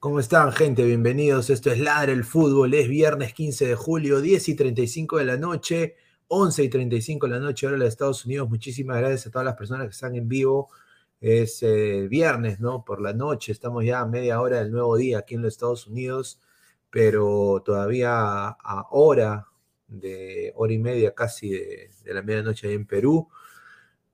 [0.00, 0.84] ¿Cómo están, gente?
[0.84, 1.50] Bienvenidos.
[1.50, 2.72] Esto es Ladre el Fútbol.
[2.72, 5.96] Es viernes 15 de julio, 10 y 35 de la noche,
[6.28, 8.48] 11 y 35 de la noche, hora de Estados Unidos.
[8.48, 10.70] Muchísimas gracias a todas las personas que están en vivo.
[11.20, 12.84] Es eh, viernes, ¿no?
[12.84, 13.50] Por la noche.
[13.50, 16.40] Estamos ya a media hora del nuevo día aquí en los Estados Unidos,
[16.90, 19.48] pero todavía a hora
[19.88, 23.28] de hora y media casi de, de la medianoche ahí en Perú.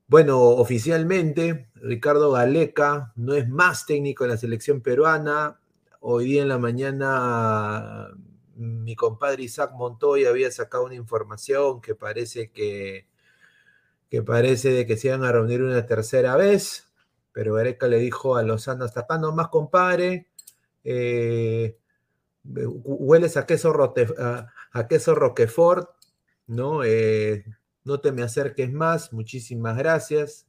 [0.07, 5.61] Bueno, oficialmente, Ricardo Galeca no es más técnico de la selección peruana,
[6.07, 8.11] Hoy día en la mañana
[8.57, 13.09] mi compadre Isaac Montoya había sacado una información que parece que,
[14.11, 16.93] que parece de que se iban a reunir una tercera vez,
[17.33, 20.29] pero Gareca le dijo a Lozano, hasta acá nomás compadre,
[20.85, 21.79] eh,
[22.45, 25.89] hueles a queso, a, queso Roquefort,
[26.47, 26.85] ¿no?
[26.85, 27.47] Eh,
[27.85, 30.47] no te me acerques más, muchísimas gracias.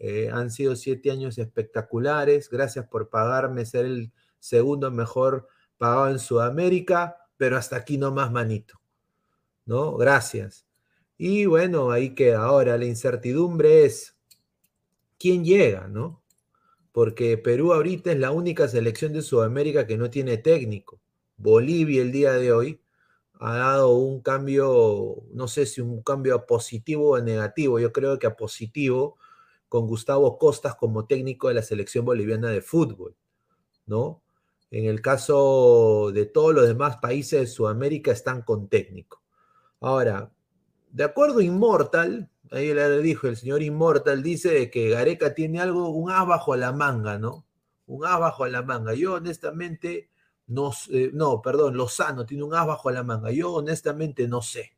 [0.00, 6.18] Eh, han sido siete años espectaculares, gracias por pagarme ser el segundo mejor pagado en
[6.18, 8.80] Sudamérica, pero hasta aquí no más manito.
[9.64, 9.96] ¿No?
[9.96, 10.66] Gracias.
[11.16, 12.44] Y bueno, ahí queda.
[12.44, 14.16] Ahora la incertidumbre es
[15.18, 16.22] quién llega, ¿no?
[16.92, 21.00] Porque Perú ahorita es la única selección de Sudamérica que no tiene técnico.
[21.36, 22.80] Bolivia el día de hoy
[23.40, 28.26] ha dado un cambio, no sé si un cambio positivo o negativo, yo creo que
[28.26, 29.16] a positivo,
[29.68, 33.14] con Gustavo Costas como técnico de la selección boliviana de fútbol,
[33.86, 34.22] ¿no?
[34.70, 39.22] En el caso de todos los demás países de Sudamérica están con técnico.
[39.80, 40.30] Ahora,
[40.90, 45.88] de acuerdo a Immortal, ahí le dijo el señor Immortal, dice que Gareca tiene algo,
[45.90, 47.46] un as bajo la manga, ¿no?
[47.86, 48.94] Un as bajo la manga.
[48.94, 50.10] Yo honestamente
[50.48, 53.30] no, eh, no, perdón, Lozano tiene un as bajo la manga.
[53.30, 54.76] Yo honestamente no sé.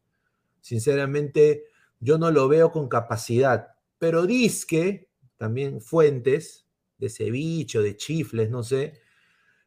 [0.60, 1.64] Sinceramente,
[2.00, 3.68] yo no lo veo con capacidad.
[3.98, 6.66] Pero que también fuentes
[6.98, 9.00] de ceviche, de chifles, no sé,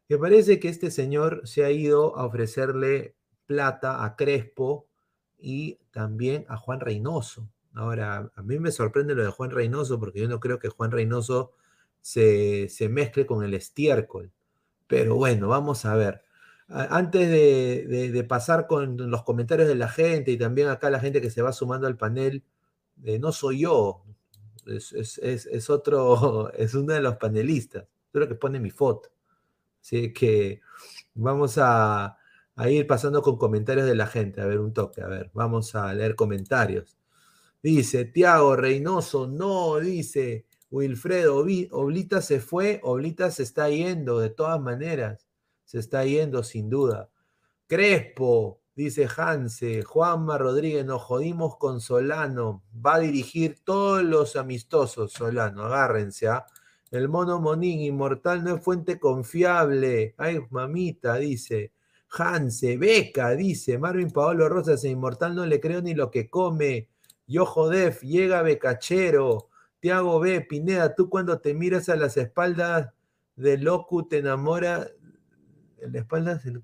[0.08, 3.16] que parece que este señor se ha ido a ofrecerle
[3.46, 4.88] plata a Crespo
[5.38, 7.50] y también a Juan Reynoso.
[7.74, 10.92] Ahora, a mí me sorprende lo de Juan Reynoso porque yo no creo que Juan
[10.92, 11.54] Reynoso
[12.02, 14.32] se, mezcle con el estiércol.
[14.88, 16.24] Pero bueno, vamos a ver.
[16.68, 21.30] Antes de, pasar con los comentarios de la gente y también acá la gente que
[21.30, 22.44] se va sumando al panel,
[23.04, 24.04] eh, no soy yo,
[24.66, 29.10] es, otro, es uno de los panelistas, creo que pone mi foto.
[29.84, 30.62] Así que
[31.14, 32.18] vamos a,
[32.70, 34.40] ir pasando con comentarios de la gente.
[34.40, 36.98] A ver, un toque, a ver, vamos a leer comentarios.
[37.62, 44.62] Dice Tiago Reynoso, no, dice Wilfredo, Oblita se fue, Oblita se está yendo, de todas
[44.62, 45.28] maneras,
[45.66, 47.10] se está yendo sin duda.
[47.68, 55.12] Crespo, dice Hanse, Juanma Rodríguez, nos jodimos con Solano, va a dirigir todos los amistosos,
[55.12, 56.46] Solano, agárrense, ¿ah?
[56.94, 60.14] El mono Monín, inmortal no es fuente confiable.
[60.16, 61.74] Ay, mamita, dice.
[62.12, 63.80] Hanse, Beca, dice.
[63.80, 66.90] Marvin Paolo Rosas, inmortal no le creo ni lo que come.
[67.26, 69.50] Yo Def, llega Becachero.
[69.80, 72.94] Tiago B, Pineda, tú cuando te miras a las espaldas
[73.36, 74.88] del Locu te enamora.
[75.80, 76.62] ¿En las espaldas del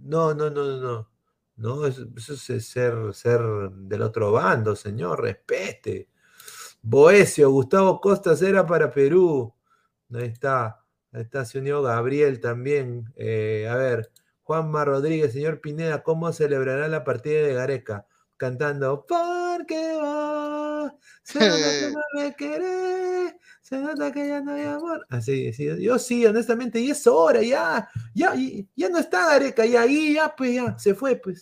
[0.00, 1.08] No, no, no, no.
[1.54, 6.08] No, eso, es ser, ser del otro bando, señor, respete.
[6.82, 9.54] Boesio, Gustavo Costas era para Perú.
[10.14, 10.84] Ahí está.
[11.12, 13.12] Ahí está, se unió Gabriel también.
[13.16, 14.10] Eh, a ver,
[14.42, 18.06] Juanma Rodríguez, señor Pineda, ¿cómo celebrará la partida de Gareca?
[18.36, 24.62] Cantando, porque va, se nota que no me querés, se nota que ya no hay
[24.62, 25.06] amor.
[25.08, 28.34] Así, sí, yo sí, honestamente, y es hora, ya, ya,
[28.74, 31.40] ya no está Gareca, y ahí, ya, pues, ya, se fue, pues.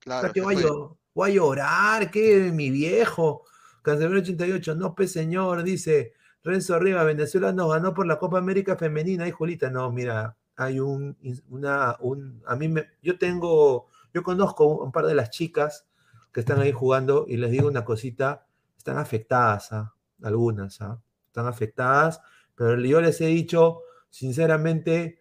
[0.00, 0.32] Claro.
[0.32, 0.68] que voy, a,
[1.14, 3.44] voy a llorar, que mi viejo.
[3.82, 6.12] Cancelero 88, no, pues, señor, dice,
[6.44, 9.26] Renzo Rivas, Venezuela nos ganó por la Copa América Femenina.
[9.26, 11.16] Y Julita, no, mira, hay un,
[11.48, 15.86] una, un, a mí me, yo tengo, yo conozco un, par de las chicas
[16.32, 18.46] que están ahí jugando y les digo una cosita,
[18.76, 19.94] están afectadas, ¿ah?
[20.22, 21.00] algunas, ¿ah?
[21.26, 22.20] están afectadas,
[22.54, 25.20] pero yo les he dicho, sinceramente,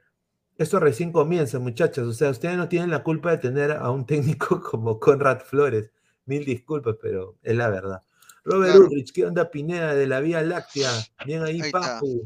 [0.58, 2.08] esto recién comienza, muchachos.
[2.08, 5.92] O sea, ustedes no tienen la culpa de tener a un técnico como Conrad Flores.
[6.26, 8.02] Mil disculpas, pero es la verdad.
[8.44, 10.92] Robert Ulrich, ¿qué onda Pineda de la Vía Láctea?
[11.26, 12.22] Bien ahí, Papu.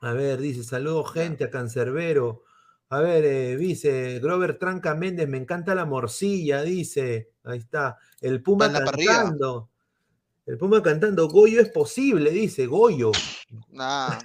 [0.00, 2.44] A ver, dice, saludos gente a Cancerbero.
[2.90, 7.30] A ver, eh, dice, Grover Tranca Méndez, me encanta la morcilla, dice.
[7.42, 7.98] Ahí está.
[8.20, 9.70] El Puma cantando.
[10.46, 13.12] El Puma cantando, Goyo es posible, dice, Goyo.
[13.70, 14.18] Nah.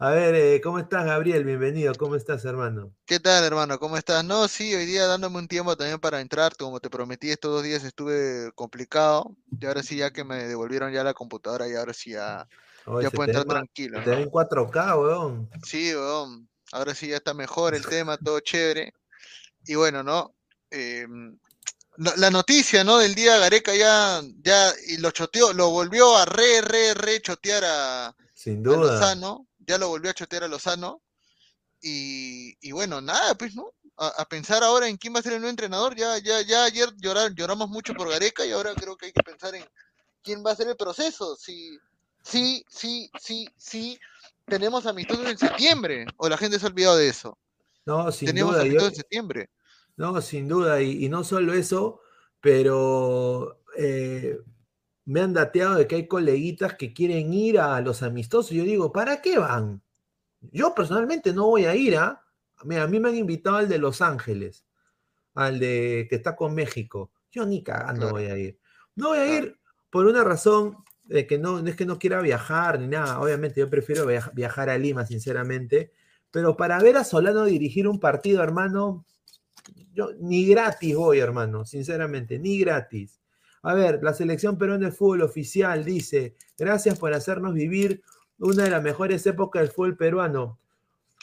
[0.00, 1.42] A ver, eh, ¿cómo estás, Gabriel?
[1.42, 1.92] Bienvenido.
[1.96, 2.94] ¿Cómo estás, hermano?
[3.04, 3.80] ¿Qué tal, hermano?
[3.80, 4.24] ¿Cómo estás?
[4.24, 6.56] No, sí, hoy día dándome un tiempo también para entrar.
[6.56, 9.34] Como te prometí, estos dos días estuve complicado.
[9.60, 12.46] Y ahora sí, ya que me devolvieron ya la computadora, y ahora sí ya,
[13.02, 14.00] ya puedo entrar tranquilo.
[14.04, 15.50] Te ven 4K, weón.
[15.64, 16.48] Sí, weón.
[16.70, 18.94] Ahora sí ya está mejor el tema, todo chévere.
[19.66, 20.32] Y bueno, ¿no?
[20.70, 21.36] Em,
[21.96, 22.98] la noticia, ¿no?
[22.98, 27.64] Del día Gareca ya, ya, y lo choteó, lo volvió a re, re, re chotear
[27.66, 29.16] a, Sin duda
[29.68, 31.02] ya lo volvió a chotear a Lozano.
[31.80, 33.72] Y, y bueno, nada, pues, ¿no?
[33.98, 35.94] A, pensar ahora en quién va a ser el nuevo entrenador.
[35.94, 39.54] Ya, ya, ya ayer lloramos mucho por Gareca y ahora creo que hay que pensar
[39.54, 39.64] en
[40.22, 41.36] quién va a ser el proceso.
[41.36, 41.78] Si,
[42.22, 43.98] sí, sí, sí, sí,
[44.46, 47.38] tenemos amistosos en septiembre, o la gente se ha olvidado de eso.
[47.84, 48.62] No, sin tenemos duda.
[48.62, 49.50] amistosos en septiembre.
[49.96, 52.00] No, sin duda, y, no solo eso,
[52.40, 54.38] pero eh,
[55.08, 58.50] me han dateado de que hay coleguitas que quieren ir a los amistosos.
[58.50, 59.80] Yo digo, ¿para qué van?
[60.52, 62.04] Yo personalmente no voy a ir a.
[62.04, 62.24] ¿ah?
[62.64, 64.66] Mira, a mí me han invitado al de Los Ángeles,
[65.32, 67.10] al de que está con México.
[67.30, 68.58] Yo ni cagando voy a ir.
[68.96, 72.78] No voy a ir por una razón de que no, es que no quiera viajar
[72.78, 73.18] ni nada.
[73.18, 75.90] Obviamente yo prefiero viajar a Lima, sinceramente.
[76.30, 79.06] Pero para ver a Solano dirigir un partido, hermano,
[79.94, 83.17] yo ni gratis voy, hermano, sinceramente, ni gratis.
[83.62, 88.02] A ver, la selección peruana de fútbol oficial dice, gracias por hacernos vivir
[88.38, 90.58] una de las mejores épocas del fútbol peruano,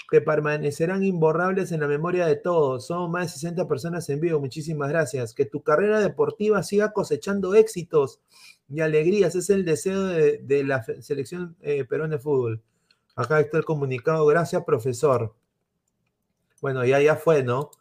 [0.10, 2.88] que permanecerán imborrables en la memoria de todos.
[2.88, 5.34] Somos más de 60 personas en vivo, muchísimas gracias.
[5.34, 8.20] Que tu carrera deportiva siga cosechando éxitos
[8.70, 12.62] y alegrías, es el deseo de, la selección eh, peruana de fútbol.
[13.15, 15.34] Acá está el comunicado, gracias profesor.
[16.62, 17.72] Bueno, ya, ya fue, ¿no?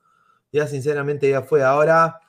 [0.53, 1.63] Ya sinceramente ya fue.
[1.65, 2.21] Ahora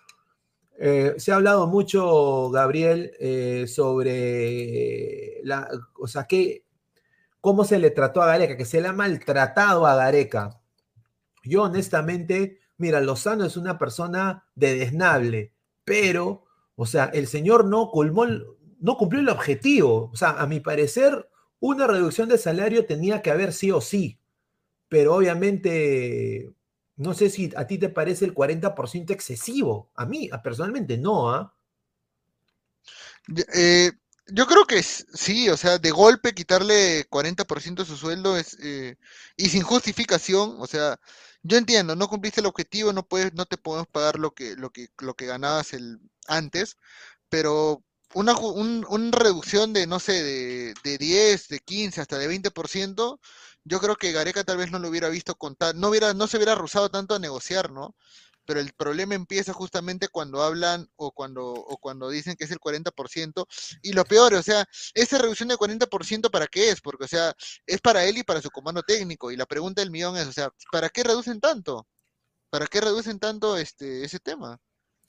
[0.77, 6.65] eh, se ha hablado mucho, Gabriel, eh, sobre la, o sea, que,
[7.39, 10.61] cómo se le trató a Gareca, que se le ha maltratado a Gareca.
[11.43, 15.53] Yo honestamente, mira, Lozano es una persona de desnable,
[15.85, 20.09] pero, o sea, el señor no, colmó, no cumplió el objetivo.
[20.11, 21.29] O sea, a mi parecer,
[21.59, 24.19] una reducción de salario tenía que haber sí o sí,
[24.89, 26.53] pero obviamente
[26.97, 29.91] no sé si a ti te parece el 40% excesivo.
[29.95, 31.53] A mí, personalmente, no, ¿ah?
[33.53, 33.91] Eh,
[34.27, 38.95] yo creo que sí, o sea, de golpe quitarle 40% de su sueldo es eh,
[39.37, 40.99] y sin justificación, o sea,
[41.43, 44.71] yo entiendo, no cumpliste el objetivo, no puedes, no te podemos pagar lo que, lo
[44.71, 46.77] que, lo que ganabas el antes,
[47.29, 47.83] pero
[48.13, 53.19] una, una reducción de, no sé, de, de 10, de 15, hasta de 20%,
[53.65, 56.37] yo creo que Gareca tal vez no lo hubiera visto contar, no hubiera, no se
[56.37, 57.95] hubiera rusado tanto a negociar, ¿no?
[58.45, 62.59] Pero el problema empieza justamente cuando hablan o cuando, o cuando dicen que es el
[62.59, 63.45] 40%.
[63.81, 66.79] Y lo peor, o sea, esa reducción del 40% para qué es?
[66.79, 67.33] Porque, o sea,
[67.65, 69.31] es para él y para su comando técnico.
[69.31, 71.87] Y la pregunta del millón es, o sea, ¿para qué reducen tanto?
[72.51, 74.59] ¿Para qué reducen tanto este, ese tema?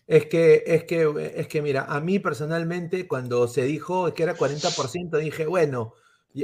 [0.06, 4.34] Es que, es que, es que, mira, a mí personalmente, cuando se dijo que era
[4.34, 5.92] 40%, dije, bueno,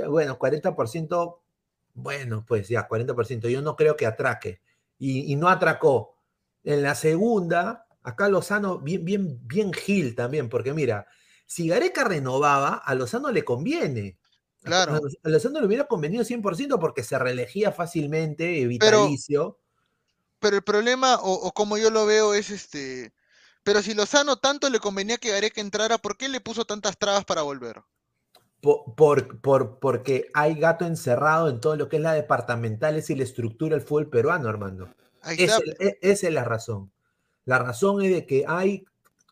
[0.09, 1.42] bueno, 40%
[1.95, 3.49] bueno, pues ya, 40%.
[3.49, 4.61] Yo no creo que atraque.
[4.99, 6.17] Y, no atracó.
[6.63, 11.09] En la segunda, acá Lozano, bien, bien, bien Gil también, porque mira,
[11.45, 14.19] si Gareca renovaba, a Lozano le conviene.
[14.63, 15.01] Claro.
[15.25, 19.59] A Lozano le hubiera convenido 100% porque se reelegía fácilmente, vitalicio.
[19.59, 19.61] Pero,
[20.39, 23.13] pero el problema, o, como yo lo veo, es este.
[23.65, 27.25] Pero si Lozano tanto le convenía que Gareca entrara, ¿por qué le puso tantas trabas
[27.25, 27.83] para volver?
[28.63, 33.25] Por, por, porque hay gato encerrado en todo lo que es la departamentales y la
[33.25, 34.89] estructura del fútbol peruano, Armando.
[35.37, 36.93] Esa, e, esa es la razón.
[37.45, 38.85] La razón es de que hay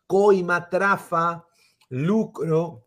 [0.05, 1.45] coima, trafa,
[1.87, 2.85] lucro,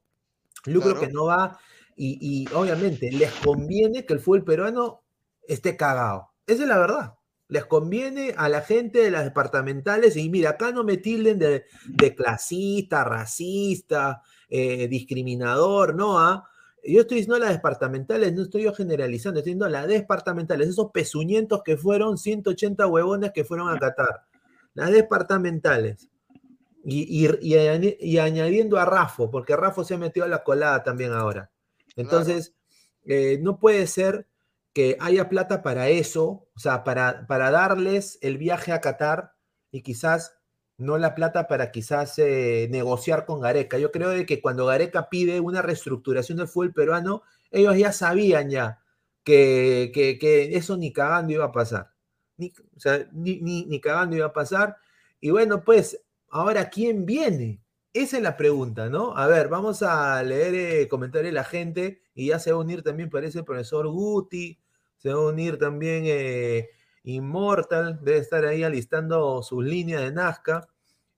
[0.67, 1.59] lucro que no va,
[1.97, 5.03] y, y, obviamente les conviene que el fútbol peruano
[5.49, 6.33] esté cagado.
[6.47, 7.15] Esa es la verdad.
[7.49, 11.65] Les conviene a la gente de las departamentales, y mira, acá no me tilden de,
[11.87, 14.23] de clasista, racista,
[14.57, 16.21] eh, discriminador, ¿no?
[16.21, 16.49] ¿Ah?
[16.87, 21.63] yo estoy diciendo las departamentales, no estoy yo generalizando, estoy diciendo las departamentales, esos pezuñentos
[21.65, 24.27] que fueron 180 huevones que fueron a Qatar.
[24.75, 26.09] Las departamentales.
[26.85, 31.51] Y, y, añadiendo a Rafo, porque Rafo se ha metido a la colada también ahora.
[31.97, 32.55] Entonces,
[33.07, 34.29] eh, no puede ser
[34.73, 39.33] que haya plata para eso, o sea, para, para darles el viaje a Qatar
[39.73, 40.37] y quizás
[40.77, 43.79] no la plata para quizás eh, negociar con Gareca.
[43.79, 48.51] Yo creo de que cuando Gareca pide una reestructuración del fútbol peruano, ellos ya sabían
[48.51, 48.81] ya
[49.25, 51.91] que, eso ni cagando iba a pasar.
[52.37, 54.77] Ni, o sea, ni, ni, cagando iba a pasar.
[55.21, 56.01] Y bueno, pues,
[56.31, 57.61] ahora, ¿quién viene?
[57.93, 59.17] Esa es la pregunta, ¿no?
[59.17, 62.61] A ver, vamos a leer eh, comentarios de la gente y ya se va a
[62.61, 64.59] unir también, parece, el profesor Guti,
[64.97, 66.71] se va a unir también eh,
[67.05, 70.69] Immortal, debe estar ahí alistando sus líneas de Nazca.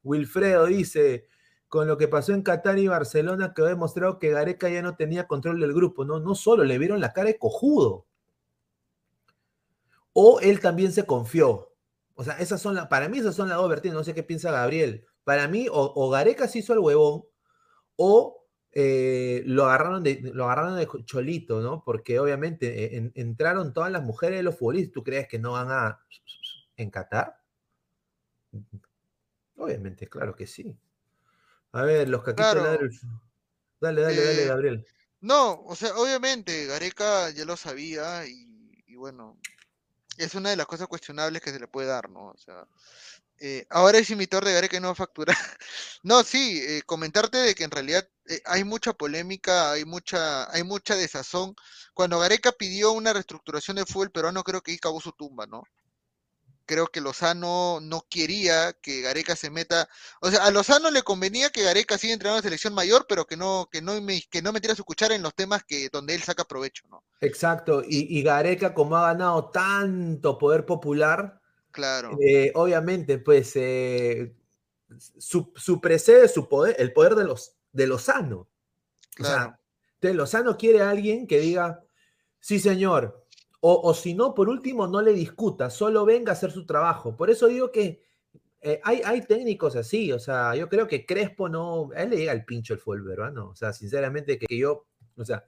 [0.02, 1.26] Wilfredo dice,
[1.68, 4.96] con lo que pasó en Qatar y Barcelona, que ha demostrado que Gareca ya no
[4.96, 8.06] tenía control del grupo, no, no solo le vieron la cara de cojudo.
[10.12, 11.72] O él también se confió.
[12.14, 14.22] O sea, esas son las, para mí esas son las dos vertientes, no sé qué
[14.22, 15.04] piensa Gabriel.
[15.22, 17.24] Para mí, o, Gareca se hizo el huevón,
[17.96, 18.45] o
[18.78, 21.82] eh, lo, agarraron de, lo agarraron de cholito, ¿no?
[21.82, 24.92] Porque obviamente eh, entraron todas las mujeres de los futbolistas.
[24.92, 25.98] ¿Tú crees que no van a
[26.76, 27.40] en Qatar?
[29.56, 30.78] Obviamente, claro que sí.
[31.72, 32.54] A ver, los caquitos
[33.80, 34.86] Dale, dale, dale, eh, Gabriel.
[35.22, 39.38] No, o sea, obviamente, Gareca ya lo sabía y, y, bueno,
[40.18, 42.26] es una de las cosas cuestionables que se le puede dar, ¿no?
[42.26, 42.68] O sea,
[43.38, 45.36] eh, ahora es imitor de Gareca y no facturar.
[46.02, 50.62] no, sí, eh, comentarte de que en realidad eh, hay mucha polémica, hay mucha, hay
[50.62, 51.54] mucha desazón.
[51.92, 55.64] Cuando Gareca pidió una reestructuración del fútbol peruano, creo que ahí acabó su tumba, ¿no?
[56.64, 59.88] Creo que Lozano no quería que Gareca se meta,
[60.20, 63.24] o sea, a Lozano le convenía que Gareca siga entrenando en la selección mayor, pero
[63.24, 63.92] que no, que no,
[64.28, 67.04] que no metiera su cuchara en los temas que donde él saca provecho, ¿no?
[67.20, 71.40] Exacto, y, y Gareca como ha ganado tanto poder popular,
[71.76, 72.16] Claro.
[72.22, 74.34] Eh, obviamente, pues eh,
[75.18, 78.48] su, su, precede su poder, el poder de los de Lozano.
[79.14, 79.50] Claro.
[79.50, 81.84] O sea, Lozano quiere a alguien que diga,
[82.40, 83.26] sí, señor.
[83.60, 87.16] O, si no, por último, no le discuta, solo venga a hacer su trabajo.
[87.16, 88.04] Por eso digo que
[88.60, 92.18] eh, hay, hay, técnicos así, o sea, yo creo que Crespo no, a él le
[92.18, 93.36] llega el pincho el fútbol ¿verdad?
[93.38, 94.86] O sea, sinceramente que yo,
[95.16, 95.44] o sea,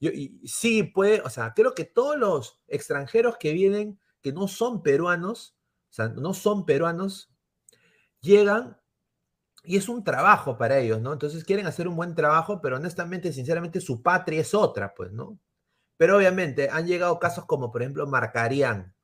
[0.00, 4.48] yo, y, sí puede, o sea, creo que todos los extranjeros que vienen, que no
[4.48, 5.57] son peruanos,
[5.90, 7.30] o sea, no son peruanos,
[8.20, 8.78] llegan
[9.64, 11.12] y es un trabajo para ellos, ¿no?
[11.12, 15.38] Entonces quieren hacer un buen trabajo, pero honestamente, sinceramente, su patria es otra, pues, ¿no?
[15.96, 18.94] Pero obviamente han llegado casos como, por ejemplo, Marcarián,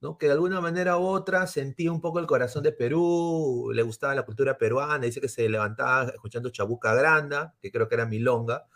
[0.00, 0.18] ¿no?
[0.18, 4.14] Que de alguna manera u otra sentía un poco el corazón de Perú, le gustaba
[4.14, 8.66] la cultura peruana, dice que se levantaba escuchando Chabuca Granda, que creo que era Milonga.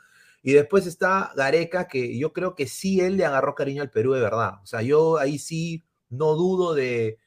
[0.43, 4.13] Y después está Gareca, que yo creo que sí él le agarró cariño al Perú
[4.13, 4.61] de verdad.
[4.63, 7.19] O sea, yo ahí sí no dudo de,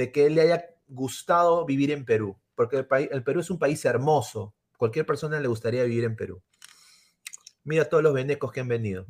[0.00, 3.50] de que él le haya gustado vivir en Perú, porque el, país, el Perú es
[3.50, 4.54] un país hermoso.
[4.78, 6.42] Cualquier persona le gustaría vivir en Perú.
[7.64, 9.06] Mira todos los venecos que han venido.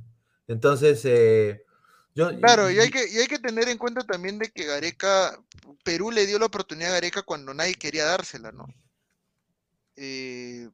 [0.48, 1.64] Entonces, eh,
[2.12, 5.40] yo, Claro, y hay, que, y hay que tener en cuenta también de que Gareca,
[5.84, 8.66] Perú le dio la oportunidad a Gareca cuando nadie quería dársela, ¿no?
[9.94, 10.68] Eh,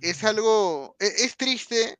[0.00, 1.98] es algo, es, es, triste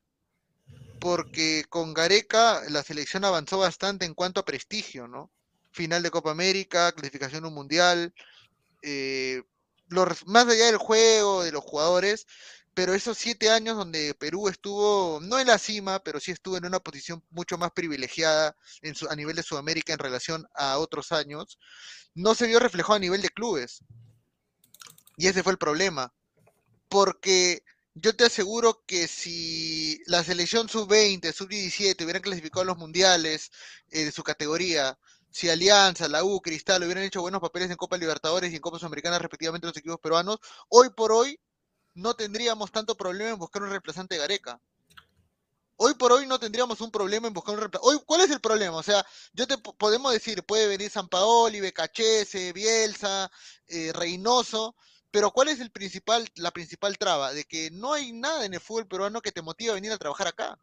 [1.00, 5.32] porque con Gareca la selección avanzó bastante en cuanto a prestigio, ¿no?
[5.74, 8.14] Final de Copa América, clasificación a un mundial,
[8.82, 9.42] eh,
[10.26, 12.26] más allá del juego, de los jugadores,
[12.74, 16.66] pero esos siete años donde Perú estuvo, no en la cima, pero sí estuvo en
[16.66, 21.12] una posición mucho más privilegiada en su, a nivel de Sudamérica en relación a otros
[21.12, 21.58] años,
[22.14, 23.80] no se vio reflejado a nivel de clubes.
[25.16, 26.12] Y ese fue el problema.
[26.88, 27.62] Porque
[27.94, 33.52] yo te aseguro que si la selección sub-20, sub-17 hubieran clasificado a los mundiales
[33.90, 34.98] eh, de su categoría,
[35.34, 38.78] si Alianza, la U, Cristal hubieran hecho buenos papeles en Copa Libertadores y en Copa
[38.78, 41.40] Sudamericana respectivamente los equipos peruanos, hoy por hoy
[41.94, 44.60] no tendríamos tanto problema en buscar un reemplazante de Gareca.
[45.74, 47.90] Hoy por hoy no tendríamos un problema en buscar un reemplazante.
[47.90, 48.76] Hoy, ¿cuál es el problema?
[48.76, 53.28] O sea, yo te podemos decir, puede venir San Paoli, Becachese, Bielsa,
[53.66, 54.76] eh, Reynoso,
[55.10, 57.32] pero ¿cuál es el principal, la principal traba?
[57.32, 59.98] De que no hay nada en el fútbol peruano que te motive a venir a
[59.98, 60.56] trabajar acá.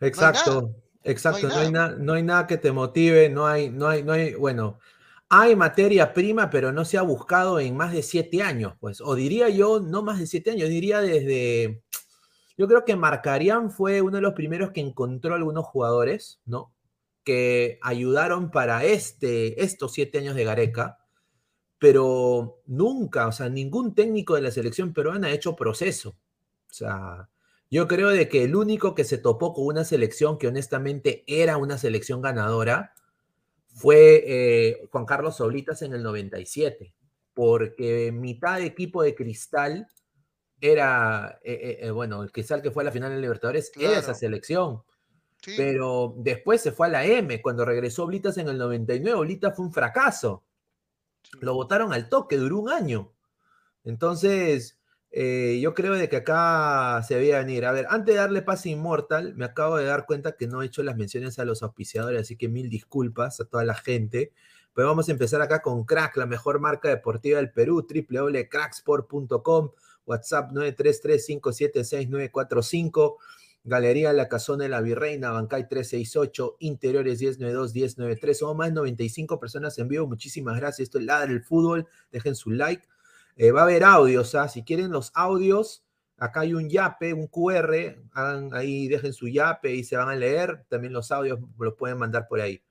[0.00, 0.70] Exacto.
[1.02, 4.34] Exacto, no hay, no hay, nada que te motive, no hay, no hay, no hay,
[4.34, 4.78] bueno,
[5.30, 9.14] hay materia prima, pero no se ha buscado en más de siete años, pues, o
[9.14, 11.82] diría yo, no más de siete años, diría desde,
[12.58, 16.74] yo creo que Marcarián fue uno de los primeros que encontró algunos jugadores, ¿no?
[17.24, 20.98] Que ayudaron para este, estos siete años de Gareca,
[21.78, 27.29] pero nunca, o sea, ningún técnico de la selección peruana ha hecho proceso, o sea,
[27.70, 31.56] Yo creo de que el único que se topó con una selección que honestamente era
[31.56, 32.94] una selección ganadora
[33.68, 36.92] fue eh, Juan Carlos Solitas en el 97,
[37.32, 39.86] porque mitad de equipo de cristal
[40.60, 44.14] era, eh, eh, bueno, el cristal que fue a la final de Libertadores era esa
[44.14, 44.82] selección.
[45.56, 49.64] Pero después se fue a la M, cuando regresó Oblitas en el 99, Oblitas fue
[49.64, 50.44] un fracaso.
[51.40, 53.14] Lo votaron al toque, duró un año.
[53.84, 54.79] Entonces,
[55.12, 57.64] eh, yo creo de que acá se veía venir.
[57.66, 60.66] A ver, antes de darle pase Inmortal, me acabo de dar cuenta que no he
[60.66, 64.32] hecho las menciones a los auspiciadores, así que mil disculpas a toda la gente.
[64.72, 69.70] Pero vamos a empezar acá con Crack, la mejor marca deportiva del Perú, www.cracksport.com,
[70.06, 73.16] WhatsApp 933-576-945,
[73.64, 78.34] Galería La Casona de la Virreina, Bancay 368, Interiores 1092-1093.
[78.34, 80.06] Somos más de 95 personas en vivo.
[80.06, 80.86] Muchísimas gracias.
[80.86, 81.88] Esto es Ladra el Fútbol.
[82.10, 82.86] Dejen su like.
[83.36, 84.48] Eh, va a haber audios, ¿ah?
[84.48, 85.84] si quieren los audios,
[86.20, 90.64] acá hay un yape, un QR, ahí, dejen su yape y se van a leer.
[90.68, 92.62] También los audios los pueden mandar por ahí.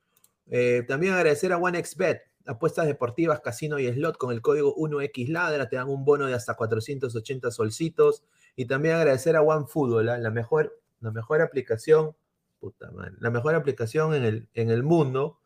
[0.47, 5.75] Eh, también agradecer a OneXBet, apuestas deportivas, casino y slot con el código 1XLadra, te
[5.75, 8.23] dan un bono de hasta 480 solcitos.
[8.55, 10.17] Y también agradecer a OneFootball, ¿ah?
[10.17, 12.15] la, mejor, la mejor aplicación,
[12.59, 15.39] puta madre, la mejor aplicación en el, en el mundo.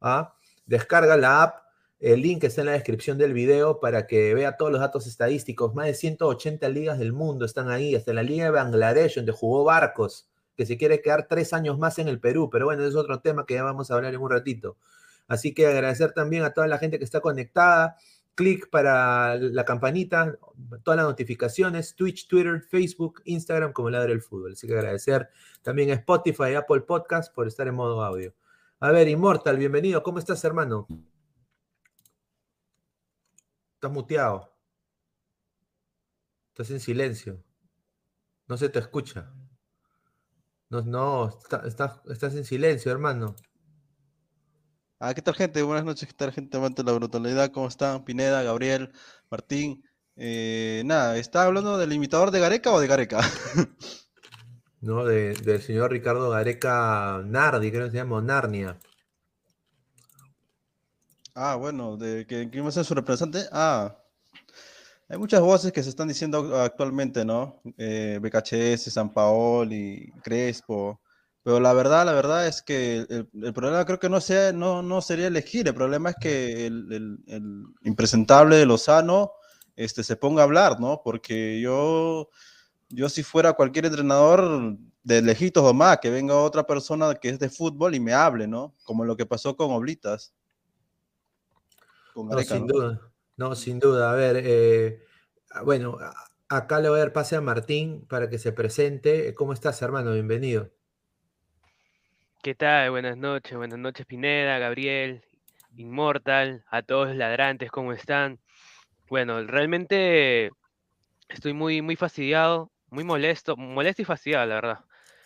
[0.00, 0.34] ¿ah?
[0.66, 1.65] Descarga la app
[1.98, 5.74] el link está en la descripción del video para que vea todos los datos estadísticos.
[5.74, 9.64] Más de 180 ligas del mundo están ahí, hasta la Liga de Bangladesh, donde jugó
[9.64, 12.50] Barcos, que se quiere quedar tres años más en el Perú.
[12.50, 14.76] Pero bueno, es otro tema que ya vamos a hablar en un ratito.
[15.26, 17.96] Así que agradecer también a toda la gente que está conectada.
[18.34, 20.36] Clic para la campanita,
[20.84, 24.52] todas las notificaciones, Twitch, Twitter, Facebook, Instagram, como Ladre el Fútbol.
[24.52, 25.30] Así que agradecer
[25.62, 28.34] también a Spotify Apple Podcast por estar en modo audio.
[28.80, 30.02] A ver, Immortal, bienvenido.
[30.02, 30.86] ¿Cómo estás, hermano?
[33.86, 34.52] Estás muteado.
[36.48, 37.40] Estás en silencio.
[38.48, 39.32] No se te escucha.
[40.70, 43.36] No, no, estás en silencio, hermano.
[44.98, 45.62] Ah, ¿qué tal, gente?
[45.62, 47.52] Buenas noches, ¿qué tal, gente amante de la brutalidad?
[47.52, 48.04] ¿Cómo están?
[48.04, 48.90] Pineda, Gabriel,
[49.30, 49.84] Martín.
[50.16, 53.20] Eh, nada, ¿está hablando del imitador de Gareca o de Gareca?
[54.80, 58.80] no, del señor Ricardo Gareca Nardi, creo que se llama, Narnia.
[61.38, 63.46] Ah, bueno, de que quién va a ser su representante.
[63.52, 63.94] Ah,
[65.06, 67.60] hay muchas voces que se están diciendo actualmente, ¿no?
[67.76, 69.12] Eh, BKHS, San
[69.70, 70.98] y Crespo.
[71.42, 75.02] Pero la verdad, la verdad es que el, problema creo que no, sea, no, no
[75.02, 75.68] sería elegir.
[75.68, 79.32] El problema es que el, el, impresentable de Lozano
[79.76, 81.02] este, se ponga a hablar, ¿no?
[81.04, 82.30] Porque yo,
[82.88, 87.38] yo si fuera cualquier entrenador de lejitos o más, que venga otra persona que es
[87.38, 88.74] de fútbol y me hable, ¿no?
[88.84, 90.32] Como lo que pasó con Oblitas
[92.24, 93.00] no, sin duda.
[93.36, 94.10] No, sin duda.
[94.10, 95.02] A ver, eh,
[95.50, 95.98] ah, bueno,
[96.48, 99.34] acá le voy a dar pase a Martín para que se presente.
[99.34, 100.12] ¿Cómo estás, hermano?
[100.12, 100.70] Bienvenido.
[102.42, 102.90] ¿Qué tal?
[102.90, 105.24] Buenas noches, buenas noches, Pineda, Gabriel,
[105.76, 108.38] Inmortal, a todos los ladrantes, ¿cómo están?
[109.08, 110.50] Bueno, realmente
[111.28, 114.78] estoy muy, muy fastidiado, muy molesto, molesto y fastidiado, la verdad.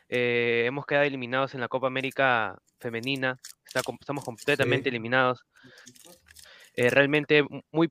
[0.08, 5.44] Eh, hemos quedado eliminados en la Copa América Femenina, estamos completamente eliminados.
[6.74, 7.90] Eh, realmente muy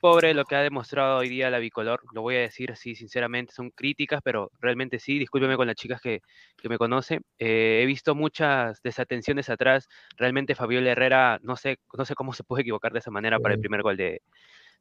[0.00, 3.52] pobre lo que ha demostrado hoy día la bicolor, lo voy a decir así sinceramente,
[3.52, 6.20] son críticas, pero realmente sí, discúlpeme con las chicas que,
[6.68, 12.14] me conocen, eh, he visto muchas desatenciones atrás, realmente Fabiola Herrera, no sé, no sé
[12.14, 14.22] cómo se puede equivocar de esa manera para el primer gol de,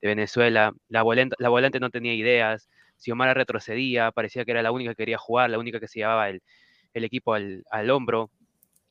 [0.01, 4.91] Venezuela, la volante, la volante no tenía ideas, Xiomara retrocedía, parecía que era la única
[4.91, 6.41] que quería jugar, la única que se llevaba el,
[6.93, 8.29] equipo al, hombro,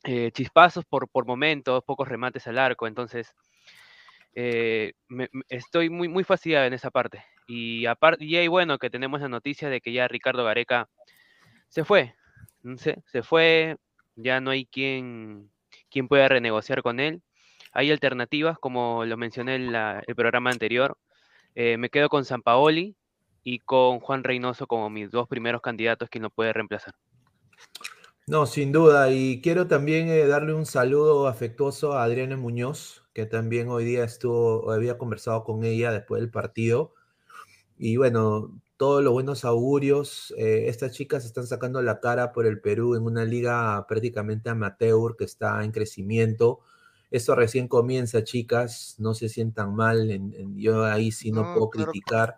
[0.04, 3.34] eh, chispazos por, por momentos, pocos remates al arco, entonces
[4.38, 4.92] eh,
[5.48, 7.24] estoy muy, muy fastidiado en esa parte.
[7.48, 10.90] Y, aparte, y bueno, que tenemos la noticia de que ya Ricardo Gareca
[11.68, 12.14] se fue.
[12.76, 13.76] Se, fue,
[14.14, 15.50] ya no hay quien,
[15.90, 17.22] quien pueda renegociar con él.
[17.72, 20.98] Hay alternativas, como lo mencioné en el programa anterior.
[21.54, 22.94] Eh, me quedo con San Paoli
[23.42, 26.94] y con Juan Reynoso como mis dos primeros candidatos quien lo puede reemplazar.
[28.28, 29.12] No, sin duda.
[29.12, 34.02] Y quiero también eh, darle un saludo afectuoso a Adriana Muñoz, que también hoy día
[34.02, 36.92] estuvo, había conversado con ella después del partido.
[37.78, 40.34] Y bueno, todos los buenos augurios.
[40.38, 45.16] Eh, estas chicas están sacando la cara por el Perú en una liga prácticamente amateur
[45.16, 46.60] que está en crecimiento.
[47.12, 48.96] Esto recién comienza, chicas.
[48.98, 50.08] No se sientan mal.
[50.56, 52.36] yo ahí sí no, puedo criticar.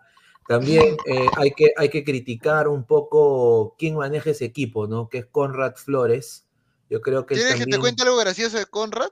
[0.49, 5.07] También eh, hay, que, hay que criticar un poco quién maneja ese equipo, ¿no?
[5.07, 6.47] Que es Conrad Flores.
[6.89, 7.35] Yo creo que.
[7.35, 9.11] ¿Quieres que te cuente algo gracioso de Conrad?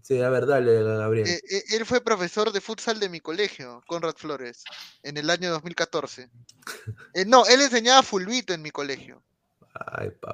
[0.00, 1.28] Sí, a ver, dale, Gabriel.
[1.28, 4.64] Eh, eh, él fue profesor de futsal de mi colegio, Conrad Flores,
[5.02, 6.30] en el año 2014.
[7.12, 9.22] Eh, no, él enseñaba fulbito en mi colegio.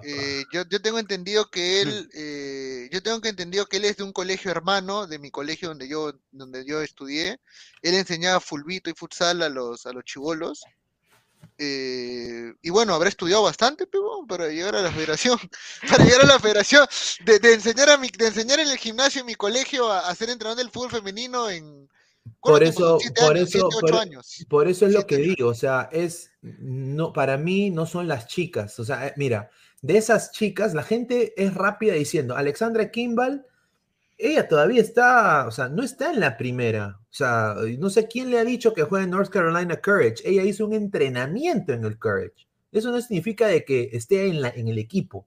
[0.02, 3.96] Eh, yo, yo tengo entendido que él, eh, yo tengo que entendido que él es
[3.96, 7.40] de un colegio hermano de mi colegio donde yo, donde yo estudié.
[7.82, 10.64] Él enseñaba fulbito y futsal a los, a los chivolos.
[11.58, 15.38] Eh, y bueno, habrá estudiado bastante, pero para llegar a la federación,
[15.88, 16.86] para llegar a la federación,
[17.24, 20.14] de, de enseñar a mi, de enseñar en el gimnasio en mi colegio a, a
[20.14, 21.88] ser entrenador del fútbol femenino en
[22.40, 23.90] Por ¿cuánto eso, por años, eso, por,
[24.48, 28.26] por eso es lo que digo, o sea, es, no, para mí no son las
[28.26, 29.50] chicas, o sea, eh, mira,
[29.82, 33.44] de esas chicas, la gente es rápida diciendo, Alexandra Kimball,
[34.18, 38.30] ella todavía está, o sea, no está en la primera, o sea, no sé quién
[38.30, 41.98] le ha dicho que juega en North Carolina Courage, ella hizo un entrenamiento en el
[41.98, 45.26] Courage, eso no significa de que esté en, la, en el equipo.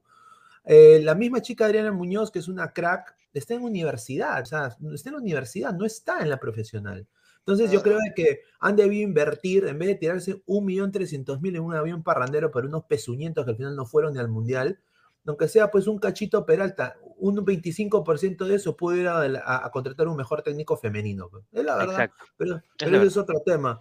[0.72, 4.76] Eh, la misma chica Adriana Muñoz, que es una crack, está en universidad, o sea,
[4.92, 7.08] está en la universidad, no está en la profesional.
[7.38, 12.04] Entonces yo creo que han debido invertir, en vez de tirarse 1.300.000 en un avión
[12.04, 14.78] parrandero para unos pezuñientos que al final no fueron ni al mundial,
[15.26, 20.16] aunque sea pues un cachito Peralta, un 25% de eso ir a, a- contratar un
[20.16, 21.28] mejor técnico femenino.
[21.52, 22.24] Es la verdad, Exacto.
[22.36, 23.80] pero, pero ese es otro tema.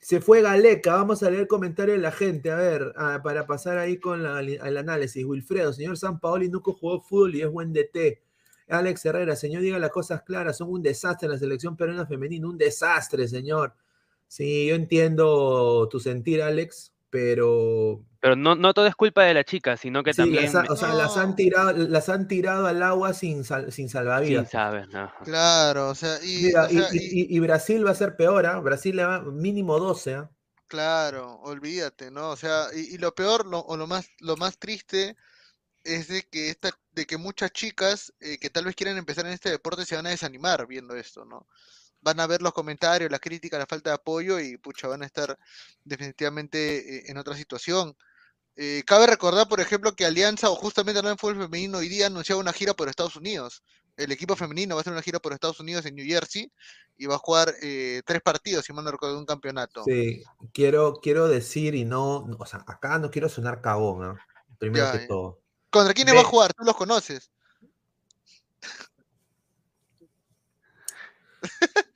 [0.00, 3.98] Se fue Galeca, vamos a leer comentarios de la gente, a ver, para pasar ahí
[3.98, 5.24] con el análisis.
[5.24, 8.22] Wilfredo, señor San Paoli nunca jugó fútbol y es buen DT.
[8.68, 12.58] Alex Herrera, señor, diga las cosas claras, son un desastre la selección peruana femenina, un
[12.58, 13.74] desastre, señor.
[14.28, 19.44] Sí, yo entiendo tu sentir, Alex, pero Pero no, no todo es culpa de la
[19.44, 21.36] chica, sino que sí, también las, ha- o sea, las han No.
[21.36, 24.50] tirado, las han tirado al agua sin, sal- sin salvavidas.
[24.50, 25.10] sabe, no.
[25.22, 27.94] Claro, o sea, y, Mira, o y, sea, y- y- y- y Brasil va a
[27.94, 28.60] ser peor, ¿ah?
[28.60, 30.30] Brasil le va mínimo 12, ¿ah?
[30.66, 32.30] Claro, olvídate, ¿no?
[32.30, 35.16] O sea, y, y lo peor, lo, o lo más, lo más triste
[35.84, 39.32] es de que esta, de que muchas chicas eh, que tal vez quieran empezar en
[39.34, 41.46] este deporte se van a desanimar viendo esto, ¿no?
[42.00, 45.06] Van a ver los comentarios, las críticas, la falta de apoyo y pucha, van a
[45.06, 45.36] estar
[45.84, 47.96] definitivamente eh, en otra situación.
[48.60, 52.08] Eh, cabe recordar, por ejemplo, que Alianza, o justamente en fútbol femenino, hoy día ha
[52.08, 53.62] anunciado una gira por Estados Unidos.
[53.96, 56.50] El equipo femenino va a hacer una gira por Estados Unidos en New Jersey
[56.96, 59.84] y va a jugar eh, tres partidos, si mal no recuerdo, un campeonato.
[59.84, 64.26] Sí, quiero, quiero decir y no, no, o sea, acá no quiero sonar cagón, ¿ah?
[64.58, 65.40] Primero Ya, que todo.
[65.70, 66.52] ¿Contra quiénes va a jugar?
[66.52, 67.30] Tú los conoces.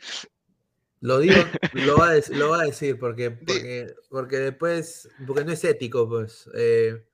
[1.03, 1.35] Lo digo,
[1.73, 5.63] lo va a, dec- lo va a decir porque, porque, porque después, porque no es
[5.65, 6.49] ético, pues.
[6.55, 7.05] eh,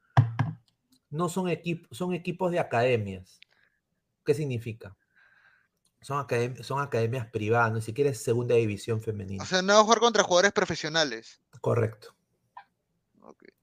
[1.11, 3.41] no son equipos, son equipos de academias.
[4.27, 4.95] ¿Qué significa?
[6.03, 9.43] Son, academ- son academias privadas, ni siquiera es segunda división femenina.
[9.43, 11.41] O sea, no va a jugar contra jugadores profesionales.
[11.63, 12.15] Correcto.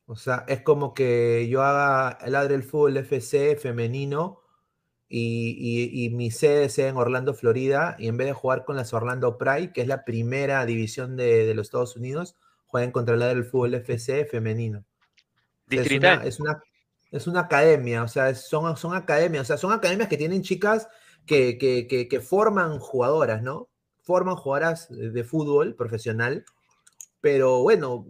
[0.08, 4.42] O sea, es como que yo haga el Ladre el Fútbol FC femenino
[5.18, 5.56] y,
[6.02, 8.94] y- y mi sede sea en Orlando, Florida, y en vez de jugar con las
[8.94, 13.22] Orlando Pride, que es la primera división de, de los Estados Unidos, jueguen contra el
[13.22, 14.84] Ladre el Fútbol FC femenino.
[15.70, 16.64] Es, una, es, una,
[17.12, 20.88] es una academia, o sea, son, son academias, o sea, son academias que tienen chicas
[21.26, 23.70] que, que- que- que forman jugadoras, ¿no?
[24.04, 26.44] Forman jugadoras de fútbol profesional,
[27.22, 28.06] pero bueno,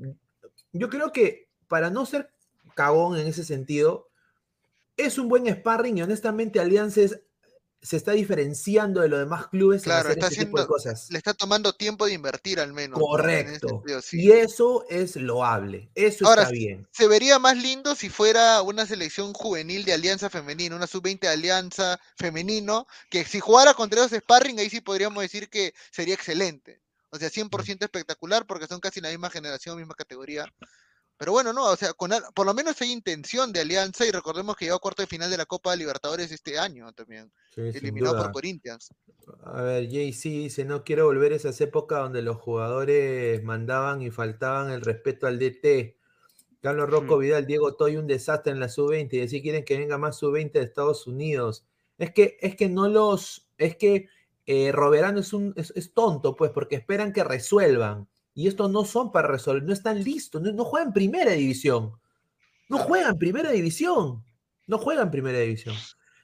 [0.74, 2.32] yo creo que para no ser
[2.76, 4.08] cagón en ese sentido,
[4.98, 7.20] es un buen sparring y honestamente Alianza es-
[7.82, 10.74] se está diferenciando de los demás clubes Claro, en hacer está este tipo de haciendo,
[10.74, 11.08] cosas.
[11.12, 12.98] le está tomando tiempo de invertir al menos.
[13.00, 13.68] Correcto.
[13.68, 14.22] sentido, sí.
[14.24, 16.88] Y eso es loable, eso Ahora, está bien.
[16.92, 21.34] se vería más lindo si fuera una selección juvenil de Alianza Femenina, una sub-20 de
[21.34, 26.82] Alianza Femenino, que si jugara contra esos sparring, ahí sí podríamos decir que sería excelente.
[27.12, 30.52] O sea, 100% espectacular porque son casi la misma generación, misma categoría.
[31.18, 34.12] Pero bueno, no, o sea, con, al- por lo menos hay intención de Alianza y
[34.12, 37.62] recordemos que llegó a cuarto de final de la Copa Libertadores este año también, Sí,
[37.62, 38.32] eliminado por.
[38.34, 38.90] Corinthians.
[39.46, 44.12] A ver, JC dice, no quiero volver a esas épocas donde los jugadores mandaban y
[44.12, 45.96] faltaban el respeto al DT.
[46.62, 47.20] Carlos Rocco Mm.
[47.20, 50.52] Vidal, Diego Toy, un desastre en la sub-20 y decir quieren que venga más sub-20
[50.60, 51.64] de Estados Unidos.
[51.98, 54.10] Es que, es que no los, es que
[54.48, 58.08] eh, Roberano es, un, es, es tonto, pues, porque esperan que resuelvan.
[58.36, 61.94] Y estos no son para resolver, no están listos, no, no juegan primera división.
[62.70, 64.24] No juegan primera división.
[64.68, 65.76] No juegan primera división.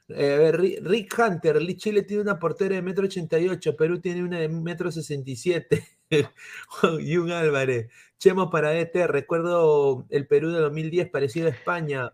[0.10, 4.92] Eh, Rick Hunter, Chile tiene una portera de metro 88, Perú tiene una de metro
[4.92, 5.88] 67.
[7.00, 7.90] y un Álvarez.
[8.18, 12.14] Chemo para DT, recuerdo el Perú de 2010 parecido a España.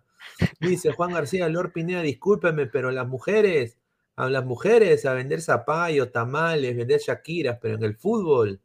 [0.59, 3.77] Dice Juan García, Lord Pineda, discúlpeme, pero las mujeres,
[4.15, 8.61] a las mujeres a vender zapallo, tamales, vender shakiras, pero en el fútbol,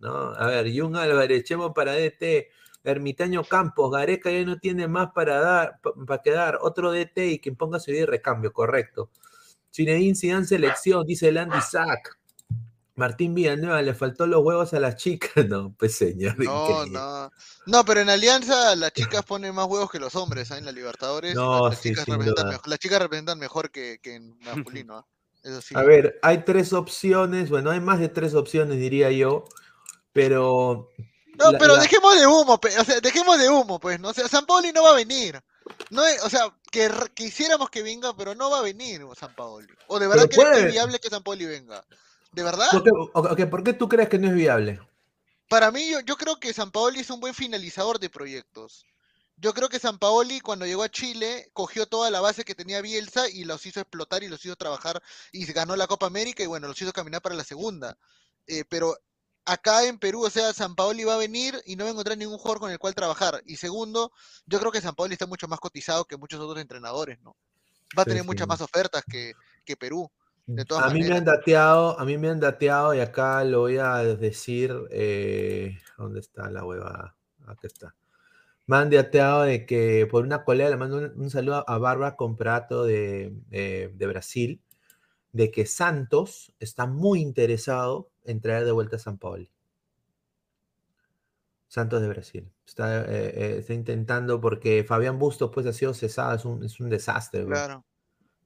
[0.00, 0.32] ¿no?
[0.34, 2.48] A ver, Jun Álvarez, Chemo para DT,
[2.84, 7.56] Ermitaño Campos, Gareca ya no tiene más para dar, para quedar, otro DT y quien
[7.56, 9.10] ponga su idea de recambio, correcto.
[9.72, 12.18] Zinedine Zidane selección, dice el Andy Sack.
[12.94, 15.30] Martín Villanueva, le faltó los huevos a las chicas.
[15.48, 16.38] No, pues señor.
[16.38, 16.98] No, increíble.
[16.98, 17.30] no.
[17.66, 20.58] No, pero en Alianza las chicas ponen más huevos que los hombres, ¿ah?
[20.58, 21.34] En la Libertadores.
[21.34, 25.06] No, las, sí, chicas representan mejor, las chicas representan mejor que, que en masculino, ¿ah?
[25.42, 25.74] Eso sí.
[25.76, 29.44] A ver, hay tres opciones, bueno, hay más de tres opciones, diría yo,
[30.12, 30.88] pero...
[31.38, 34.08] No, la- pero la- dejemos de humo, o sea, dejemos de humo, pues, ¿no?
[34.10, 35.40] O sea, San Paoli no va a venir.
[35.90, 39.68] No o sea, que quisiéramos que venga, pero no va a venir San Paoli.
[39.86, 41.84] O de verdad creen que es viable que San Paoli venga.
[42.32, 42.68] ¿De verdad?
[42.70, 44.80] ¿Por qué, ¿por qué tú crees que no es viable?
[45.48, 48.86] Para mí, yo, yo creo que San Paoli es un buen finalizador de proyectos.
[49.36, 52.80] Yo creo que San Paoli, cuando llegó a Chile, cogió toda la base que tenía
[52.80, 56.46] Bielsa y los hizo explotar y los hizo trabajar y ganó la Copa América y
[56.46, 57.96] bueno, los hizo caminar para la segunda.
[58.46, 58.96] Eh, pero
[59.44, 62.16] acá en Perú, o sea, San Paoli va a venir y no va a encontrar
[62.18, 63.42] ningún jugador con el cual trabajar.
[63.46, 64.12] Y segundo,
[64.46, 67.36] yo creo que San Paoli está mucho más cotizado que muchos otros entrenadores, ¿no?
[67.96, 68.26] Va a tener sí.
[68.26, 69.32] muchas más ofertas que,
[69.64, 70.10] que Perú.
[70.46, 73.60] De todas A mí me han dateado, a mí me han dateado y acá lo
[73.60, 77.16] voy a decir, eh, ¿dónde está la huevada?
[77.46, 77.94] Acá está.
[78.66, 82.16] Me han dateado de que por una colega le mando un, un saludo a Bárbara
[82.16, 84.60] Comprato de, de- de Brasil,
[85.32, 89.50] de que Santos está muy interesado en traer de vuelta a San Paoli.
[91.68, 92.52] Santos de Brasil.
[92.66, 96.80] Está, eh, eh, está intentando porque Fabián Bustos pues ha sido cesado, es un, es
[96.80, 97.44] un desastre.
[97.44, 97.54] bro.
[97.54, 97.84] Claro.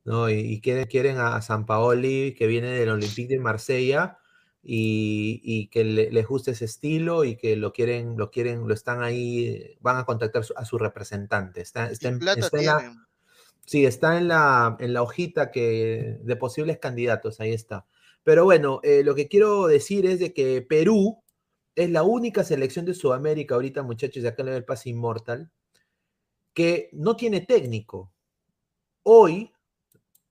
[0.04, 0.30] ¿no?
[0.30, 4.18] Y, y quieren, quieren a, San Paoli, que viene del Olympique de Marsella,
[4.62, 8.74] y, y que le- les guste ese estilo y que lo quieren, lo quieren, lo
[8.74, 11.60] están ahí, van a contactar su- a su representante.
[11.60, 13.06] Está, está en, plata está en la,
[13.64, 17.86] sí, está en la, en la hojita que, de posibles candidatos, ahí está.
[18.26, 21.22] Pero bueno, eh, lo que quiero decir es de que Perú
[21.76, 25.52] es la única selección de Sudamérica ahorita, muchachos, de acá en el pase inmortal,
[26.52, 28.12] que no tiene técnico.
[29.04, 29.52] Hoy,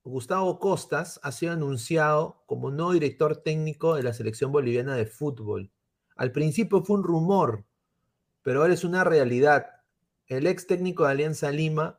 [0.04, 5.72] Gustavo Costas ha sido anunciado como nuevo director técnico de la selección boliviana de fútbol.
[6.16, 7.64] Al principio fue un rumor,
[8.42, 9.68] pero ahora es una realidad.
[10.26, 11.98] El ex técnico de Alianza Lima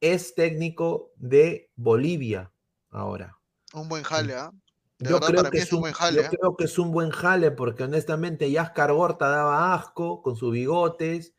[0.00, 2.54] es técnico de Bolivia
[2.88, 3.38] ahora.
[3.74, 4.50] Un buen jale, ¿ah?
[4.98, 6.30] De Yo verdad, creo, para que mí es un buen jale, yo ¿ah?
[6.30, 11.34] creo que es un buen jale porque honestamente Yaskar Gorta daba asco con sus bigotes.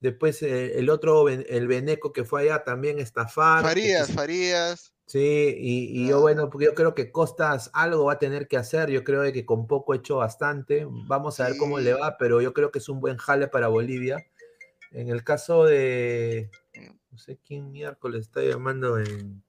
[0.00, 3.62] Después eh, el otro, el Beneco que fue allá también estafar.
[3.62, 4.92] Farías, Farías.
[5.06, 8.56] Sí, y, y yo bueno, porque yo creo que Costas algo va a tener que
[8.56, 8.90] hacer.
[8.90, 10.86] Yo creo que con poco hecho bastante.
[10.88, 13.68] Vamos a ver cómo le va, pero yo creo que es un buen jale para
[13.68, 14.24] Bolivia.
[14.90, 16.50] En el caso de,
[17.10, 19.42] no sé quién miércoles está llamando en,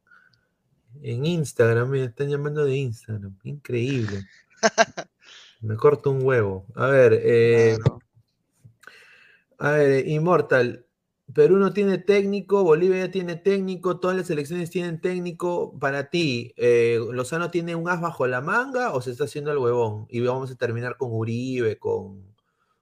[1.01, 3.38] en Instagram, me están llamando de Instagram.
[3.43, 4.25] Increíble.
[5.62, 6.65] Me corto un huevo.
[6.75, 7.77] A ver, eh,
[9.60, 10.86] a ver, Immortal.
[11.34, 15.77] Perú no tiene técnico, Bolivia ya tiene técnico, todas las selecciones tienen técnico.
[15.79, 19.58] Para ti, eh, ¿Lozano tiene un as bajo la manga o se está haciendo el
[19.58, 20.06] huevón?
[20.10, 22.21] Y vamos a terminar con Uribe, con,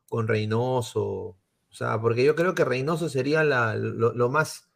[0.10, 1.04] con Reynoso.
[1.04, 1.38] O
[1.74, 4.69] sea, porque yo creo que Reynoso sería la- lo, lo más,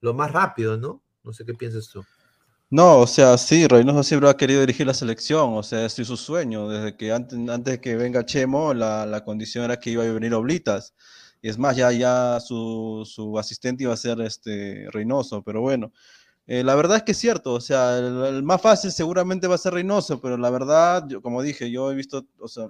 [0.00, 1.02] lo más rápido, ¿no?
[1.24, 2.04] No sé qué piensas tú.
[2.70, 6.08] No, o sea, sí, Reynoso siempre ha querido dirigir la selección, o sea, ese es
[6.08, 10.04] su sueño, desde que antes, antes que venga Chemo, la, la condición era que iba
[10.04, 10.92] a venir Oblitas,
[11.40, 15.92] y es más, ya, ya su, su asistente iba a ser este Reynoso, pero bueno,
[16.46, 19.56] eh, la verdad es que es cierto, o sea, el, el más fácil seguramente va
[19.56, 22.68] a ser Reynoso, pero la verdad, yo, como dije, yo he visto, o sea,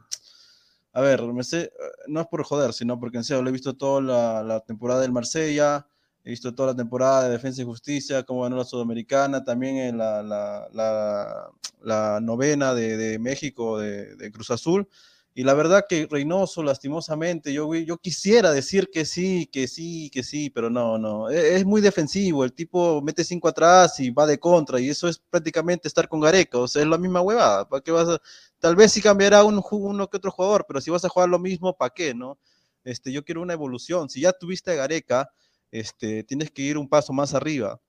[0.92, 1.70] a ver, sé,
[2.08, 5.00] no es por joder, sino porque en serio, lo he visto toda la, la temporada
[5.00, 5.86] del Marsella,
[6.24, 9.98] He visto toda la temporada de Defensa y Justicia, cómo ganó la Sudamericana, también en
[9.98, 11.50] la, la, la,
[11.82, 14.88] la novena de, de México de, de, Cruz Azul.
[15.34, 20.24] Y la verdad que Reynoso, lastimosamente, yo, yo quisiera decir que sí, que sí, que
[20.24, 21.30] sí, pero no, no.
[21.30, 22.44] Es, es, muy defensivo.
[22.44, 24.80] El tipo mete cinco atrás y va de contra.
[24.80, 26.58] Y eso es prácticamente estar con Gareca.
[26.58, 27.68] O sea, es la misma huevada.
[27.68, 28.20] ¿Para qué vas a...
[28.58, 31.38] Tal vez sí cambiará un, uno que otro jugador, pero si vas a jugar lo
[31.38, 32.36] mismo, ¿para qué, no?
[32.82, 34.08] Este, yo quiero una evolución.
[34.10, 35.30] Si ya tuviste a Gareca,
[35.70, 37.80] este, tienes que ir un paso más arriba.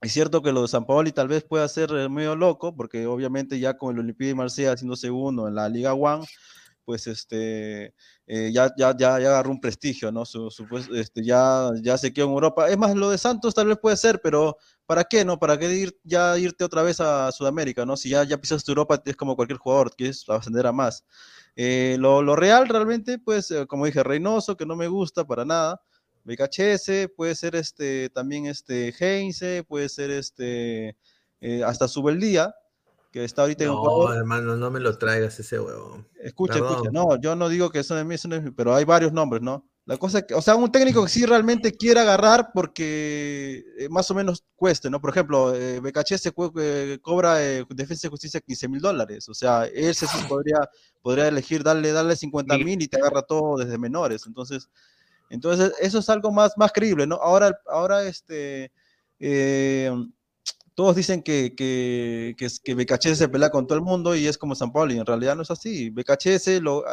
[0.00, 3.58] Es cierto que lo de San Paoli tal vez pueda ser medio loco, porque obviamente
[3.58, 6.24] ya con el Olympique de Marsella haciendo segundo en la Liga One,
[6.88, 7.92] pues este,
[8.26, 10.24] eh, ya, ya, ya, ya, agarró un prestigio, ¿no?
[10.24, 12.70] Su, su, pues, este, ya, ya se quedó en Europa.
[12.70, 15.38] Es más, lo de Santos tal vez puede ser, pero ¿para qué, no?
[15.38, 17.94] ¿Para qué ir, ya irte otra vez a Sudamérica, ¿no?
[17.98, 21.04] Si ya, ya pisaste Europa, es como cualquier jugador, quieres ascender a más.
[21.56, 25.44] Eh, lo, lo, real realmente, pues, eh, como dije, Reynoso, que no me gusta para
[25.44, 25.82] nada.
[26.28, 30.96] BKHS, puede ser este, también este Heinze, puede ser este,
[31.40, 32.54] eh, hasta Subeldía,
[33.10, 34.16] que está ahorita no, en Ecuador.
[34.16, 36.04] hermano, no me lo traigas ese huevo.
[36.22, 36.72] Escucha, Perdón.
[36.72, 39.12] escucha, no, yo no digo que eso de mí, eso no es, pero hay varios
[39.12, 39.68] nombres, ¿no?
[39.88, 44.10] La cosa que, o sea, un técnico que sí realmente quiera agarrar porque eh, más
[44.10, 45.00] o menos cueste, ¿no?
[45.00, 49.64] Por ejemplo, eh, BKC eh, cobra eh, Defensa de Justicia 15 mil dólares, o sea,
[49.64, 50.58] él sí podría,
[51.00, 54.68] podría elegir darle, darle 50 mil y te agarra todo desde menores, entonces,
[55.30, 57.16] entonces eso es algo más, más creíble, ¿no?
[57.16, 58.72] Ahora, ahora este,
[59.20, 59.90] eh,
[60.78, 64.38] todos dicen que, que, que, que BKHS se pelea con todo el mundo y es
[64.38, 65.90] como San Paulo, y en realidad no es así.
[65.90, 66.84] BKHS, lo,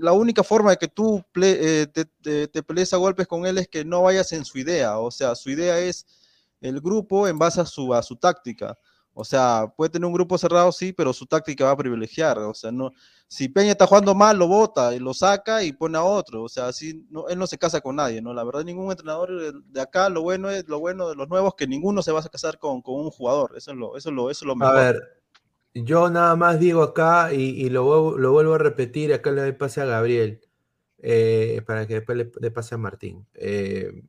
[0.00, 3.84] la única forma de que tú eh, te, pelees a golpes con él es que
[3.84, 6.06] no vayas en su idea, o sea, su idea es
[6.60, 8.78] el grupo en base a su, a su táctica.
[9.18, 12.36] O sea, puede tener un grupo cerrado, sí, pero su táctica va a privilegiar.
[12.40, 12.92] O sea, no,
[13.26, 16.42] si Peña está jugando mal, lo bota y lo saca y pone a otro.
[16.42, 18.34] O sea, así no, él no se casa con nadie, ¿no?
[18.34, 21.66] La verdad, ningún entrenador de acá, lo bueno es lo bueno de los nuevos que
[21.66, 23.54] ninguno se va a casar con, con un jugador.
[23.56, 24.76] Eso es lo, eso es lo, eso es lo mejor.
[24.76, 25.22] A ver,
[25.72, 29.52] yo nada más digo acá y, y lo, lo, vuelvo a repetir, acá le doy
[29.52, 30.42] pase a Gabriel,
[30.98, 33.26] eh, para que después le, le, pase a Martín.
[33.32, 34.02] Eh,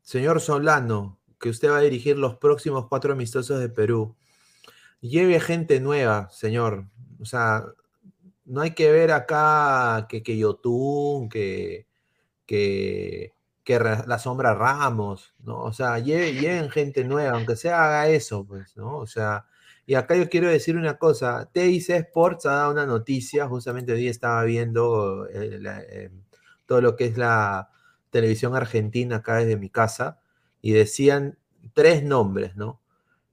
[0.00, 4.16] señor Solano, que usted va a dirigir los próximos cuatro amistosos de Perú
[5.00, 6.86] lleve gente nueva, señor.
[7.20, 7.64] O sea,
[8.44, 11.86] no hay que ver acá que, que Yotun, que,
[12.46, 13.32] que,
[14.06, 15.60] la sombra Ramos, ¿no?
[15.62, 18.96] O sea, lleven, gente nueva, aunque sea haga eso, pues, ¿no?
[18.98, 19.46] O sea,
[19.86, 24.08] y acá yo quiero decir una cosa, TIC Sports ha dado una noticia, justamente hoy
[24.08, 26.10] estaba viendo eh, eh,
[26.66, 27.70] todo lo que es la
[28.10, 30.20] televisión argentina acá desde mi casa,
[30.60, 31.38] y decían
[31.72, 32.79] tres nombres, ¿no?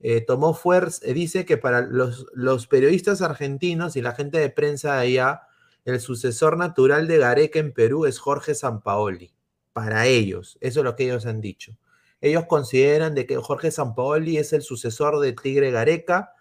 [0.00, 4.94] Eh, tomó fuerza, eh, dice que para los, periodistas argentinos y la gente de prensa
[4.94, 5.42] de allá,
[5.84, 9.32] el sucesor natural de Gareca en Perú es Jorge Sampaoli.
[9.72, 11.76] Para ellos, eso es lo que ellos han dicho.
[12.20, 16.32] Ellos consideran de que Jorge Sampaoli es el sucesor de Tigre Gareca,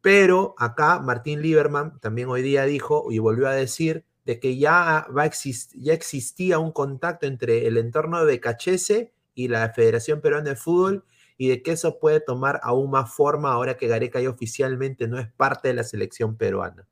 [0.00, 5.06] pero acá Martín Lieberman también hoy día dijo y volvió a decir de que ya,
[5.16, 5.30] va
[5.74, 11.04] ya existía un contacto entre el entorno de Becachese y la Federación Peruana de Fútbol
[11.38, 15.18] y de que eso puede tomar aún más forma ahora que Gareca ya oficialmente no
[15.18, 16.86] es parte de la selección peruana.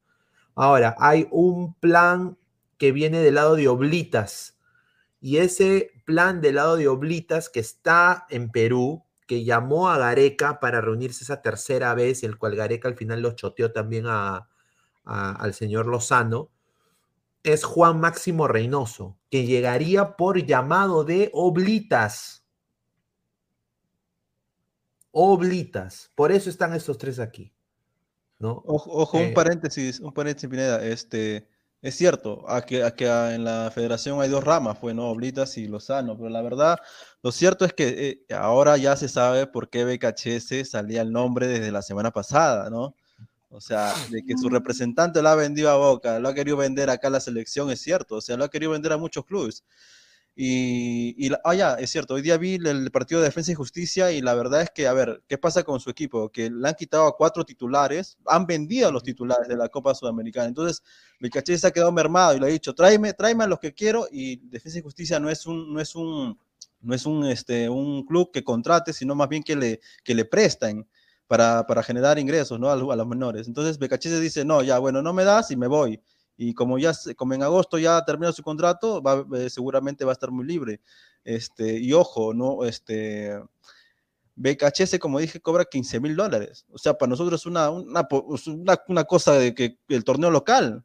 [0.54, 2.38] Ahora, hay un plan
[2.78, 4.56] que viene del lado de Oblitas
[5.20, 10.60] y ese plan del lado de Oblitas que está en Perú, que llamó a Gareca
[10.60, 15.86] para reunirse esa tercera vez, el cual Gareca al final lo choteó también al señor
[15.86, 16.50] Lozano,
[17.42, 22.45] es Juan Máximo Reynoso, que llegaría por llamado de Oblitas
[25.18, 26.10] oblitas.
[26.14, 27.52] Por eso están estos tres aquí.
[28.38, 28.62] ¿no?
[28.66, 30.84] Ojo, ojo eh, un paréntesis, un paréntesis, Pineda.
[30.84, 31.48] Este,
[31.80, 35.08] es cierto, a que, a que en la federación hay dos ramas, pues, ¿no?
[35.08, 36.78] Oblitas y Lozano, pero la verdad,
[37.22, 41.46] lo cierto es que eh, ahora ya se sabe por qué BKHS salía el nombre
[41.46, 42.94] desde la semana pasada, ¿no?
[43.48, 46.90] O sea, de que su representante lo ha vendido a Boca, lo ha querido vender
[46.90, 49.64] acá a la selección, es cierto, o sea, lo ha querido vender a muchos clubes.
[50.38, 54.12] Y, y ah, ya, es cierto, hoy día vi el partido de Defensa y Justicia
[54.12, 56.28] y la verdad es que, a ver, ¿qué pasa con su equipo?
[56.30, 59.94] Que le han quitado a cuatro titulares, han vendido a los titulares de la Copa
[59.94, 60.46] Sudamericana.
[60.46, 60.82] Entonces,
[61.32, 64.08] Caché se ha quedado mermado y le ha dicho, tráeme, tráeme a los que quiero
[64.12, 66.38] y Defensa y Justicia no es un, no es un,
[66.82, 70.26] no es un, este, un club que contrate, sino más bien que le, que le
[70.26, 70.86] presten
[71.26, 72.68] para, para generar ingresos ¿no?
[72.68, 73.48] a, a los menores.
[73.48, 75.98] Entonces, Becachese dice, no, ya, bueno, no me das y me voy
[76.36, 80.14] y como ya como en agosto ya termina su contrato, va, eh, seguramente va a
[80.14, 80.80] estar muy libre.
[81.24, 83.40] Este, y ojo, no, este,
[84.36, 86.66] BKHS, como dije, cobra 15 mil dólares.
[86.70, 88.06] O sea, para nosotros es una, una,
[88.46, 90.84] una, una, cosa de que el torneo local.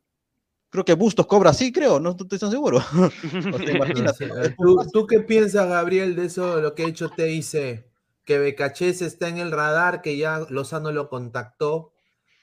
[0.69, 2.77] Creo que Bustos cobra así, creo, no estoy tan seguro.
[3.53, 4.29] o sea, imagínate.
[4.57, 7.85] ¿Tú, ¿Tú, qué piensas, Gabriel, de eso, lo que ha hecho TIC?
[8.23, 11.91] Que BKHS está en el radar, que ya Lozano lo contactó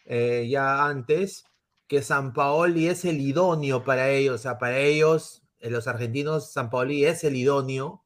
[0.04, 1.47] eh, ya antes
[1.88, 6.52] que San Paoli es el idóneo para ellos, o sea, para ellos, eh, los argentinos,
[6.52, 8.04] San Paoli es el idóneo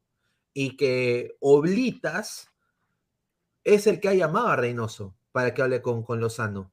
[0.55, 2.49] y que Oblitas
[3.65, 6.73] es el que ha llamado a Reynoso para que hable con, con Lozano.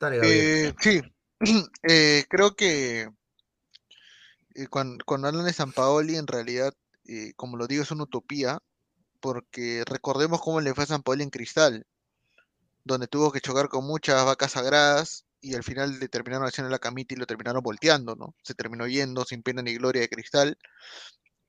[0.00, 1.00] Eh, sí,
[1.82, 3.10] eh, creo que
[4.70, 6.74] cuando, cuando, hablan de San Paoli, en realidad,
[7.36, 8.58] como lo digo, es una utopía,
[9.20, 11.86] porque recordemos cómo le fue a San Paoli en Cristal
[12.86, 16.78] donde tuvo que chocar con muchas vacas sagradas y al final le terminaron haciendo la
[16.78, 18.34] camita y lo terminaron volteando, ¿no?
[18.42, 20.58] Se terminó yendo sin pena ni gloria de cristal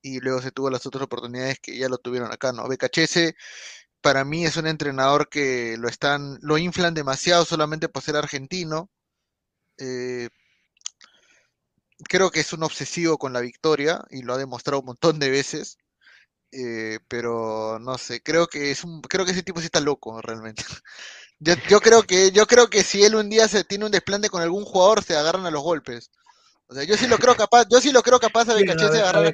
[0.02, 2.68] y luego se tuvo las otras oportunidades que ya lo tuvieron acá, ¿no?
[2.68, 3.36] BKHS
[4.02, 8.90] para mí es un entrenador que lo están, lo inflan demasiado solamente por ser argentino.
[9.78, 10.30] Eh,
[12.10, 15.30] creo que es un obsesivo con la victoria y lo ha demostrado un montón de
[15.30, 15.78] veces.
[16.52, 20.22] Eh, pero no sé, creo que es un, creo que ese tipo sí está loco
[20.22, 20.64] realmente.
[21.40, 24.30] Yo, yo, creo que, yo creo que si él un día se tiene un desplante
[24.30, 26.10] con algún jugador, se agarran a los golpes.
[26.68, 28.92] O sea, yo sí lo creo capaz, yo sí lo creo capaz a ¿Quién, BKHS
[28.92, 29.34] de agarrar.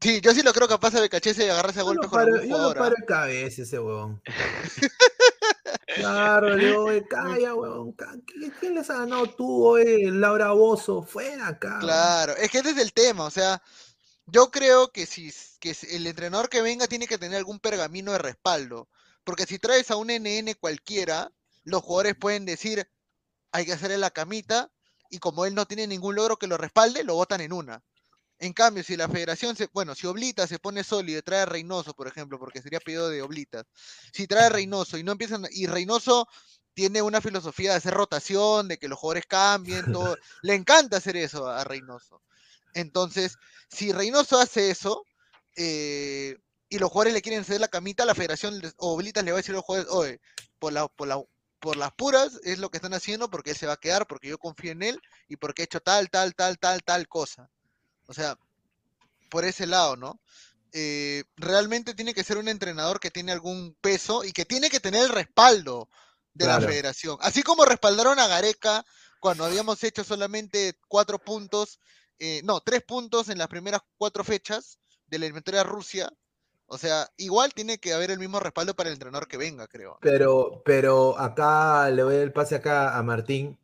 [0.00, 2.18] Sí, yo sí lo creo capaz a BKHS de agarrarse a Yo golpes no con
[2.18, 2.76] paro, algún yo no jugador.
[2.76, 4.20] paro el cabeza ese huevón.
[5.94, 7.52] Claro, le digo, "Oye, calla,
[7.96, 8.14] ca-
[8.60, 11.02] ¿Quién, les ha ganado tú, oye, Laura Bozo?
[11.02, 11.80] Fuera acá.
[11.80, 13.62] Claro, es que ese es el tema, o sea,
[14.26, 18.18] yo creo que si que el entrenador que venga tiene que tener algún pergamino de
[18.18, 18.88] respaldo,
[19.28, 21.30] porque si traes a un NN cualquiera,
[21.64, 22.90] los jugadores pueden decir,
[23.52, 24.72] hay que hacerle la camita,
[25.10, 27.84] y como él no tiene ningún logro que lo respalde, lo votan en una.
[28.38, 31.44] En cambio, si la federación se, bueno, si Oblita se pone sólido y trae a
[31.44, 33.66] Reynoso, por ejemplo, porque sería pedido de Oblitas,
[34.14, 36.26] si trae a Reynoso y no empiezan, y Reynoso
[36.72, 41.18] tiene una filosofía de hacer rotación, de que los jugadores cambien, todo, le encanta hacer
[41.18, 42.22] eso a Reynoso.
[42.72, 43.36] Entonces,
[43.68, 45.04] si Reynoso hace eso,
[45.54, 46.38] eh,
[46.68, 49.40] y los jugadores le quieren ceder la camita, la federación o Oblitas le va a
[49.40, 50.20] decir a los jugadores, oye,
[50.58, 51.22] por, la, por, la,
[51.60, 54.28] por las puras es lo que están haciendo porque él se va a quedar, porque
[54.28, 57.48] yo confío en él y porque ha hecho tal, tal, tal, tal, tal cosa.
[58.06, 58.38] O sea,
[59.30, 60.20] por ese lado, ¿no?
[60.72, 64.80] Eh, realmente tiene que ser un entrenador que tiene algún peso y que tiene que
[64.80, 65.88] tener el respaldo
[66.34, 67.16] de la federación.
[67.20, 68.84] Así como respaldaron a Gareca
[69.18, 71.80] cuando habíamos hecho solamente cuatro puntos,
[72.18, 76.12] eh, no, tres puntos en las primeras cuatro fechas de la eliminatoria Rusia.
[76.68, 79.98] O sea, igual tiene que haber el mismo respaldo para el entrenador que venga, creo.
[80.00, 83.58] Pero, pero acá le doy el pase acá a Martín.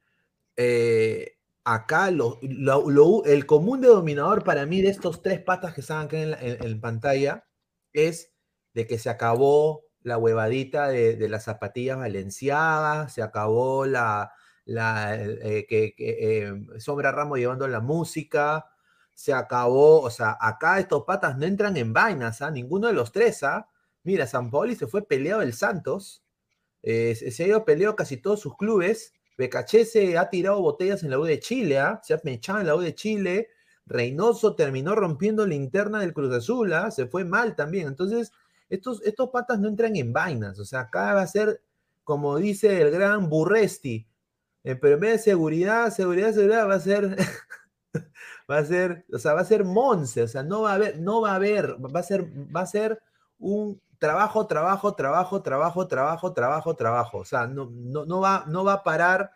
[0.57, 6.07] Eh, acá lo, lo- el común denominador para mí de estos tres patas que están
[6.07, 7.45] acá en, la- pantalla
[7.93, 8.33] es
[8.75, 14.33] de que se acabó la huevadita de, las zapatillas valenciagas, se acabó la,
[14.65, 18.67] la eh, que, que, eh, Sombra Ramos llevando la música,
[19.15, 22.51] se acabó, o sea, acá estos patas no entran en vainas, ¿ah?
[22.51, 23.69] Ninguno de los tres, ¿ah?
[24.03, 26.25] Mira, San Paoli se fue peleado del Santos,
[26.83, 29.15] eh, se se ha ido peleado casi todos sus clubes.
[29.39, 32.01] Becachese ha tirado botellas en la U de Chile, ¿ah?
[32.03, 33.49] se ha mechado en la U de Chile.
[33.87, 36.91] Reynoso terminó rompiendo la interna del Cruz Azul, ¿ah?
[36.91, 37.89] se fue mal también.
[37.89, 38.33] Entonces,
[38.69, 40.59] estos, estos patas no entran en vainas.
[40.59, 41.63] O sea, acá va a ser,
[42.05, 44.07] como dice el gran Burresti,
[44.65, 47.17] eh, en vez de seguridad, seguridad, seguridad, va a ser,
[48.51, 50.99] va a ser, o sea, va a ser Monse, o sea, no va a haber,
[51.01, 52.25] no va a haber, va a ser,
[52.55, 53.01] va a ser
[53.39, 57.19] un trabajo, trabajo, trabajo, trabajo, trabajo, trabajo, trabajo.
[57.19, 59.31] O sea, no, no, no, va, no va a parar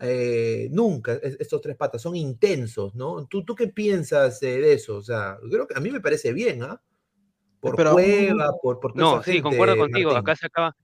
[0.00, 3.26] eh, nunca es- estos tres patas, son intensos, ¿no?
[3.26, 4.96] ¿Tú, tú qué piensas eh, de eso?
[4.96, 6.80] O sea, creo que a mí me parece bien, ¿ah?
[7.60, 10.12] Por Pero, Cueva, por, por toda No, esa sí, gente, concuerdo contigo.
[10.12, 10.28] Martín.
[10.30, 10.76] Acá se acaba.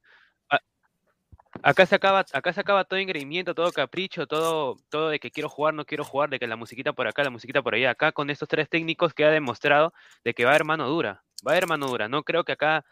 [1.66, 5.48] Acá se acaba, acá se acaba todo engreimiento, todo capricho, todo, todo de que quiero
[5.48, 7.90] jugar, no quiero jugar, de que la musiquita por acá, la musiquita por allá.
[7.92, 9.94] Acá con estos tres técnicos queda demostrado
[10.24, 11.24] de que va a haber mano dura.
[11.46, 12.06] Va a haber mano dura.
[12.06, 12.84] No creo que acá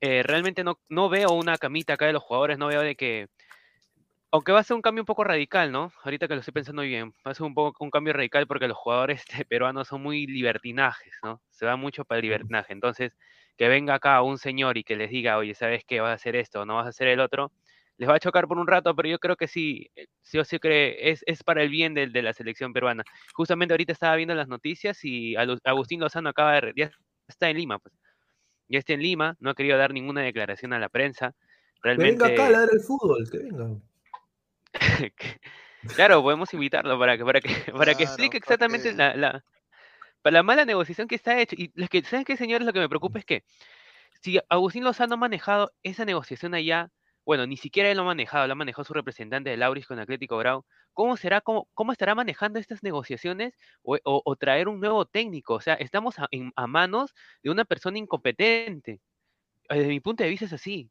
[0.00, 3.28] eh, realmente no, no veo una camita acá de los jugadores, no veo de que.
[4.30, 5.92] Aunque va a ser un cambio un poco radical, ¿no?
[6.04, 8.66] Ahorita que lo estoy pensando bien, va a ser un poco un cambio radical porque
[8.66, 11.42] los jugadores este, peruanos son muy libertinajes, ¿no?
[11.50, 12.72] Se va mucho para el libertinaje.
[12.72, 13.12] Entonces,
[13.58, 16.00] que venga acá un señor y que les diga, oye, ¿sabes qué?
[16.00, 17.52] Vas a hacer esto, no vas a hacer el otro,
[17.96, 20.44] les va a chocar por un rato, pero yo creo que sí, eh, sí o
[20.44, 23.04] sí cree, es, es para el bien de, la selección peruana.
[23.34, 26.90] Justamente ahorita estaba viendo las noticias y Agustín Lozano acaba de, ya
[27.28, 27.94] está en Lima, pues.
[28.68, 31.34] Ya está en Lima, no ha querido dar ninguna declaración a la prensa.
[31.82, 33.78] Que venga Realmente, acá a ladrar el fútbol, que venga.
[35.96, 39.44] claro, podemos invitarlo para que, para que, para que Claro, explique exactamente la, la,
[40.22, 41.54] para la mala negociación que está hecha.
[41.58, 42.66] Y lo que, ¿saben qué, señores?
[42.66, 43.44] Lo que me preocupa es que
[44.22, 46.90] si Agustín Lozano ha manejado esa negociación allá,
[47.24, 49.98] bueno, ni siquiera él lo ha manejado, lo ha manejado su representante de Lauris con
[49.98, 55.54] Atlético Grau, ¿cómo será, cómo, estará manejando estas negociaciones o, traer un nuevo técnico?
[55.54, 59.00] O sea, estamos a, manos de una persona incompetente.
[59.68, 60.90] Desde mi punto de vista es así.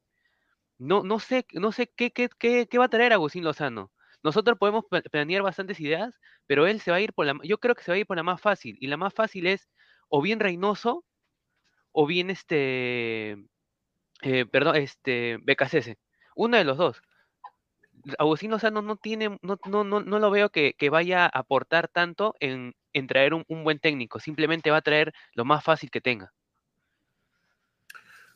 [0.77, 3.91] No, no sé, no sé qué, qué, qué, va a traer Agustín Lozano.
[4.23, 7.59] Nosotros podemos pla- planear bastantes ideas, pero él se va a ir por la, yo
[7.59, 9.69] creo que se va a ir por la más fácil, y la más fácil es
[10.09, 11.05] o bien Reynoso,
[11.91, 13.37] o bien este,
[14.23, 15.97] eh, perdón, este, Becasese.
[16.35, 17.01] Uno de los dos.
[18.17, 22.35] Agustín Lozano no tiene, no, no, no, no lo veo que, vaya a aportar tanto
[22.39, 22.75] en,
[23.07, 24.19] traer un, un buen técnico.
[24.19, 26.33] Simplemente va a traer lo más fácil que tenga.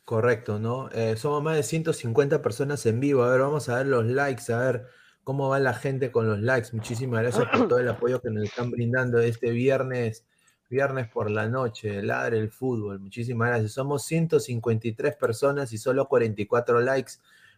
[0.08, 0.90] Correcto, ¿no?
[0.92, 3.24] Eh, somos más de 150 personas en vivo.
[3.24, 4.88] A ver, vamos a ver los likes, a ver
[5.26, 6.70] cómo va la gente con los likes.
[6.72, 10.26] Muchísimas gracias por todo el apoyo que nos están brindando este viernes,
[10.70, 13.02] viernes por la noche, Ladre el Fútbol.
[13.02, 13.74] Muchísimas gracias.
[13.74, 17.16] Somos 153 personas y solo 44 likes.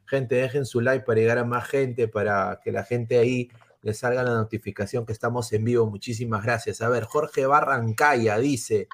[0.10, 3.50] Gente, dejen su like para llegar a más gente, para que la gente ahí
[3.82, 5.86] le salga la notificación que estamos en vivo.
[5.86, 6.82] Muchísimas gracias.
[6.82, 8.88] A ver, Jorge Barrancaya dice,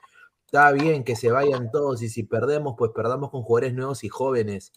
[0.46, 4.10] está bien que se vayan todos y si perdemos, pues perdamos con jugadores nuevos y
[4.10, 4.74] jóvenes.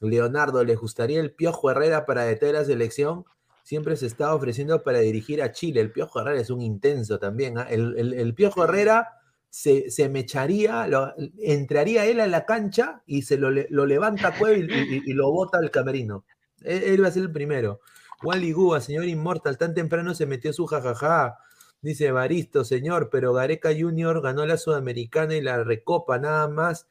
[0.00, 3.24] Leonardo, ¿les gustaría el Piojo Herrera para detener la selección?
[3.62, 5.80] siempre se está ofreciendo para dirigir a Chile.
[5.80, 7.58] El Piojo Herrera es un intenso también.
[7.58, 7.66] ¿ah?
[7.68, 9.15] El, el- el Piojo Herrera
[9.56, 14.28] se, se me echaría, lo- entraría él a la cancha y se lo, lo levanta
[14.28, 16.26] a y, y- y lo bota al camerino.
[16.60, 17.80] Él, él va a ser el primero.
[18.22, 21.38] Wally Gua, señor Inmortal, tan temprano se metió su jajaja.
[21.80, 26.86] Dice Baristo, señor, pero Gareca Junior ganó la Sudamericana y la Recopa, nada más,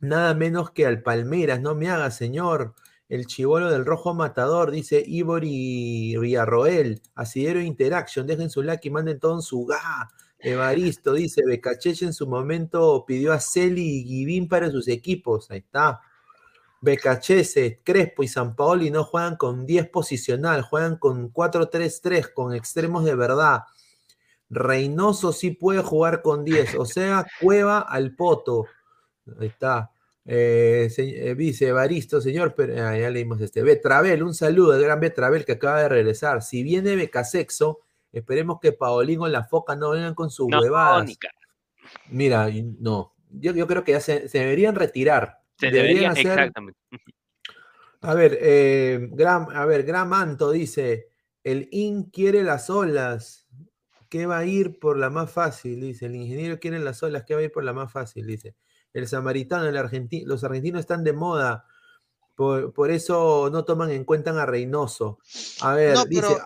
[0.00, 2.74] nada menos que al Palmeiras, no me haga, señor.
[3.08, 9.20] El chivolo del rojo matador, dice Ibori Villarroel, Asidero Interaction, dejen su like y manden
[9.20, 10.10] todo en su ga.
[10.44, 15.58] Evaristo, dice Becacheche en su momento pidió a Celi y Guivín para sus equipos, ahí
[15.58, 16.00] está.
[16.84, 23.04] Becachese, Crespo y San Paoli no juegan con 10 posicional, juegan con 4-3-3, con extremos
[23.04, 23.62] de verdad.
[24.50, 28.66] Reynoso sí puede jugar con 10, o sea, Cueva al Poto.
[29.40, 29.90] Ahí está.
[30.26, 33.62] Eh, eh, dice Evaristo, señor, pero ah, ya leímos este.
[33.62, 36.42] Betravel, un saludo al gran Betravel que acaba de regresar.
[36.42, 37.80] Si viene Becasexo,
[38.18, 41.10] esperemos que Paolín o la Foca no vengan con sus No, huevadas.
[42.10, 42.48] Mira,
[42.80, 43.14] no.
[43.30, 45.40] Yo, yo creo que ya se, se deberían retirar.
[45.58, 46.78] Se Deberían debería, hacer- exactamente.
[48.00, 51.08] a ver, eh, Gram, a ver, Gramanto dice,
[51.42, 53.46] el IN quiere las olas,
[54.10, 55.80] ¿qué va a ir por la más fácil?
[55.80, 58.26] Dice, el ingeniero quiere las olas, ¿qué va a ir por la más fácil?
[58.26, 58.56] Dice,
[58.92, 61.66] el samaritano, el argentino, los argentinos están de moda,
[62.34, 65.18] por, por eso no toman en cuenta a Reynoso.
[65.62, 66.44] A ver, No, dice, pero-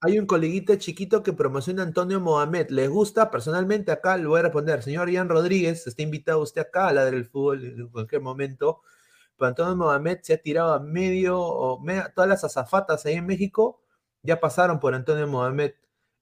[0.00, 3.30] hay un coleguita chiquito que promociona a Antonio Mohamed, ¿les gusta?
[3.30, 7.04] Personalmente acá le voy a responder, señor Ian Rodríguez, está invitado usted acá a la
[7.04, 8.80] del fútbol en cualquier momento.
[9.36, 13.26] Pero Antonio Mohamed se ha tirado a medio, o me- todas las azafatas ahí en
[13.26, 13.82] México
[14.22, 15.72] ya pasaron por Antonio Mohamed.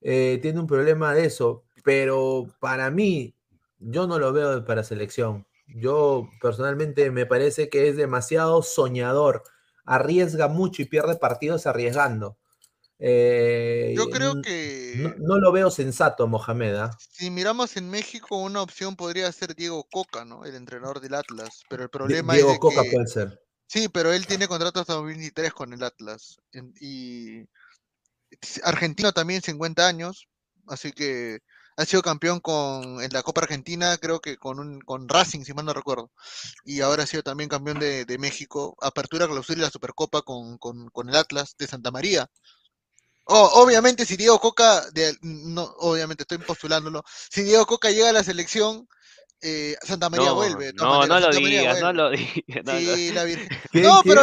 [0.01, 3.35] Eh, tiene un problema de eso, pero para mí,
[3.81, 5.47] yo no lo veo para selección.
[5.69, 9.43] Yo personalmente me parece que es demasiado soñador,
[9.85, 12.39] arriesga mucho y pierde partidos arriesgando.
[12.99, 16.75] Eh, Yo creo que no, no lo veo sensato, Mohamed.
[16.75, 16.91] ¿ah?
[16.99, 20.45] si miramos en México, una opción podría ser Diego Coca, ¿no?
[20.45, 21.63] El entrenador del Atlas.
[21.69, 23.41] Pero el problema Diego es de Coca que puede ser.
[23.67, 26.39] sí, pero él tiene contrato hasta 2023 con el Atlas.
[26.81, 27.45] Y
[28.65, 30.29] argentino también 50 años,
[30.67, 31.41] así que
[31.77, 35.55] ha sido campeón con en la Copa Argentina, creo que con un con Racing, si
[35.55, 36.11] mal no recuerdo.
[36.65, 40.59] Y ahora ha sido también campeón de, de México, apertura, clausura y la Supercopa con,
[40.59, 42.29] con, con el Atlas de Santa María.
[43.31, 48.13] Oh, obviamente si Diego Coca, de- no, obviamente estoy postulándolo, si Diego Coca llega a
[48.13, 48.89] la selección,
[49.43, 50.73] eh, Santa María No, vuelve.
[50.73, 52.65] no, maneras, no lo digas, no lo digas.
[52.65, 53.49] no lo- Sí, la Virgen.
[53.71, 54.09] ¿Qué- No, qué?
[54.09, 54.23] pero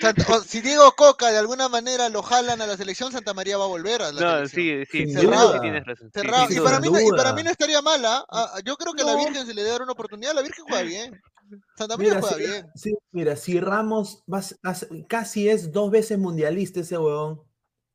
[0.00, 3.58] Santa- o- si Diego Coca de alguna manera lo jalan a la selección, Santa María
[3.58, 4.86] va a volver a la No, selección.
[4.90, 5.60] sí, sí, Cerrado.
[5.62, 5.68] sí,
[6.56, 8.24] y, para mí no, y para mí no estaría mala.
[8.30, 9.14] ah, yo creo que a la.
[9.16, 10.34] Virgen se le debe dar una oportunidad.
[10.34, 11.20] La Virgen juega bien.
[11.76, 12.66] Santa María Mira, juega si, bien.
[12.74, 14.56] sí, mira, si Ramos vas-
[15.06, 17.42] casi es dos veces mundialista ese huevón.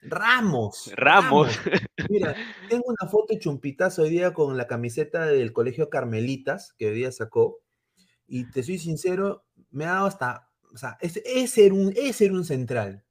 [0.10, 0.92] Ramos.
[0.96, 1.48] Ramos.
[2.10, 2.36] Mira,
[2.70, 6.96] tengo una foto de chumpitazo hoy día con la camiseta del Colegio Carmelitas que hoy
[6.96, 7.60] día sacó.
[8.28, 10.50] Y te soy sincero, me ha dado hasta.
[10.74, 13.04] O sea, ese, ese era, un, ese era un central.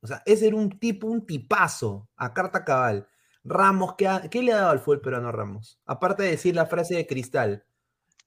[0.00, 3.08] O sea, ese era un tipo, un tipazo a carta cabal.
[3.44, 5.80] Ramos, ¿qué, ha- qué le ha dado al fútbol peruano a Ramos?
[5.86, 7.64] Aparte de decir la frase de cristal.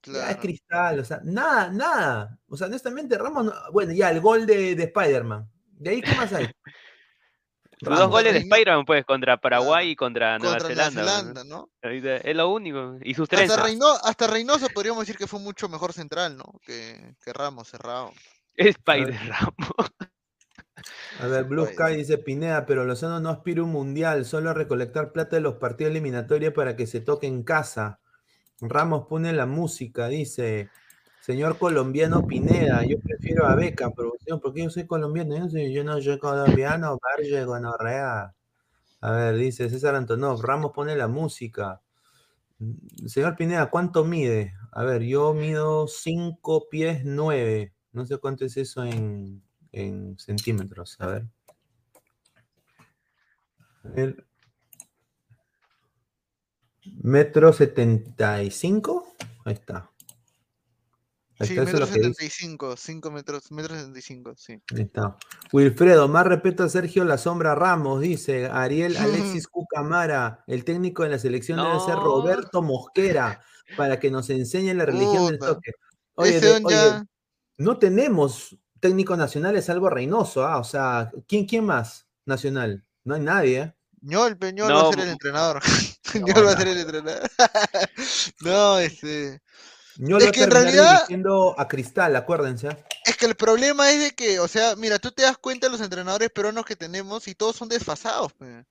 [0.05, 2.39] Ya es cristal, o sea, nada, nada.
[2.47, 5.49] O sea, honestamente, Ramos, no- bueno, ya el gol de, de Spider-Man.
[5.73, 6.47] ¿De ahí qué más hay?
[7.81, 11.11] Dos goles de Reino- Spider-Man, pues, contra Paraguay y contra Nueva Contra Nueva Zelanda.
[11.11, 11.69] pues, Zelanda, ¿no?
[11.81, 12.97] Es lo único.
[13.03, 13.63] Y sus Hasta.
[13.65, 16.59] Reyno- hasta Reynoso podríamos decir que fue mucho mejor central, ¿no?
[16.65, 18.11] Que, que Ramos, cerrado.
[18.55, 19.55] Spider Ramos.
[21.19, 21.73] A ver, Blue Oye.
[21.73, 25.55] Sky dice Pineda, pero Lozano no aspira un mundial, solo a recolectar plata de los
[25.55, 27.99] partidos eliminatorios para que se toque en casa.
[28.61, 30.69] Ramos pone la música, dice.
[31.21, 35.35] Señor colombiano Pineda, yo prefiero a Beca, pero señor, ¿por qué yo soy colombiano?
[35.35, 38.33] Yo no soy colombiano, Barge, gonorrea.
[39.01, 41.81] A ver, dice César Antonov, Ramos pone la música.
[42.59, 44.53] Mm, Señor Pineda, ¿cuánto mide?
[44.71, 47.73] A ver, yo mido 5 pies 9.
[47.93, 49.41] No sé cuánto es eso en,
[49.71, 50.97] en centímetros.
[50.99, 51.27] A ver.
[53.83, 54.25] A ver.
[57.01, 59.13] Metro 75.
[59.45, 59.88] Ahí está.
[61.47, 62.01] Sí, metro lo que dice.
[62.13, 64.61] 75, 5 metros, metro 75, sí.
[64.75, 65.15] Ahí está.
[65.53, 70.43] Wilfredo, más respeto a Sergio La Sombra Ramos, dice Ariel Alexis Cucamara.
[70.47, 72.03] El técnico de la selección debe ser No.
[72.03, 73.41] Roberto Mosquera
[73.77, 75.71] para que nos enseñe la religión del toque.
[76.15, 77.03] Oye, de- oye,
[77.57, 80.57] no tenemos técnico nacional, es algo Reynoso, ¿ah?
[80.57, 82.85] O sea, ¿quién, ¿quién más nacional?
[83.03, 83.75] No hay nadie, ¿eh?
[84.01, 85.61] Ñol, pe, Ñol va No, a ser el entrenador.
[86.15, 86.57] No, Ñol va a no.
[86.59, 87.29] ser el entrenador.
[88.41, 89.41] no, este.
[90.01, 92.69] Yo Es lo que en realidad- dirigiendo a Cristal, acuérdense.
[93.03, 95.71] Es que el problema es de que, o sea, mira, tú te das cuenta de
[95.73, 98.65] los entrenadores peruanos que tenemos y todos son desfasados, pe.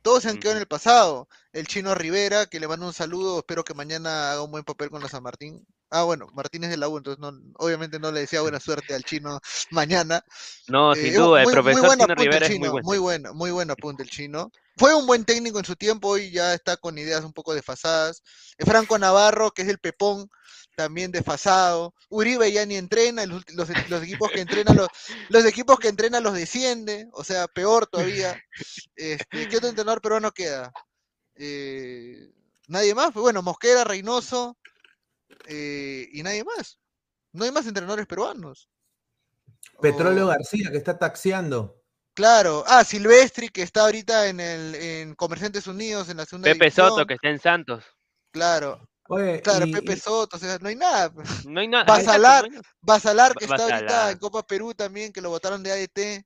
[0.00, 1.28] Todos se han quedado en el pasado.
[1.52, 4.88] El chino Rivera, que le mando un saludo, espero que mañana haga un buen papel
[4.88, 5.66] con la San Martín.
[5.90, 8.94] Ah, bueno, Martín es de la U, entonces no, obviamente no le decía buena suerte
[8.94, 9.38] al chino
[9.70, 10.22] mañana.
[10.68, 12.84] No, Eh, sin duda, el muy- muy profesor Chino apunte el Rivera es muy bueno.
[12.84, 14.50] muy bueno, muy buen apunte el chino.
[14.76, 18.22] Fue un buen técnico en su tiempo, hoy ya está con ideas un poco desfasadas.
[18.58, 20.28] Eh, Franco Navarro, que es el Pepón,
[20.76, 21.94] también desfasado.
[22.10, 24.88] Uribe ya ni entrena, los, ulti- los, los equipos que entrenan los,
[25.30, 28.38] los equipos que entrenan los desciende, o sea, peor todavía.
[28.96, 30.72] Este, ¿Qué otro entrenador peruano queda?
[31.36, 32.30] Eh,
[32.68, 34.56] nadie más, pues bueno, Mosquera, Reynoso,
[35.46, 36.78] eh, y nadie más.
[37.32, 38.68] No hay más entrenadores peruanos.
[39.80, 41.82] Petróleo O- García, que está taxiando.
[42.14, 46.64] Claro, ah, Silvestri, que está ahorita en el en Comerciantes Unidos, en la segunda Pepe
[46.64, 46.88] división.
[46.88, 47.84] Soto, que está en Santos.
[48.32, 51.12] Claro, Oye, claro, y- Pepe y- Soto, o sea, no hay nada.
[51.46, 51.84] No hay nada.
[51.84, 52.48] Basalar.
[52.80, 56.24] Basalar, que está ahorita en Copa Perú también, que lo votaron de ADT.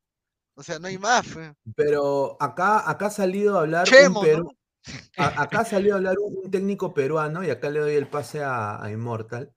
[0.55, 1.27] O sea, no hay más.
[1.75, 4.49] pero acá, acá ha salido a hablar Chemo, un ¿no?
[5.17, 8.43] A- acá ha salido a hablar un, técnico peruano, y acá le doy el pase
[8.43, 9.55] a, Immortal,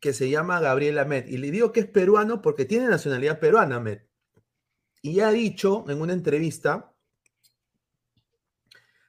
[0.00, 1.28] que se llama Gabriel Amet.
[1.28, 4.08] Y le digo que es peruano porque tiene nacionalidad peruana, Amet.
[5.02, 6.92] Y ha dicho en una entrevista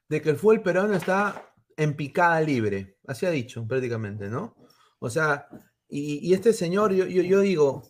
[0.09, 2.97] de que el fútbol peruano está en picada libre.
[3.05, 4.55] Así ha dicho prácticamente, ¿no?
[4.99, 5.47] O sea,
[5.87, 7.83] y, y este señor, yo, yo, digo,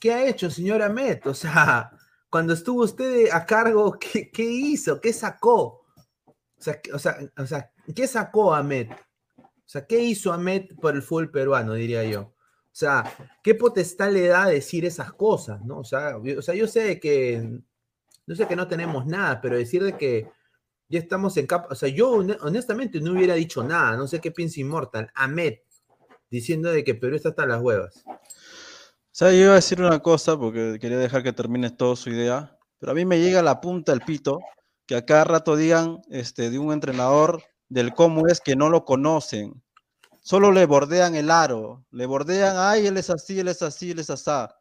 [0.00, 1.26] ¿qué ha hecho, señor Amet?
[1.26, 1.92] O sea,
[2.28, 5.00] cuando estuvo usted a cargo, ¿qué, qué hizo?
[5.00, 5.79] ¿Qué sacó?
[6.60, 8.90] O sea, ¿qué- o, sea, o sea, ¿qué sacó Amet?
[8.92, 12.20] O sea, ¿qué hizo Amet por el fútbol peruano, diría yo?
[12.22, 13.04] O sea,
[13.42, 15.78] ¿qué potestad le da decir esas cosas, no?
[15.78, 17.60] O sea, yo, o sea, yo sé que,
[18.26, 20.30] yo sé que no tenemos nada, pero decir de que
[20.88, 24.20] ya estamos en capa, o sea, yo hone- honestamente no hubiera dicho nada, no sé
[24.20, 25.64] qué piensa Immortal, Amet,
[26.30, 28.04] diciendo de que Perú está hasta las huevas.
[28.06, 28.12] O
[29.12, 32.56] sea, yo iba a decir una cosa porque quería dejar que termine toda su idea,
[32.78, 34.38] pero a mí me llega la punta el pito
[34.90, 38.84] que a cada rato digan este, de un entrenador del cómo es que no lo
[38.84, 39.62] conocen.
[40.20, 44.00] Solo le bordean el aro, le bordean, ay, él es así, él es así, él
[44.00, 44.52] es asá.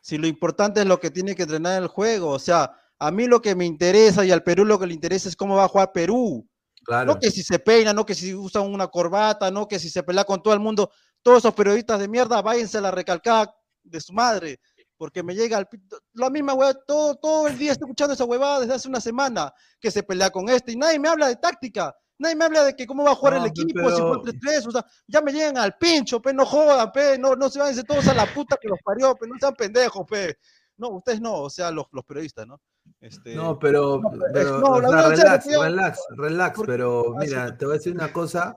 [0.00, 3.12] Si lo importante es lo que tiene que entrenar en el juego, o sea, a
[3.12, 5.66] mí lo que me interesa y al Perú lo que le interesa es cómo va
[5.66, 6.44] a jugar Perú.
[6.82, 7.06] Claro.
[7.14, 10.02] No que si se peina, no que si usa una corbata, no que si se
[10.02, 10.90] pelea con todo el mundo.
[11.22, 13.54] Todos esos periodistas de mierda, váyanse a la recalcada
[13.84, 14.58] de su madre,
[15.00, 15.66] porque me llega al
[16.12, 19.50] la misma hueá, todo, todo el día estoy escuchando esa huevada desde hace una semana,
[19.80, 22.76] que se pelea con este, y nadie me habla de táctica, nadie me habla de
[22.76, 25.32] que cómo va a jugar No, el equipo, si fue 3-3, o sea, ya me
[25.32, 28.58] llegan al pincho, pe, no jodan, pe, no, no se vayan todos a la puta
[28.60, 30.36] que los parió, pe, no sean pendejos, pe.
[30.76, 32.60] No, ustedes no, o sea, los, los periodistas, ¿no?
[33.00, 37.64] Este, No, pero, No, pero- pero, no, o sea, relax, relax, relax, pero mira, te
[37.64, 38.54] voy a decir una cosa.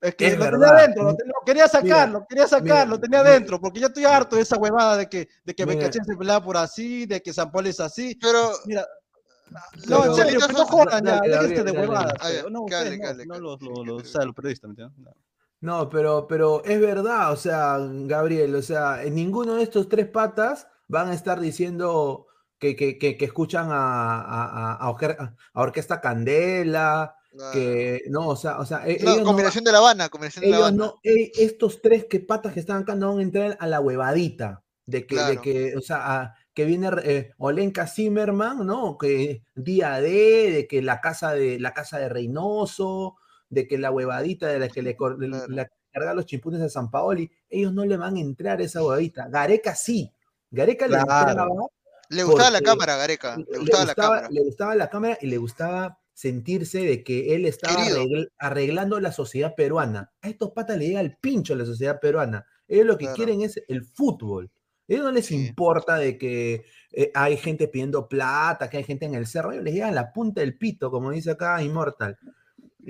[0.00, 3.20] Es que Es lo tenía adentro, lo, ten- lo quería sacarlo, quería sacarlo, mira, tenía
[3.20, 5.64] adentro, porque yo estoy harto de esa huevada de que, de que.
[5.64, 8.16] Becachén se pelea por así, de que San Paul es así.
[8.20, 8.86] Pero Mira,
[9.88, 12.14] no, en serio, pero no jodan ya, déjense de huevadas.
[12.20, 12.66] Ah, no,
[13.40, 13.92] los, los, que los- hable.
[13.92, 14.98] o sea, los periodistas, ¿me entiendes?
[14.98, 15.14] No.
[15.60, 20.06] No, pero, pero es verdad, o sea, Gabriel, o sea, en ninguno de estos tres
[20.06, 22.28] patas van a estar diciendo
[22.60, 27.16] que, que, que, que escuchan a, a, a- a Orque- a Orquesta Candela,
[27.52, 30.56] que no, o sea, o sea, e- no, combinación de la Habana, combinación de la
[30.58, 30.76] Habana.
[30.76, 33.80] no, e- estos tres que patas que están acá no van a entrar a la
[33.80, 38.98] huevadita de que, de que o sea, a- que viene eh, Olenka Zimmerman, ¿no?
[38.98, 43.16] Que día D, de que la casa de la casa de Reynoso,
[43.48, 44.96] de que la huevadita de la que le, le-
[45.28, 45.46] Claro.
[45.48, 48.82] la- carga los chimpunes a San Paoli, ellos no le van a entrar a esa
[48.82, 49.26] huevadita.
[49.28, 50.12] Gareca sí.
[50.50, 51.28] Gareca le Claro.
[51.30, 51.66] entraba
[52.10, 53.36] Le gustaba la cámara, Gareca.
[53.36, 54.28] Le le gustaba la cámara.
[54.30, 59.12] le gustaba la cámara y le gustaba sentirse de que él estaba arregl- arreglando la
[59.12, 60.10] sociedad peruana.
[60.20, 62.44] A estos patas le llega el pincho a la sociedad peruana.
[62.66, 63.16] Ellos lo que Claro.
[63.16, 64.50] quieren es el fútbol.
[64.50, 65.36] A ellos no les Sí.
[65.36, 69.52] importa de que eh, hay gente pidiendo plata, que hay gente en el cerro.
[69.52, 72.18] Ellos les llegan la punta del pito, como dice acá Immortal.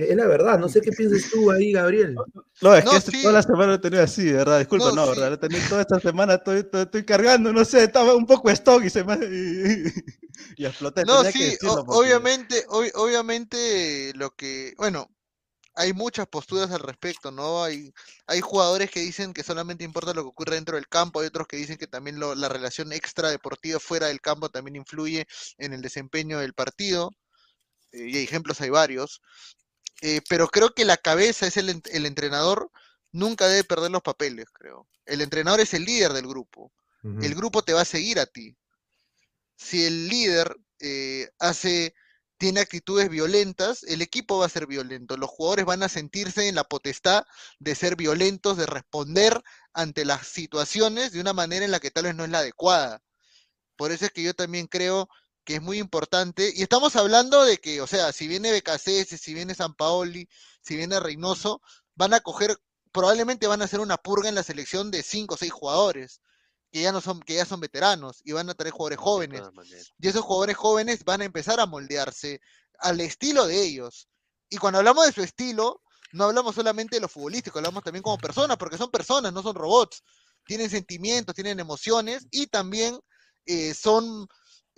[0.01, 2.15] Es la verdad, no sé qué piensas tú ahí, Gabriel.
[2.63, 3.23] No, es No, que este- sí.
[3.23, 4.59] toda la semana lo he tenido así, verdad.
[4.61, 5.11] Disculpa, No, no, sí.
[5.11, 5.29] ¿verdad?
[5.31, 8.49] Lo he tenido toda esta semana, estoy, estoy, estoy cargando, no sé, estaba un poco
[8.51, 9.15] stock y se me.
[9.17, 11.05] Y, y exploté.
[11.05, 15.11] No, tenía que sí, decirlo o- porque- obviamente, ob- obviamente lo que, bueno,
[15.75, 17.63] hay muchas posturas al respecto, ¿no?
[17.65, 17.93] Hay,
[18.27, 21.47] hay jugadores que dicen que solamente importa lo que ocurre dentro del campo, hay otros
[21.49, 25.27] que dicen que también lo- la relación extra deportiva fuera del campo también influye
[25.59, 27.11] en el desempeño del partido,
[27.93, 29.21] eh, y hay ejemplos hay varios,
[30.03, 32.71] eh, pero creo que la cabeza es el, ent- el entrenador,
[33.13, 34.89] nunca debe perder los papeles, creo.
[35.07, 36.73] El entrenador es el líder del grupo
[37.21, 38.57] el grupo te va a seguir a ti.
[39.57, 41.95] Si el líder eh, hace
[42.39, 45.17] tiene actitudes violentas, el equipo va a ser violento.
[45.17, 47.25] Los jugadores van a sentirse en la potestad
[47.59, 49.43] de ser violentos, de responder
[49.73, 53.03] ante las situaciones de una manera en la que tal vez no es la adecuada.
[53.77, 55.09] Por eso es que yo también creo
[55.49, 56.53] que es muy importante.
[56.55, 60.29] Y estamos hablando de que, o sea, si viene BKCS, si viene San Paoli,
[60.61, 61.63] si viene Reynoso,
[61.95, 62.55] van a coger,
[62.93, 66.21] probablemente van a hacer una purga en la selección de cinco o seis jugadores
[66.71, 69.41] que ya no son, que ya son veteranos y van a traer jugadores jóvenes.
[69.99, 72.43] Y esos jugadores jóvenes van a empezar a moldearse
[72.81, 74.07] al estilo de ellos.
[74.51, 75.81] Y cuando hablamos de su estilo,
[76.13, 79.55] no hablamos solamente de lo futbolístico, hablamos también como personas, porque son personas, no son
[79.55, 80.03] robots.
[80.45, 83.01] Tienen sentimientos, tienen emociones y también
[83.47, 84.29] eh, son,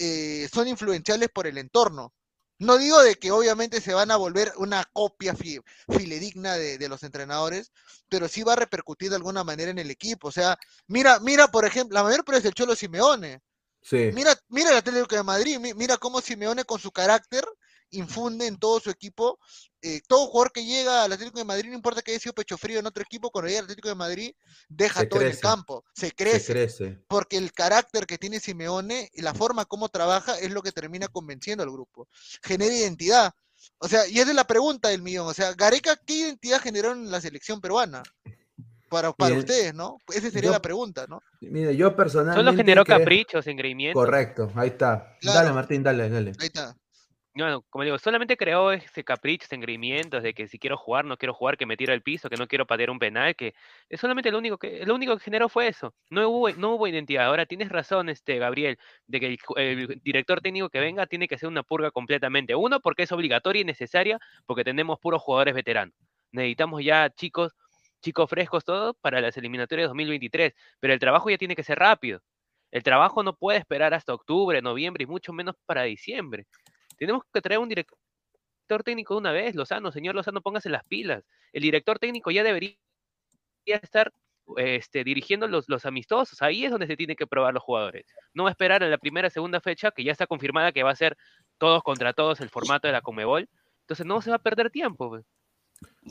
[0.03, 2.15] eh, son influenciables por el entorno.
[2.59, 7.71] No digo de que obviamente se van a volver una copia filedigna de, los entrenadores,
[8.09, 10.29] pero sí va a repercutir de alguna manera en el equipo.
[10.29, 13.41] O sea, mira, mira, por ejemplo, la mayor prueba es el Cholo Simeone.
[13.83, 14.11] Sí.
[14.15, 17.45] Mira, mira el Atlético de Madrid, mira cómo Simeone con su carácter
[17.91, 19.39] infunde en todo su equipo.
[19.83, 22.59] Eh, todo jugador que llega al Atlético de Madrid, no importa que haya sido pecho
[22.59, 24.35] frío en otro equipo, cuando llega al Atlético de Madrid,
[24.69, 29.33] deja todo en el campo, se crece, Porque el carácter que tiene Simeone y la
[29.33, 32.09] forma como trabaja es lo que termina convenciendo al grupo.
[32.43, 33.33] Genera identidad.
[33.79, 35.27] O sea, y esa es la pregunta del millón.
[35.27, 38.03] O sea, Gareca, ¿qué identidad generó en la selección peruana?
[38.89, 39.99] Para, para ustedes, ¿no?
[40.13, 41.23] Esa sería la pregunta, ¿no?
[41.41, 42.41] Mire, yo personalmente.
[42.41, 44.03] Solo generó caprichos, engreimientos.
[44.03, 45.17] Correcto, ahí está.
[45.23, 46.33] Dale, Martín, dale, dale.
[46.41, 46.75] Ahí está.
[47.33, 51.17] No, como digo, solamente creó ese capricho, ese engreimientos de que si quiero jugar, no
[51.17, 53.55] quiero jugar, que me tira al piso, que no quiero patear un penal, que
[53.89, 55.95] es solamente lo único que, lo único que generó fue eso.
[56.11, 57.27] No hubo, no hubo identidad.
[57.27, 61.49] Ahora tienes razón, este Gabriel, de que el, director técnico que venga tiene que hacer
[61.49, 62.57] una purga completamente.
[62.57, 65.95] Uno, porque es obligatoria y necesaria, porque tenemos puros jugadores veteranos.
[66.33, 67.53] Necesitamos ya chicos,
[68.03, 71.79] chicos frescos todos para las eliminatorias de 2023, pero el trabajo ya tiene que ser
[71.79, 72.21] rápido.
[72.73, 76.47] El trabajo no puede esperar hasta octubre, noviembre y mucho menos para diciembre.
[77.01, 81.25] Tenemos que traer un director técnico de una vez, Lozano, señor Lozano, póngase las pilas.
[81.51, 82.77] El director técnico ya debería
[83.65, 84.13] estar
[84.59, 86.43] este, dirigiendo los, los, amistosos.
[86.43, 88.05] Ahí es donde se tienen que probar los jugadores.
[88.35, 91.17] No esperar a la primera, segunda fecha, que ya está confirmada que va a ser
[91.57, 93.49] todos contra todos el formato de la Comebol.
[93.85, 95.19] Entonces no se va a perder tiempo.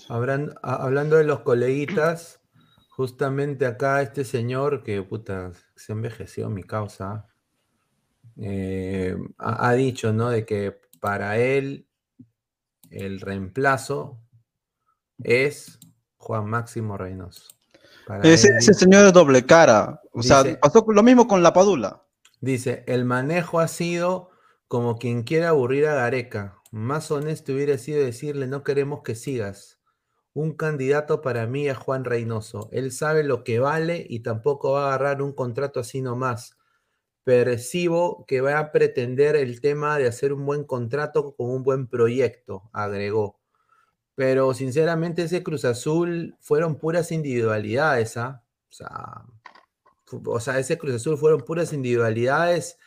[0.08, 2.42] Hablando de los coleguitas,
[2.90, 7.28] justamente acá este señor que puta, se envejeció mi causa,
[8.42, 10.30] eh, ha, dicho, ¿no?
[10.30, 11.88] De que para él
[12.90, 14.22] el reemplazo
[15.24, 15.80] es
[16.18, 17.44] Juan Máximo Reynoso.
[18.24, 20.02] ese, señor es doble cara.
[20.14, 22.06] O sea, pasó lo mismo con la Padula.
[22.40, 24.30] Dice, el manejo ha sido
[24.70, 26.56] como quien quiere aburrir a Gareca.
[26.72, 29.80] Más honesto hubiera sido decirle, no queremos que sigas.
[30.34, 32.70] Un candidato para mí es Juan Reynoso.
[32.72, 36.59] Él sabe lo que vale y tampoco va a agarrar un contrato así nomás
[37.30, 41.86] percibo que va a pretender el tema de hacer un buen contrato con un buen
[41.86, 43.40] proyecto, agregó.
[44.16, 48.44] Pero sinceramente ese Cruz Azul fueron puras individualidades, ¿ah?
[50.26, 52.78] O sea, ese Cruz Azul fueron puras individualidades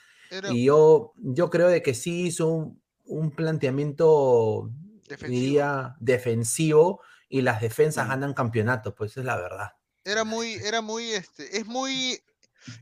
[0.51, 2.75] y yo, yo creo de que sí hizo
[3.05, 4.73] un, planteamiento,
[5.09, 5.41] defensivo.
[5.41, 9.77] diría, defensivo y las defensas ganan campeonatos, pues es la verdad.
[10.05, 12.21] Era muy, era muy, este, es muy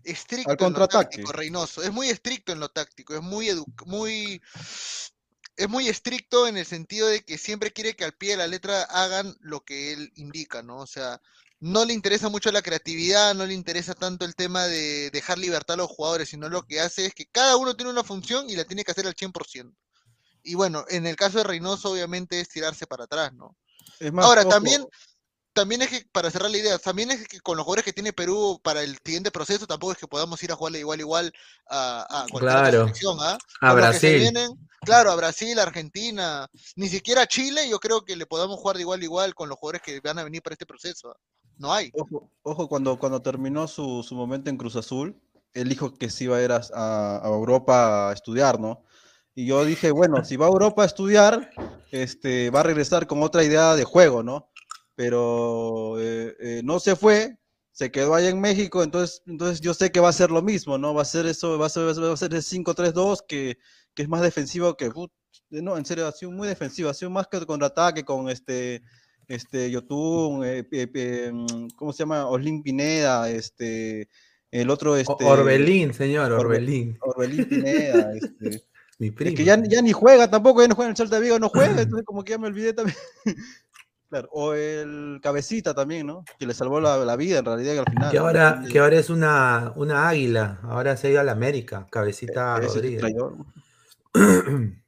[0.04, 1.82] estricto en lo táctico, Reynoso.
[1.82, 3.48] Es muy estricto en lo táctico, es muy,
[3.86, 4.42] muy,
[5.56, 8.46] es muy estricto en el sentido de que siempre quiere que al pie de la
[8.46, 10.78] letra hagan lo que él indica, ¿no?
[10.78, 11.20] O sea,
[11.60, 15.74] no le interesa mucho la creatividad, no le interesa tanto el tema de dejar libertad
[15.74, 18.56] a los jugadores, sino lo que hace es que cada uno tiene una función y
[18.56, 19.74] la tiene que hacer al 100%.
[20.42, 23.56] Y bueno, en el caso de Reynoso, obviamente es tirarse para atrás, ¿no?
[24.18, 24.86] Ahora, también,
[25.52, 28.12] también es que, para cerrar la idea, también es que con los jugadores que tiene
[28.12, 31.32] Perú para el siguiente proceso, tampoco es que podamos ir a jugarle igual igual
[31.68, 32.78] a, a cualquier claro.
[32.80, 33.38] selección, ¿ah?
[33.60, 34.32] A Brasil.
[34.82, 38.82] claro, a Brasil, Argentina, ni siquiera a Chile, yo creo que le podamos jugar de
[38.82, 41.10] igual igual con los jugadores que van a venir para este proceso.
[41.10, 41.16] ¿ah?
[41.58, 41.92] No hay.
[42.42, 45.20] Ojo, cuando, cuando terminó su, su, momento en Cruz Azul,
[45.52, 48.82] él dijo que se iba a ir a, a, Europa a estudiar, ¿no?
[49.34, 51.50] Y yo dije, bueno, si va a Europa a estudiar,
[51.90, 54.49] este, va a regresar con otra idea de juego, ¿no?
[55.00, 57.38] Pero eh, eh, no se fue,
[57.72, 60.76] se quedó allá en México, entonces, entonces yo sé que va a ser lo mismo,
[60.76, 60.92] ¿no?
[60.92, 63.56] Va a ser eso, va a ser, va a ser el 5-3-2, que,
[63.94, 64.90] que, es más defensivo que,
[65.48, 68.82] no, en serio, ha sido muy defensivo, ha sido más que contraataque con este,
[69.26, 72.26] este, Yotun, eh, mm, ¿cómo se llama?
[72.26, 74.06] Oslin Pineda, este,
[74.50, 75.24] el otro, este...
[75.24, 76.98] Orbelín, señor, Orbelín.
[77.00, 78.62] Orbelín Pineda, este...
[78.98, 79.30] Mi primo.
[79.30, 81.48] Es que ya, ya, ni juega tampoco, ya no juega en el de Vigo, no
[81.48, 82.98] juega, entonces como que ya me olvidé también.
[84.32, 86.24] o el cabecita también, ¿no?
[86.38, 88.10] Que le salvó la, vida en realidad al final.
[88.10, 91.86] Que ahora, que ahora es una, una águila, ahora se ha ido a la América,
[91.90, 93.02] cabecita Rodríguez.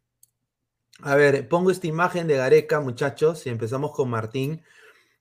[1.04, 4.62] A ver, pongo esta imagen de Gareca, muchachos, y empezamos con Martín.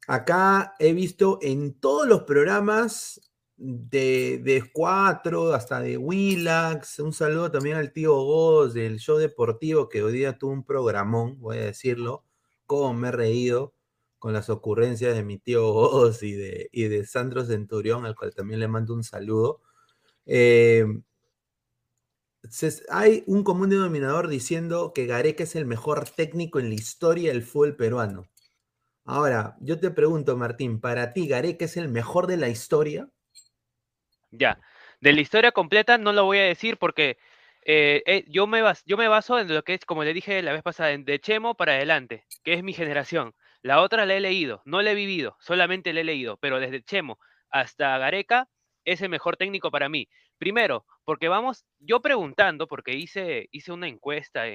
[0.07, 3.19] Acá he visto en todos los programas
[3.57, 6.99] de, de 4 hasta de Willax.
[6.99, 11.39] Un saludo también al tío Goz del show deportivo que hoy día tuvo un programón,
[11.39, 12.25] voy a decirlo.
[12.67, 13.73] Cómo me he reído
[14.21, 18.35] con las ocurrencias de mi tío Goz y de, y de Sandro Centurión, al cual
[18.35, 19.61] también le mando un saludo.
[20.27, 20.85] Eh,
[22.89, 27.41] hay un común denominador diciendo que Gareca es el mejor técnico en la historia del
[27.41, 28.29] fútbol peruano.
[29.05, 33.09] Ahora, yo te pregunto, Martín, ¿para ti Gareca es el mejor de la historia?
[34.29, 34.61] Ya,
[34.99, 37.17] de la historia completa no lo voy a decir porque
[37.63, 40.43] eh, eh, yo, me baso, yo me baso en lo que es, como le dije
[40.43, 43.33] la vez pasada, de Chemo para adelante, que es mi generación.
[43.61, 46.83] La otra la he leído, no la he vivido, solamente la he leído, pero desde
[46.83, 48.47] Chemo hasta Gareca
[48.85, 50.07] es el mejor técnico para mí.
[50.37, 54.45] Primero, porque vamos, yo preguntando, porque hice, hice una encuesta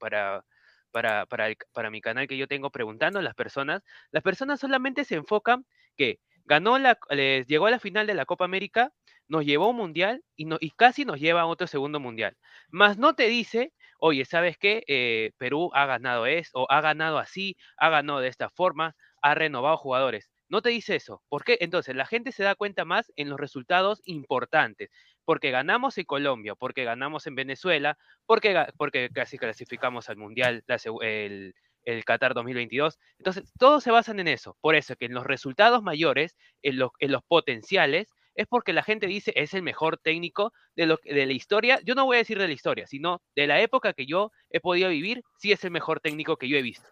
[0.00, 0.44] para,
[0.90, 1.26] para,
[1.72, 5.66] para, mi canal que yo tengo preguntando a las personas, las personas solamente se enfocan
[5.96, 8.92] que ganó la, les llegó a la final de la Copa América,
[9.28, 12.36] nos llevó a un mundial y, no, y casi nos lleva a otro segundo mundial.
[12.70, 14.82] Más no te dice, oye, ¿sabes qué?
[14.86, 19.34] Eh, Perú ha ganado esto, o ha ganado así, ha ganado de esta forma, ha
[19.34, 20.30] renovado jugadores.
[20.48, 21.22] No te dice eso.
[21.28, 21.58] ¿Por qué?
[21.60, 24.90] Entonces, la gente se da cuenta más en los resultados importantes.
[25.24, 30.62] Porque ganamos en Colombia, porque ganamos en Venezuela, porque, porque casi clasificamos al Mundial
[31.02, 32.98] el, el Qatar 2022.
[33.18, 34.56] Entonces, todos se basan en eso.
[34.60, 38.82] Por eso que en los resultados mayores, en los, en los potenciales, es porque la
[38.82, 41.80] gente dice es el mejor técnico de, lo, de la historia.
[41.84, 44.60] Yo no voy a decir de la historia, sino de la época que yo he
[44.60, 46.88] podido vivir, sí es el mejor técnico que yo he visto.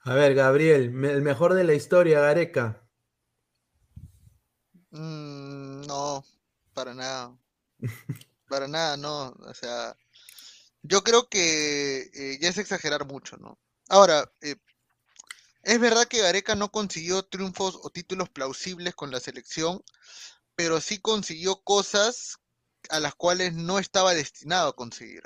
[0.00, 2.82] A ver, Gabriel, el mejor de la historia, Gareca.
[4.90, 6.22] Mm, no,
[6.74, 7.36] para nada.
[8.48, 9.28] para nada, no.
[9.30, 9.96] O sea,
[10.82, 13.58] yo creo que eh, ya es exagerar mucho, ¿no?
[13.88, 14.56] Ahora, eh,
[15.64, 19.82] es verdad que Gareca no consiguió triunfos o títulos plausibles con la selección,
[20.54, 22.38] pero sí consiguió cosas
[22.90, 25.22] a las cuales no estaba destinado a conseguir.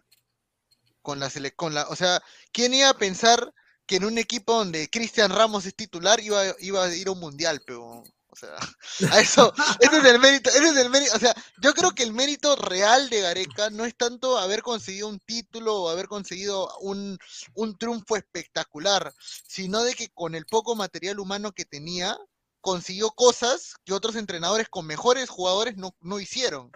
[1.03, 2.23] Con la, con la, o sea,
[2.53, 3.55] ¿quién iba a pensar
[3.87, 7.21] que en un equipo donde Cristian Ramos es titular iba, iba a ir a un
[7.21, 8.05] mundial, pero
[9.19, 13.09] eso, ese es el mérito, es mérito, o sea, yo creo que el mérito real
[13.11, 17.19] de Gareca no es tanto haber conseguido un título o haber conseguido un,
[17.55, 19.13] un triunfo espectacular,
[19.47, 22.17] sino de que con el poco material humano que tenía,
[22.61, 26.71] consiguió cosas que otros entrenadores con mejores jugadores no, no hicieron.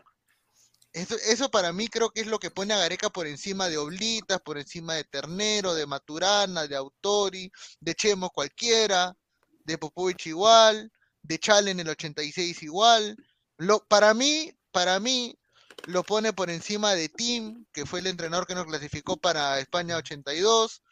[0.93, 4.41] Eso, para mí creo que es lo que pone a Gareca por encima de Oblitas,
[4.43, 7.51] por encima de Ternero, de Maturana, de Autori,
[7.81, 9.17] de Chemo cualquiera,
[9.65, 10.93] de Popovich igual,
[11.23, 13.17] de Chale en el 86 igual.
[13.57, 15.39] Lo, para mí, para mí,
[15.87, 19.97] lo pone por encima de Tim, que fue el entrenador que nos clasificó para España
[19.97, 20.83] 82.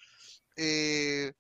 [0.57, 1.33] Eh,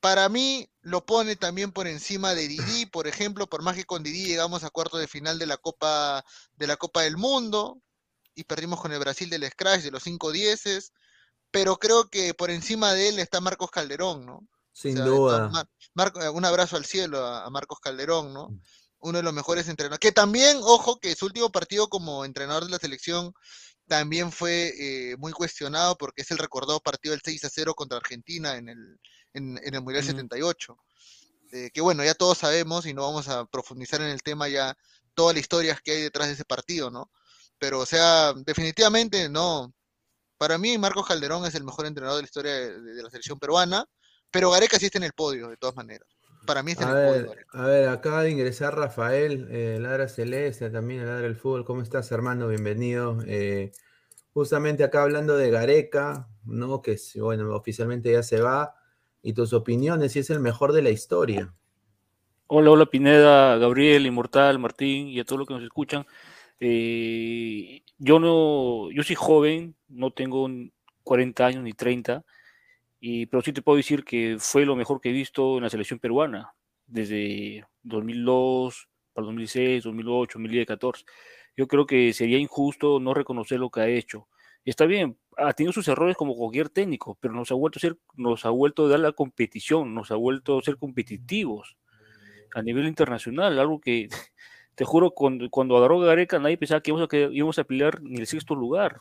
[0.00, 4.02] para mí lo pone también por encima de Didi, por ejemplo, por más que con
[4.02, 6.24] Didi llegamos a cuarto de final de la Copa
[6.56, 7.80] de la Copa del Mundo
[8.34, 10.92] y perdimos con el Brasil del Scratch de los 5 dieces,
[11.50, 14.46] pero creo que por encima de él está Marcos Calderón, ¿no?
[14.76, 15.50] Sin duda.
[16.20, 18.50] Eh, un abrazo al cielo a, Marcos Calderón, ¿no?
[18.50, 18.60] Mm.
[18.98, 20.00] Uno de los mejores entrenadores.
[20.00, 23.32] Que también, ojo, que su último partido como entrenador de la selección
[23.86, 27.98] también fue eh, muy cuestionado porque es el recordado partido del 6 a 0 contra
[27.98, 29.00] Argentina en el,
[29.32, 30.76] en, el Mundial 78.
[31.52, 34.76] Eh, que bueno, ya todos sabemos y no vamos a profundizar en el tema ya,
[35.14, 37.10] todas las historias que hay detrás de ese partido, ¿no?
[37.58, 39.72] Pero, o sea, definitivamente no.
[40.36, 43.86] Para mí, Marcos Calderón es el mejor entrenador de la historia de, la selección peruana,
[44.30, 46.08] pero Gareca sí está en el podio, de todas maneras.
[46.46, 47.40] Para mí está en el podio.
[47.52, 51.64] A ver, acaba de ingresar Rafael, eh, Ladra Celeste, también el Ladra del Fútbol.
[51.64, 52.48] ¿Cómo estás, hermano?
[52.48, 53.18] Bienvenido.
[53.26, 53.72] Eh,
[54.32, 56.82] justamente acá hablando de Gareca, ¿no?
[56.82, 58.74] Que bueno, oficialmente ya se va.
[59.22, 61.52] Y tus opiniones, si es el mejor de la historia.
[62.48, 66.06] Hola, hola Pineda, Gabriel, Inmortal, Martín y a todos los que nos escuchan.
[66.60, 70.48] Eh, yo no, yo soy joven, no tengo
[71.02, 72.24] 40 años ni 30,
[73.00, 75.70] y, pero sí te puedo decir que fue lo mejor que he visto en la
[75.70, 76.52] selección peruana,
[76.86, 81.04] desde 2002 para 2006, 2008, 2014.
[81.56, 84.28] Yo creo que sería injusto no reconocer lo que ha hecho.
[84.64, 87.96] Está bien, ha tenido sus errores como cualquier técnico, pero nos ha vuelto a ser,
[88.14, 91.76] nos ha vuelto a dar la competición, nos ha vuelto a ser competitivos
[92.54, 94.08] a nivel internacional, algo que
[94.74, 98.02] te juro, cuando, cuando agarró Gareca, nadie pensaba que íbamos a, que íbamos a pelear
[98.02, 99.00] ni el sexto lugar.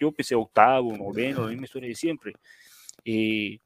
[0.00, 2.32] Yo pensé octavo, noveno, la misma historia de siempre.
[3.04, 3.60] Eh,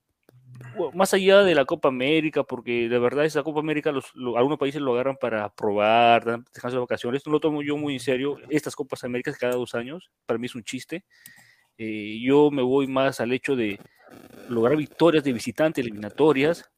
[0.95, 4.95] más allá de la Copa América, porque de verdad esa Copa América algunos países lo
[4.95, 6.24] agarran para probar,
[6.55, 7.18] dejarse de vacaciones.
[7.18, 8.39] Esto lo tomo yo muy en serio.
[8.49, 11.05] Estas Copas Américas cada dos años, para mí es un chiste.
[11.78, 13.78] Eh, yo me voy más al hecho de
[14.49, 16.70] lograr victorias de visitante eliminatorias.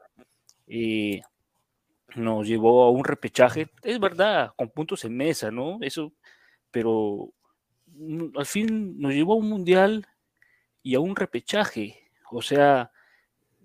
[0.66, 1.20] Eh,
[2.16, 5.78] nos llevó a un repechaje, es verdad, con puntos en mesa, ¿no?
[5.80, 6.12] Eso,
[6.70, 7.32] pero
[7.86, 10.07] mm, al fin nos llevó a un mundial
[10.82, 12.03] y a un repechaje.
[12.35, 12.91] O sea,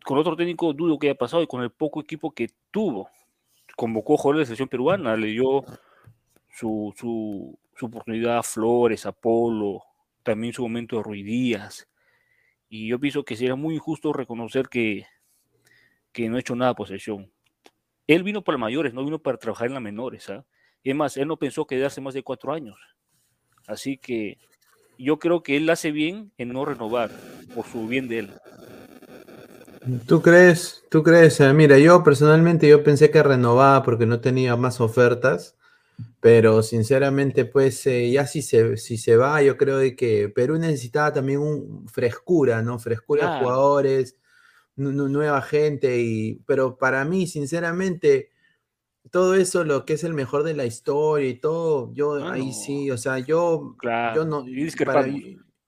[0.05, 3.09] con otro técnico dudo que haya pasado y con el poco equipo que tuvo.
[3.75, 5.63] Convocó jugadores de selección peruana, le dio
[6.51, 9.81] su, su, oportunidad a Flores, a Polo,
[10.21, 11.89] también su momento de Ruidías.
[12.69, 15.07] Y yo pienso que sería muy injusto reconocer que,
[16.11, 17.31] que no ha hecho nada posesión.
[18.05, 20.31] Él vino para mayores, no vino para trabajar en las menores.
[20.83, 22.77] Y es más, él no pensó quedarse más de cuatro años.
[23.65, 24.37] Así que
[24.99, 27.09] yo creo que él hace bien en no renovar,
[27.55, 28.29] por su bien de él.
[30.05, 30.83] ¿Tú crees?
[30.91, 31.39] ¿Tú crees?
[31.53, 35.55] Mira, yo personalmente yo pensé que renovaba porque no tenía más ofertas,
[36.19, 40.57] pero sinceramente pues eh, ya si se, si se va, yo creo de que Perú
[40.57, 42.77] necesitaba también un frescura, ¿no?
[42.79, 43.45] Frescura de Claro.
[43.45, 44.17] jugadores,
[44.75, 48.31] nu- nu- nueva gente, y, pero para mí, sinceramente,
[49.11, 52.47] todo eso, lo que es el mejor de la historia y todo, yo Ah, ahí
[52.47, 52.53] no.
[52.53, 54.45] sí, o sea, yo, Claro, yo no,
[54.85, 55.07] para-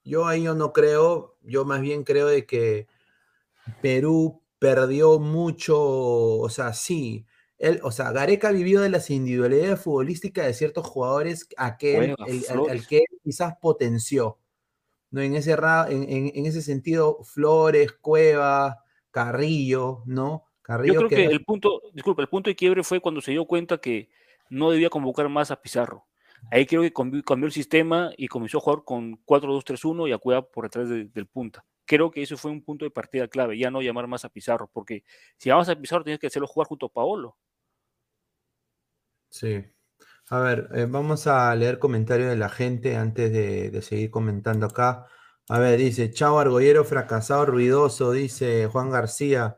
[0.04, 2.88] yo ahí yo no creo, yo más bien creo de que
[3.82, 7.26] Perú perdió mucho, o sea, sí.
[7.58, 12.16] Él, o sea, Gareca vivió de las individualidades futbolísticas de ciertos jugadores a que él-
[12.16, 14.40] Cueva, el- al- que él quizás potenció.
[15.12, 15.22] ¿no?
[15.22, 20.46] En, ese, en- en ese sentido, Flores, Cueva, Carrillo, ¿no?
[20.80, 23.46] Yo creo que que el punto, disculpa, el punto de quiebre fue cuando se dio
[23.46, 24.10] cuenta que
[24.50, 26.06] no debía convocar más a Pizarro.
[26.50, 30.42] Ahí creo que cambió, el sistema y comenzó a jugar con 4-2-3-1 y a Cueva
[30.42, 31.64] por detrás de- del punta.
[31.86, 34.70] Creo que eso fue un punto de partida clave, ya no llamar más a Pizarro,
[34.72, 35.04] porque
[35.38, 37.38] si llamas a Pizarro tienes que hacerlo jugar junto a Paolo.
[39.30, 39.64] Sí.
[40.30, 44.66] A ver, eh, vamos a leer comentarios de la gente antes de, de seguir comentando
[44.66, 45.06] acá.
[45.50, 49.58] A ver, dice, Chavo Argollero fracasado, ruidoso, dice Juan García.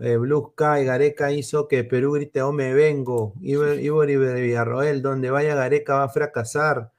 [0.00, 3.34] Eh, Blue Sky, Gareca hizo que Perú grite, oh me vengo.
[3.40, 6.92] Iber Iber Iber Villarroel, donde vaya Gareca va a fracasar.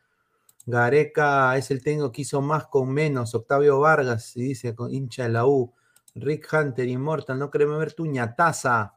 [0.65, 3.35] Gareca es el técnico que hizo más con menos.
[3.35, 5.73] Octavio Vargas, y dice, con hincha de la U.
[6.15, 8.95] Rick Hunter, Immortal, no queremos ver tu ñataza.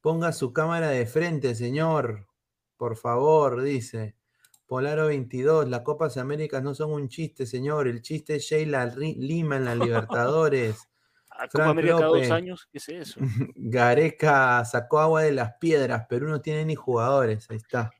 [0.00, 2.26] Ponga su cámara de frente, señor.
[2.76, 4.16] Por favor, dice.
[4.66, 7.86] Polaro 22, las Copas Américas no son un chiste, señor.
[7.86, 10.88] El chiste es Sheila Lima en las Libertadores.
[11.36, 13.20] A Copa América cada dos años, ¿qué es eso?
[13.56, 17.50] Gareca sacó agua de las piedras, Perú no tiene ni jugadores.
[17.50, 17.90] Ahí está.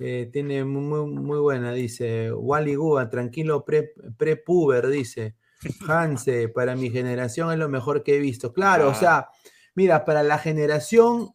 [0.00, 2.32] Eh, tiene muy, muy, buena, dice.
[2.32, 5.36] Wally Guba, tranquilo, pre- pre-puber, dice.
[5.88, 8.52] Hanse, para mi generación es lo mejor que he visto.
[8.52, 8.94] Claro, o Ah.
[8.94, 9.28] sea,
[9.74, 11.30] mira, para la generación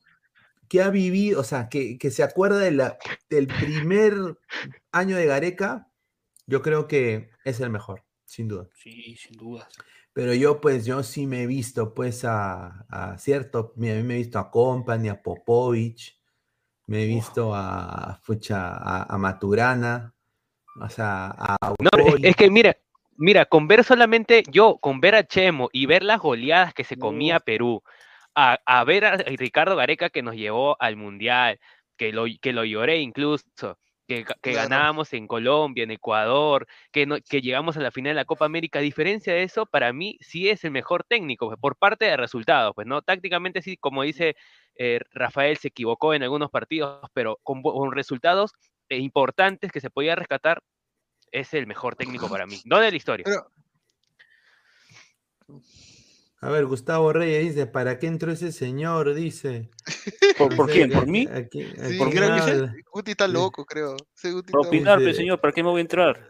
[0.67, 2.97] que ha vivido, o sea, que, que se acuerda de la,
[3.29, 4.13] del primer
[4.91, 5.87] año de Gareca,
[6.45, 8.67] yo creo que es el mejor, sin duda.
[8.75, 9.67] Sí, sin dudas.
[10.13, 14.03] Pero yo, pues, yo sí me he visto, pues, a, a cierto, mira, a mí
[14.03, 16.19] me he visto a Company, a Popovich,
[16.87, 20.15] me he visto a, pucha, a, a Maturana,
[20.81, 21.89] o sea, a No,
[22.23, 22.75] es, que mira,
[23.15, 26.97] mira, con ver solamente yo, con ver a Chemo y ver las goleadas que se
[26.97, 27.39] comía.
[27.39, 27.83] Perú,
[28.33, 31.59] a, a ver a Ricardo Gareca que nos llevó al Mundial,
[31.95, 33.77] que lo, que lo lloré incluso,
[34.09, 34.69] que, ga- que Claro.
[34.69, 38.45] ganábamos en Colombia, en Ecuador, que, no, que llegamos a la final de la Copa
[38.45, 38.79] América.
[38.79, 42.17] A diferencia de eso, para mí sí es el mejor técnico, pues, por parte de
[42.17, 43.03] resultados, pues, ¿no?
[43.03, 44.35] Tácticamente sí, como dice
[44.75, 48.51] eh, Rafael, se equivocó en algunos partidos, pero con resultados
[48.89, 50.63] eh, importantes que se podía rescatar,
[51.31, 53.25] es el mejor técnico para mí, no de la historia.
[53.25, 53.51] Pero,
[56.41, 59.13] A ver, Gustavo Reyes dice, ¿para qué entró ese señor?
[59.13, 59.69] Dice.
[60.37, 60.89] ¿Por, por quién?
[60.91, 61.27] ¿Por mí?
[61.31, 62.81] aquí- sí, aquí ¿Por creo que.
[62.93, 63.95] Guti está loco, creo.
[64.15, 66.29] Sí, Guti Para está- opinar, Dice- pe, señor, ¿para qué me voy a entrar?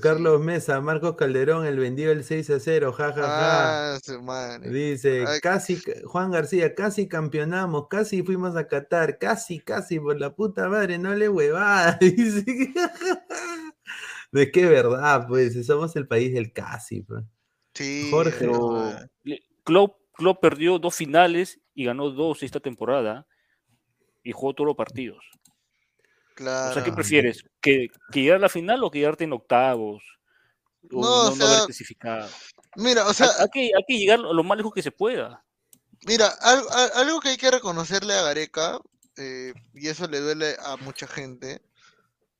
[0.00, 3.94] Carlos Mesa, Marcos Calderón, el vendido el 6 a 0, jajaja.
[3.94, 4.70] Ah, su madre.
[4.70, 5.40] Dice, Ay.
[5.40, 10.96] casi, Juan García, casi campeonamos, casi fuimos a Qatar, casi, casi, por la puta madre,
[10.96, 11.98] no le huevada.
[12.00, 12.44] Dice,
[14.32, 17.02] de qué verdad, pues, somos el país del casi.
[17.02, 17.22] pues.
[17.76, 18.38] Sí, Jorge.
[18.38, 18.96] Pero
[19.64, 23.26] Klopp, Klopp perdió dos finales y ganó dos esta temporada
[24.22, 25.24] y jugó todos los partidos.
[26.34, 26.70] claro.
[26.70, 27.44] O sea, ¿qué prefieres?
[27.60, 30.02] ¿Que, que llegar a la final o quedarte en octavos?
[30.92, 32.30] O No, no, o no haber sea, clasificado.
[32.76, 35.44] Mira, o sea, Hay, hay que, hay que llegar lo más lejos que se pueda.
[36.06, 38.78] Mira, algo, al- algo que hay que reconocerle a Gareca,
[39.16, 41.60] eh, y eso le duele a mucha gente,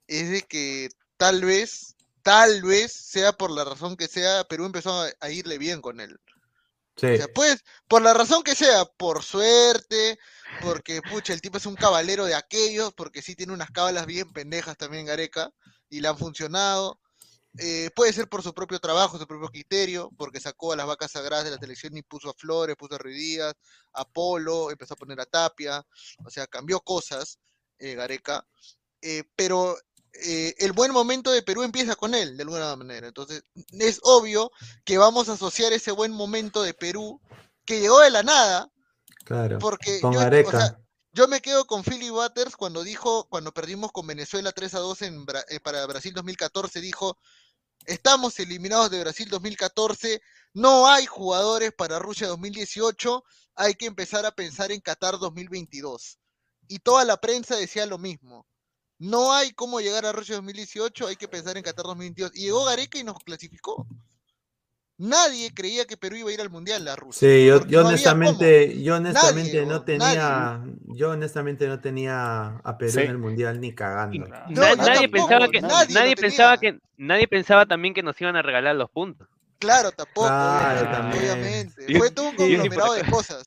[0.07, 1.96] es de que tal vez,
[2.27, 6.19] tal vez, sea por la razón que sea, Perú empezó a, irle bien con él.
[6.97, 10.19] Sí, O sea, pues, por la razón que sea, por suerte,
[10.61, 14.33] porque, pucha, el tipo es un caballero de aquellos, porque sí tiene unas cábalas bien
[14.33, 15.53] pendejas también Gareca,
[15.89, 16.99] y le han funcionado.
[17.59, 21.13] eh, puede ser por su propio trabajo, su propio criterio, porque sacó a las vacas
[21.13, 23.55] sagradas de la selección y puso a Flores, puso a Ruiz Díaz,
[23.93, 25.87] a Polo, empezó a poner a Tapia,
[26.25, 27.39] o sea, cambió cosas,
[27.79, 28.45] eh, Gareca,
[29.01, 29.77] eh, pero
[30.25, 33.07] eh, el buen momento de Perú empieza con él, de alguna manera.
[33.09, 34.51] Entonces, es obvio
[34.85, 37.21] que vamos a asociar ese buen momento de Perú,
[37.65, 38.71] que llegó de la nada,
[39.25, 39.59] Claro.
[39.59, 40.51] porque Con yo, o Gareca.
[40.51, 40.79] sea,
[41.13, 45.03] yo me quedo con Philly Butters cuando dijo, cuando perdimos con Venezuela 3 a 2
[45.03, 47.19] en Bra- eh, para Brasil 2014, dijo,
[47.87, 50.21] estamos eliminados de Brasil 2014,
[50.53, 53.25] no hay jugadores para Rusia 2018,
[53.57, 56.19] hay que empezar a pensar en Qatar 2022.
[56.69, 58.47] Y toda la prensa decía lo mismo.
[58.99, 62.33] No hay cómo llegar a Rusia 2018, hay que pensar en Qatar 2022.
[62.35, 63.87] Y llegó Gareca y nos clasificó.
[64.99, 67.29] Nadie creía que Perú iba a ir al Mundial, la Rusia.
[67.29, 72.93] Sí, yo, no honestamente, yo honestamente Nadie, no tenía, yo honestamente no tenía a Perú
[72.93, 73.01] Sí.
[73.01, 74.27] en el mundial ni cagando.
[74.27, 76.73] nadie tampoco, pensaba que nadie pensaba tenía.
[76.79, 79.29] que nadie pensaba también que nos iban a regalar los puntos.
[79.59, 81.33] Claro, tampoco, Claro, obviamente, también.
[81.33, 81.93] obviamente.
[81.93, 83.45] Yo- Fue todo un conglomerado de cosas.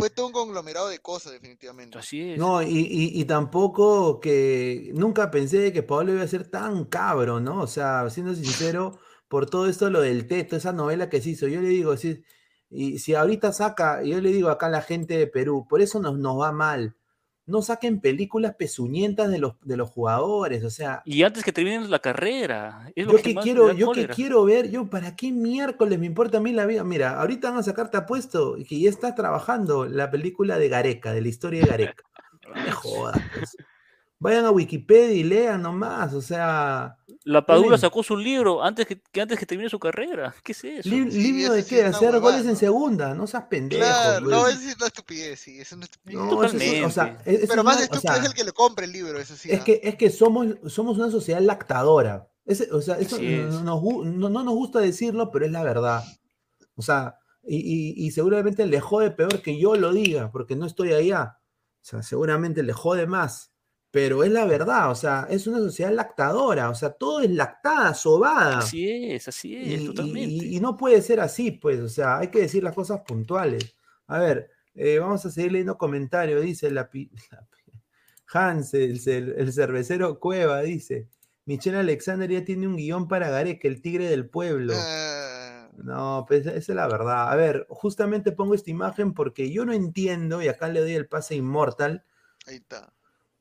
[0.00, 1.98] Fue todo un conglomerado de cosas, definitivamente.
[1.98, 2.38] Así es.
[2.38, 7.40] No, y, y, y tampoco que nunca pensé que Pablo iba a ser tan cabro,
[7.40, 7.60] ¿no?
[7.60, 8.98] O sea, siendo sincero,
[9.28, 12.24] por todo esto, lo del teto, esa novela que se hizo, yo le digo, si,
[12.68, 16.00] y si ahorita saca, yo le digo acá a la gente de Perú, por eso
[16.00, 16.96] nos, nos va mal.
[17.50, 21.90] No saquen películas pezuñentas de los, de los jugadores, o sea, Y antes que terminen
[21.90, 22.90] la carrera.
[22.94, 26.38] Es lo yo que quiero, yo que quiero ver, yo para qué miércoles me importa
[26.38, 26.84] a mí la vida.
[26.84, 31.22] Mira, ahorita van a sacarte apuesto que ya está trabajando la película de Gareca, de
[31.22, 32.04] la historia de Gareca.
[32.48, 33.56] No me jodas, pues.
[34.22, 39.00] Vayan a Wikipedia y lean nomás, o sea, La Padula sacó su libro antes que,
[39.00, 40.34] que antes que termine su carrera.
[40.44, 40.88] ¿Qué es eso?
[40.90, 43.82] li- Sí, libro eso de qué, hacer goles en segunda, no seas pendejo.
[43.82, 46.18] Claro, no, es una estupidez, sí, es una estupidez.
[46.20, 48.84] No, o sea, es- Pero más una- o estúpido sea, es el que le compre
[48.84, 49.50] el libro, eso sí.
[49.50, 52.28] Es que, es que somos, somos una sociedad lactadora.
[52.44, 56.04] Ese- o sea, eso nos no- no nos gusta decirlo, pero es la verdad.
[56.74, 60.66] O sea, y, y- y seguramente le jode peor que yo lo diga, porque no
[60.66, 61.38] estoy allá.
[61.80, 63.49] O sea, seguramente le jode más.
[63.92, 67.92] Pero es la verdad, o sea, es una sociedad lactadora, o sea, todo es lactada,
[67.94, 68.58] sobada.
[68.58, 70.44] Así es, así es, Y, y- totalmente.
[70.46, 73.74] y- y no puede ser así, pues, o sea, hay que decir las cosas puntuales.
[74.06, 76.88] A ver, eh, vamos a seguir leyendo comentarios, dice la,
[78.32, 81.08] Hans, el, cer- el cervecero Cueva, dice,
[81.46, 84.74] Michelle Alexander ya tiene un guion para Gareca, el tigre del pueblo.
[84.76, 87.30] Ah, No, pues esa es la verdad.
[87.32, 91.08] A ver, justamente pongo esta imagen porque yo no entiendo, y acá le doy el
[91.08, 92.04] pase inmortal,
[92.46, 92.92] ahí está.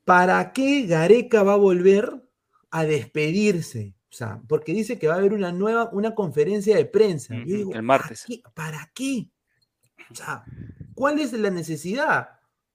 [0.10, 2.10] ¿Para qué Gareca va a volver
[2.72, 3.94] a despedirse?
[4.12, 7.36] O sea, porque dice que va a haber una nueva, una conferencia de prensa.
[7.36, 8.24] Yo Ujú, digo, el martes.
[8.26, 8.42] ¿para qué?
[8.56, 9.30] ¿Para qué?
[10.10, 10.44] O sea,
[10.96, 12.28] ¿cuál es la necesidad?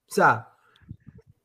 [0.09, 0.51] O sea,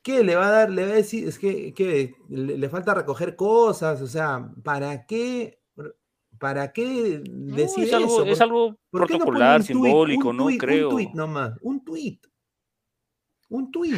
[0.03, 0.69] ¿qué le va a dar?
[0.69, 5.07] Le va a decir, es que, que le, le falta recoger cosas, o sea, ¿para
[5.07, 5.59] qué?
[6.37, 8.25] ¿Para qué No, decir es algo, eso?
[8.25, 9.67] es ¿Por- algo no protocolar, tuit?
[9.67, 10.47] simbólico, Un ¿no?
[10.59, 10.89] Creo.
[10.89, 12.27] Un tuit nomás, un tuit.
[13.49, 13.95] Un tuit.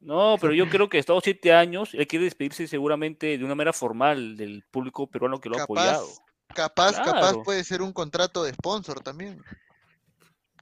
[0.00, 3.72] No, pero yo creo que estos siete años, él quiere despedirse seguramente de una manera
[3.72, 6.06] formal del público peruano que lo ha apoyado.
[6.54, 9.42] Capaz, capaz, puede ser un contrato de sponsor también.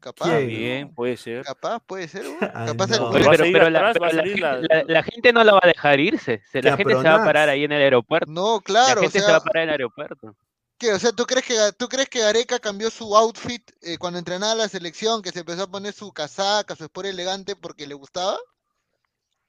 [0.00, 0.28] Capaz.
[0.28, 1.44] También puede ser.
[1.44, 2.24] Capaz puede ser.
[2.40, 3.16] Capaz no.
[3.16, 5.44] el- Pero a la, atrás, va a pero la gente, la- la- la gente no
[5.44, 6.42] lo va a dejar irse.
[6.50, 8.30] Se- la gente se va a parar ahí en el aeropuerto.
[8.30, 10.36] No, la claro, o gente se va a parar en el aeropuerto.
[10.78, 10.92] ¿qué?
[10.92, 14.54] O sea, ¿tú crees que tú crees que Gareca cambió su outfit eh, cuando entrenaba
[14.54, 18.36] la selección, que se empezó a poner su casaca, su sport elegante porque le gustaba?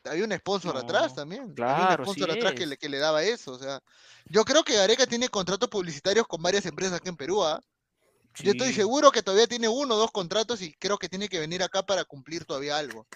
[0.06, 1.42] Había un sponsor atrás también.
[1.44, 3.52] Había claro, un sponsor atrás que le, que le daba eso.
[3.54, 3.80] O sea,
[4.26, 7.44] yo creo que Gareca tiene contratos publicitarios con varias empresas aquí en Perú.
[7.44, 7.60] ¿ah?
[8.44, 11.40] Yo estoy seguro que todavía tiene uno o dos contratos y creo que tiene que
[11.40, 13.08] venir acá para cumplir todavía algo.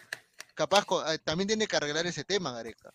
[0.56, 2.92] Capaz eh, también tiene que arreglar ese tema, Gareca.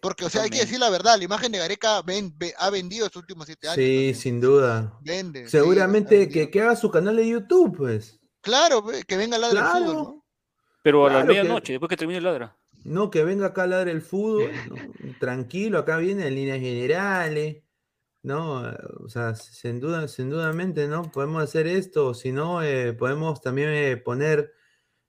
[0.00, 3.04] Porque, o sea, hay que decir la verdad, la imagen de Gareca ven- ha vendido
[3.06, 3.76] estos últimos siete años.
[3.76, 4.14] Sí, también.
[4.14, 4.98] sin duda.
[5.02, 5.48] Vende.
[5.48, 8.18] Seguramente que, que haga su canal de YouTube, pues.
[8.40, 9.72] Claro, que venga la del Claro.
[9.78, 10.24] fútbol, ¿no?
[10.82, 12.56] Pero a la Claro que- medianoche, después que termine el ladra.
[12.84, 14.76] No, que venga acá a ladrar el fútbol, ¿no?
[15.18, 17.58] tranquilo, acá viene en líneas generales,
[18.22, 18.68] ¿no?
[18.68, 21.10] Eh, O sea, sin duda, sin dudamente, ¿no?
[21.10, 24.52] Podemos hacer esto, si no, eh, podemos también eh, poner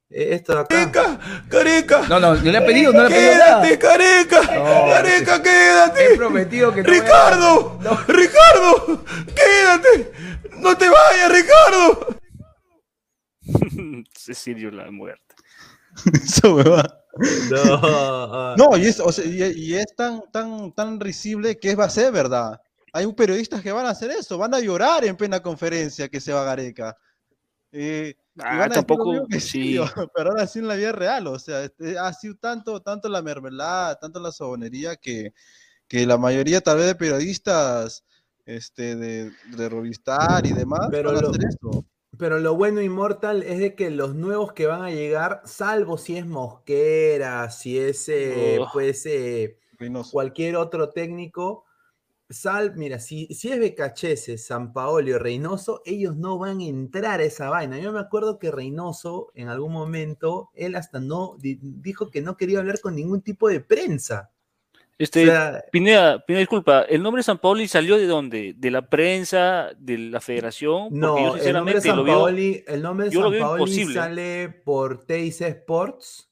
[0.09, 1.19] eh, esto de acá.
[1.49, 3.61] Careca, No, no, no le he pedido, no le he pedido nada.
[3.61, 6.15] quédate, Careca, No, Careca, He quédate.
[6.17, 10.11] prometido que no voy a- Ricardo, Ricardo, quédate,
[10.57, 12.17] no te vayas, Ricardo.
[14.13, 15.35] Cecilio la muerte.
[16.13, 17.00] Esa huevada.
[17.17, 21.85] No, No, y es, o sea, y, y es tan, tan, tan risible que va
[21.85, 22.61] a ser verdad.
[22.93, 26.19] Hay un periodistas que van a hacer eso, van a llorar en plena conferencia que
[26.19, 26.97] se va Gareca.
[27.71, 29.77] Eh, y Ah, van a tampoco, que sí.
[30.15, 33.21] Pero ahora sí en la vida real, o sea, este, ha sido tanto, tanto la
[33.21, 35.33] mermelada, tanto la sobonería que,
[35.87, 38.03] que la mayoría tal vez de periodistas
[38.45, 41.85] este, de, de revistar y demás, Pero van a lo- hacer esto.
[42.21, 46.17] Pero lo bueno, Immortal, es de que los nuevos que van a llegar, salvo si
[46.17, 48.67] es Mosquera, si es eh, Oh.
[48.71, 50.11] pues eh, Reynoso.
[50.11, 51.65] cualquier otro técnico,
[52.29, 57.21] sal, mira, si, si es Becachese, San Paoli o Reynoso, ellos no van a entrar
[57.21, 57.79] a esa vaina.
[57.79, 62.37] Yo me acuerdo que Reynoso, en algún momento, él hasta no di- dijo que no
[62.37, 64.29] quería hablar con ningún tipo de prensa.
[65.01, 68.53] Este, O sea, Pineda, Pineda, disculpa, ¿el nombre de San Paoli salió de dónde?
[68.55, 69.71] ¿De la prensa?
[69.77, 70.89] ¿De la federación?
[70.89, 72.05] Porque No, yo el nombre de San.
[72.05, 76.29] Paoli, el nombre de San Paoli sale por TIC Sports,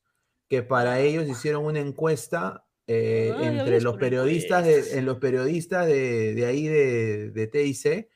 [0.47, 5.85] que para ellos hicieron una encuesta eh, Ah, entre los periodistas de, en los periodistas
[5.87, 8.07] de, de ahí de, de TIC,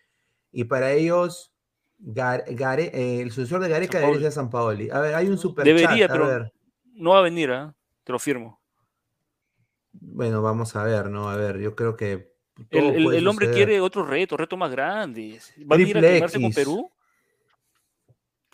[0.52, 1.52] y para ellos
[2.00, 4.90] Gar- Gare- eh, el sucesor de Gareca debería ser San Paoli.
[4.92, 6.54] A ver, hay un super Debería, chat, a pero ver.
[6.94, 7.76] no va a venir, ¿ah?
[8.04, 8.62] Te lo firmo.
[9.94, 11.30] Bueno, vamos a ver, ¿no?
[11.30, 12.34] A ver, yo creo que
[12.70, 15.54] El, hombre quiere otro reto, retos más grandes.
[15.70, 16.52] ¿Va a venir a quemarse con.
[16.54, 16.90] Perú?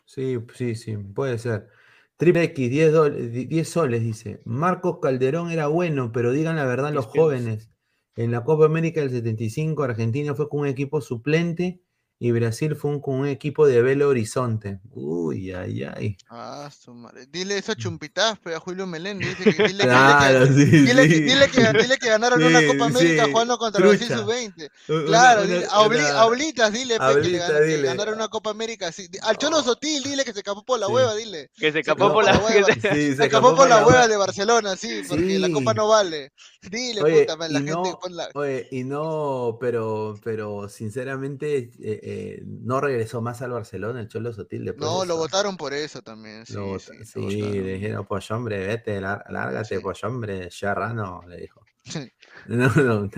[0.05, 1.69] Sí, sí, sí, puede ser.
[2.17, 4.41] Triple X, 10, dol- di- 10 soles, dice.
[4.45, 7.15] Marcos Calderón era bueno, pero digan la verdad los 10 pesos.
[7.15, 7.69] jóvenes.
[8.15, 11.81] En la Copa América del 75, Argentina fue con un equipo suplente
[12.21, 14.79] y Brasil fue un- con un equipo de Belo Horizonte.
[14.91, 16.17] Uy, ay, ay.
[16.29, 17.25] Ah, su madre.
[17.27, 19.37] Dile eso a Chumpitas, pe, a Julio Meléndez.
[19.37, 21.21] Dice que, dile, que- Claro, dile, que, sí, dile, que, sí.
[21.21, 24.21] dile, que, dile que ganaron una Copa América sí, jugando contra Brasil trucha.
[24.23, 24.69] sub-20.
[24.89, 27.27] Una- Claro, una- dile, a, Obli- una- a Oblitas, dile pe, que,
[27.67, 27.83] dile.
[27.87, 28.91] ganaron una Copa América.
[29.23, 30.91] Al Cholo Sotil, dile que se escapó por la Sí.
[30.91, 31.49] hueva, dile.
[31.55, 32.37] Que se escapó por la.
[32.37, 32.67] hueva.
[32.81, 36.33] se- escapó por la hueva de Barcelona, sí, porque la Copa no vale.
[36.69, 38.29] Dile, Oye, puta, man, la gente no, la...
[38.35, 44.33] oye, y no, pero, pero sinceramente eh, eh, no regresó más al Barcelona el Cholo
[44.33, 47.49] Sotil después No, de lo votaron por eso también, sí, Lo bota- sí, sí, lo
[47.51, 49.81] le dijeron, pues hombre, vete, lárgate, Sí.
[49.81, 51.65] pues hombre, Sharrano, le dijo.
[51.83, 52.11] Sí.
[52.47, 53.09] No, no.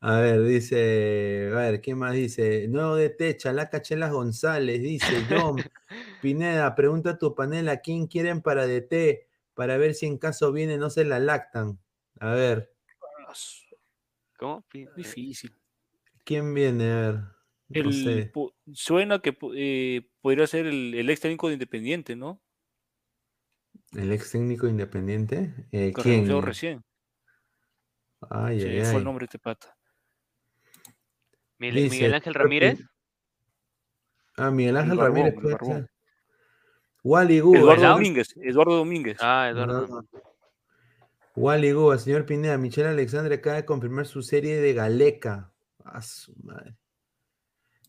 [0.00, 2.66] A ver, dice, a ver, ¿qué más dice?
[2.68, 5.62] Nuevo DT, Chalaca Chelas González, dice, John,
[6.20, 10.50] Pineda, pregunta a tu panel a quién quieren para DT, para ver si en caso
[10.52, 11.78] viene no se la lactan.
[12.18, 12.74] A ver,
[14.38, 14.64] ¿Cómo?
[14.96, 15.54] Difícil.
[16.24, 16.90] ¿quién viene?
[16.90, 17.20] A ver,
[17.70, 18.32] no sé.
[18.72, 22.42] suena que eh, podría ser el, el ex técnico de Independiente, ¿no?
[23.92, 25.54] ¿El ex técnico independiente?
[25.72, 26.42] Eh, Que ¿Quién?
[26.42, 26.84] recién.
[28.28, 28.96] Ay, Se ay, fue ay.
[28.96, 29.76] el nombre de este pata.
[31.58, 32.80] Miguel, Dice, Miguel Ángel Ramírez.
[34.36, 35.86] Ah, Miguel Ángel barbón, Ramírez puede.
[37.02, 38.34] Wally Gu, Eduardo Domínguez.
[38.36, 39.18] Eduardo Domínguez.
[39.20, 39.86] Ah, Eduardo.
[39.86, 40.08] No.
[41.36, 45.52] Wally Gu, señor Pineda, Michelle Alexandre acaba de confirmar su serie de Galeca.
[45.84, 46.76] A su madre.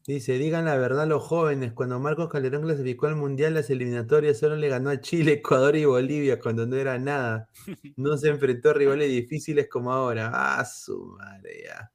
[0.07, 4.55] Dice, digan la verdad los jóvenes, cuando Marcos Calderón clasificó al Mundial, las eliminatorias solo
[4.55, 7.49] le ganó a Chile, Ecuador y Bolivia cuando no era nada.
[7.97, 10.31] No se enfrentó a rivales difíciles como ahora.
[10.33, 11.91] Ah, su madre ya.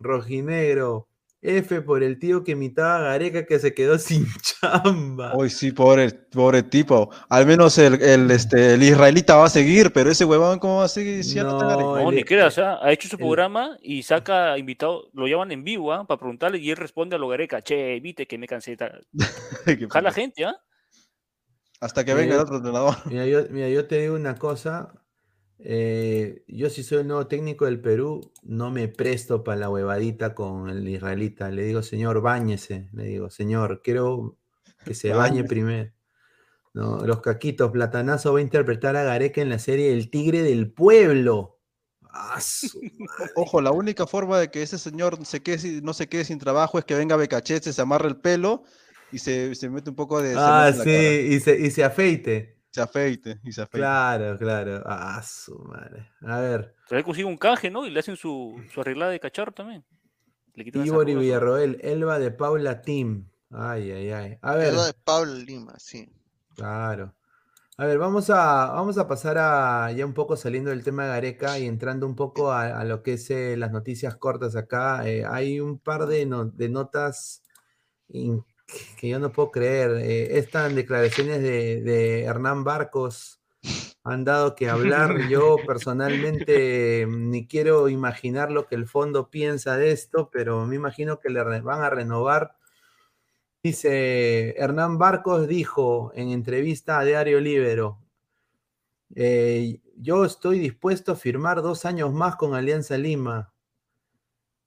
[0.00, 1.08] Rojinegro.
[1.40, 5.34] F por el tío que imitaba a Gareca que se quedó sin chamba.
[5.34, 7.10] Hoy sí, pobre, pobre tipo.
[7.28, 10.84] Al menos el, el, este, el israelita va a seguir, pero ese huevón, ¿cómo va
[10.84, 11.22] a seguir?
[11.22, 12.02] Si ya no la No, liga?
[12.02, 12.78] No, el- ni creas, ¿ah?
[12.82, 16.06] ha hecho su el- programa y saca invitado, lo llaman en vivo ¿ah?
[16.06, 18.72] para preguntarle y él responde a lo Gareca, che, viste que me cansé.
[18.72, 19.06] de tal".
[19.90, 20.56] Jala gente, ¿ah?
[21.80, 22.94] Hasta que Mira, venga el otro entrenador.
[23.06, 24.92] Mira, yo, mira, yo te digo una cosa.
[25.60, 30.34] Eh, yo si soy el nuevo técnico del Perú, no me presto para la huevadita
[30.34, 31.50] con el israelita.
[31.50, 32.88] Le digo, señor, báñese.
[32.92, 34.38] Le digo, señor, quiero
[34.84, 35.92] que se bañe primero.
[36.74, 40.72] No, los caquitos, Platanazo va a interpretar a Gareca en la serie El Tigre del
[40.72, 41.56] Pueblo.
[42.10, 42.40] Ah.
[43.36, 46.78] Ojo, la única forma de que ese señor se quede, no se quede sin trabajo
[46.78, 48.64] es que venga Becachete, se amarre el pelo
[49.12, 52.57] y se, se mete un poco de Ah, sí, y se, y se afeite.
[52.78, 53.78] Se afeite y se afeite.
[53.78, 54.82] Claro, claro.
[54.86, 56.08] Ah, su madre.
[56.22, 56.74] A ver.
[56.90, 57.86] Él consigue un canje, ¿no?
[57.86, 59.84] Y le hacen su, su arreglada de cacharro también.
[60.54, 63.28] Le Ivor y Villarroel, Elba de Paula Team.
[63.50, 64.38] Ay, ay, ay.
[64.42, 66.10] A ver, Eduardo de Pablo Lima, sí.
[66.56, 67.14] claro.
[67.80, 71.10] A ver, vamos a, vamos a pasar a ya un poco saliendo del tema de
[71.10, 75.08] Gareca y entrando un poco a, a lo que es eh, las noticias cortas acá.
[75.08, 77.44] Eh, hay un par de, no- de notas
[78.08, 78.44] in-
[78.96, 79.90] que yo no puedo creer.
[80.02, 83.38] Eh, estas declaraciones de, de Hernán Barcos
[84.04, 85.16] han dado que hablar.
[85.28, 90.76] Yo personalmente mm, ni quiero imaginar lo que el fondo piensa de esto, pero me
[90.76, 92.56] imagino que le van a renovar.
[93.62, 97.98] Dice, Hernán Barcos dijo en entrevista a Diario Libero,
[99.14, 103.52] eh, yo estoy dispuesto a firmar dos años más con Alianza Lima.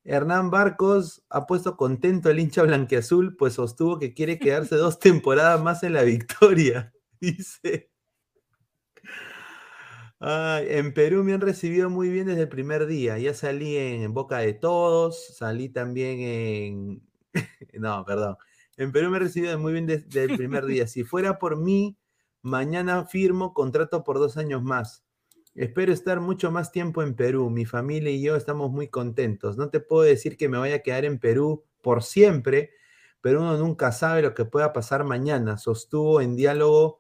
[0.04, 5.62] Hernán Barcos ha puesto contento al hincha blanqueazul, pues sostuvo que quiere quedarse dos temporadas
[5.62, 6.94] más en la victoria.
[7.20, 7.92] Dice.
[10.20, 13.18] Ay, en Perú me han recibido muy bien desde el primer día.
[13.18, 17.02] Ya salí en, en Boca de Todos, salí también en...
[17.80, 18.38] No, perdón.
[18.78, 20.88] En Perú me han recibido muy bien desde el primer día.
[20.88, 21.98] Si fuera por mí,
[22.42, 25.04] mañana firmo contrato por dos años más.
[25.56, 27.50] Espero estar mucho más tiempo en Perú.
[27.50, 29.58] Mi familia y yo estamos muy contentos.
[29.58, 32.72] No te puedo decir que me vaya a quedar en Perú por siempre,
[33.22, 35.58] pero uno nunca sabe lo que pueda pasar mañana.
[35.58, 37.00] Sostuvo en diálogo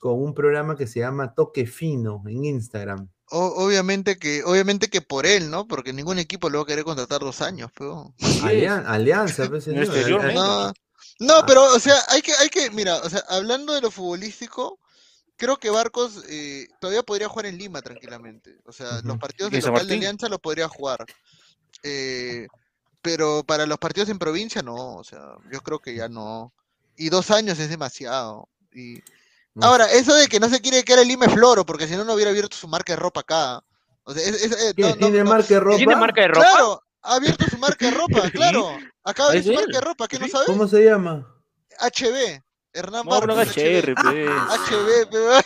[0.00, 3.08] con un programa que se llama Toque Fino en Instagram.
[3.30, 5.66] O- obviamente que, obviamente que por él, ¿no?
[5.66, 8.14] Porque ningún equipo lo va a querer contratar dos años, pero.
[8.42, 9.86] Alian- Alianza, pues, señor.
[10.34, 10.72] No,
[11.20, 14.78] no, pero, o sea, hay que, hay que, mira, o sea, hablando de lo futbolístico,
[15.38, 18.58] creo que Barcos eh, todavía podría jugar en Lima tranquilamente.
[18.66, 19.94] O sea, los partidos ¿Y de local de?
[19.94, 21.06] Alianza los podría jugar.
[21.82, 22.46] Eh,
[23.00, 26.52] pero para los partidos en provincia no, o sea, yo creo que ya no.
[26.96, 28.48] Y dos años es demasiado.
[28.74, 29.00] Y
[29.54, 31.96] no ahora, eso de que no se quiere quedar en Lima es floro, porque si
[31.96, 33.62] no, no hubiera abierto su marca de ropa acá.
[34.02, 35.76] O sea, es- es- eh, ¿Tiene no, marca de ropa?
[35.76, 36.40] ¿Tiene marca de ropa?
[36.40, 38.78] Claro, ha abierto su marca de ropa, claro.
[39.04, 40.46] Acaba de ¿Es abrir su marca de ropa, ¿qué no sabes?
[40.46, 41.34] ¿Cómo se llama?
[41.78, 44.30] HB, Hernán No, HR, HB, pues.
[44.70, 45.44] HB, pe-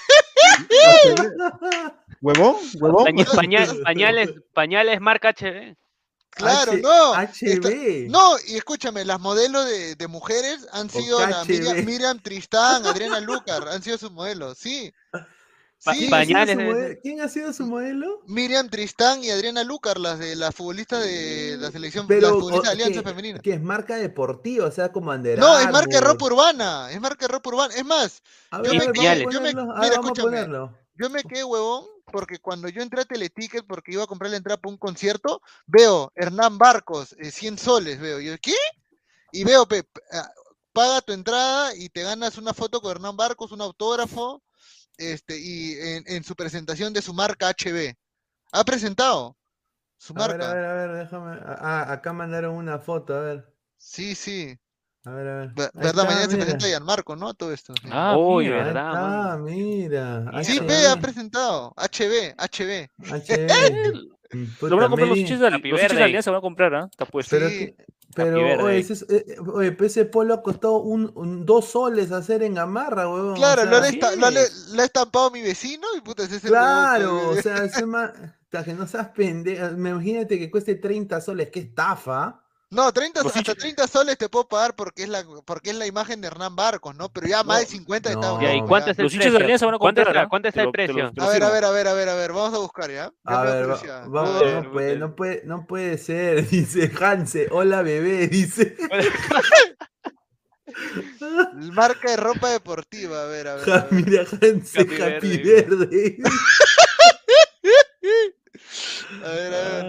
[2.20, 2.56] ¿Huevón?
[2.80, 3.04] ¿Huevón?
[3.04, 5.76] Paña- paña- pañales, pañales marca HB.
[6.30, 7.14] claro, H- no.
[7.14, 8.08] HB.
[8.10, 11.84] No, y escúchame, las modelos de, de mujeres han sido la Miriam.
[11.84, 14.92] Miriam Tristán, Adriana Lucar, han sido sus modelos, sí.
[15.84, 16.86] Pa- Sí, ¿Quién ha sido pañales su modelo?
[16.88, 17.00] ser.
[17.00, 18.20] ¿Quién ha sido su modelo?
[18.26, 22.62] Miriam Tristán y Adriana Lucar, las de las futbolistas de la selección, las Pero, futbolistas
[22.62, 23.38] de o- Alianza que, Femenina.
[23.40, 26.12] que es marca deportiva, o sea, como Under No, es marca de Armour.
[26.12, 27.74] ropa urbana, es marca de ropa urbana.
[27.74, 29.72] Es más, A yo ver, me a ver, quedé- vamos a yo me- ponerlo.
[29.76, 30.48] A mira, escúchame.
[30.94, 34.36] yo me quedé huevón porque cuando yo entré a Teleticket porque iba a comprar la
[34.36, 38.20] entrada para un concierto, veo Hernán Barcos, eh, 100 soles, veo.
[38.20, 38.54] Yo, ¿qué?
[39.32, 40.30] Y veo, pe- p- ah,
[40.72, 44.42] paga tu entrada y te ganas una foto con Hernán Barcos, un autógrafo,
[45.10, 47.94] este, y en, en su presentación de su marca HB.
[48.52, 49.36] Ha presentado
[49.98, 50.50] su A ver, marca.
[50.50, 51.38] a ver, a ver, déjame.
[51.44, 53.54] Ah, acá mandaron una foto, a ver.
[53.78, 54.56] Sí, sí.
[55.04, 55.54] A ver, a ver.
[55.78, 56.04] Ahí ¿Verdad?
[56.04, 57.34] está, Mañana se presenta Gianmarco, ¿no?
[57.34, 57.74] Todo esto.
[57.82, 57.88] sí.
[57.90, 58.56] Ah, Uy, mira.
[58.64, 59.38] Verdad, está, mano.
[59.38, 60.30] mira.
[60.42, 61.74] Sí, ve, ha presentado.
[61.76, 62.88] HB, HB.
[63.08, 64.12] HB.
[64.32, 66.02] Mm, Lo van a puta, comprar los hinchas de, Happy los hinchas de birthday.
[66.04, 66.88] Alianza, van a comprar, ¿ah?
[66.90, 67.36] Está puesto.
[67.36, 67.74] Pero, Sí.
[68.14, 72.12] pero oye, ese, es- eh, eh, oye, ese polo ha costado un, un- dos soles
[72.12, 73.32] hacer en Gamarra, huevón.
[73.32, 74.74] o Claro, lo, sea, han esta- lo han- sí.
[74.76, 77.86] lo ha estampado mi vecino y puta, ese es el huevón Claro, o sea, ese
[77.86, 78.12] ma-
[78.66, 79.70] que no seas pendejo.
[79.78, 82.41] Me imagínate que cueste 30 soles, qué estafa.
[82.72, 85.76] No, 30, Los hasta hinchas- 30 soles te puedo pagar porque es la porque es
[85.76, 87.10] la imagen de Hernán Barcos, ¿no?
[87.10, 89.44] Pero ya más de 50 está ¿y cuánto es el Los hinchas de precio?
[89.44, 91.12] Alianza van a ¿Cuánto comprar, está, cuánto está Te el precio?
[91.18, 93.12] A ver, a ver, a ver, a ver, a ver, vamos a buscar, ¿ya?
[93.24, 97.48] A ver, a no, puede, no, puede, no puede ser, dice Hanse.
[97.50, 98.74] Hola, bebé, dice.
[101.74, 103.68] Marca de ropa deportiva, a ver, a ver.
[103.70, 104.04] a Ja, ver.
[104.04, 105.42] Mira, Hanse, Happy.
[105.42, 106.16] Verde.
[109.24, 109.84] A ver, a ver.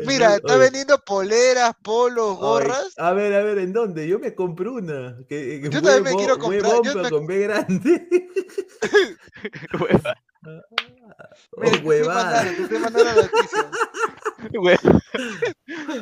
[0.00, 2.94] Ay, Mira, está oye, vendiendo poleras, polos, ay, gorras.
[2.98, 4.06] A ver, a ver, ¿en dónde?
[4.06, 5.16] Yo me compro una.
[5.28, 8.08] Que, que Yo también me quiero comprar, yo bomba me- con B grande.
[9.80, 10.14] Hueva,
[11.56, 12.24] Oh, Mira, te estoy huevada.
[12.44, 13.70] mandando, te estoy mandando la noticia.
[14.60, 15.02] hueva.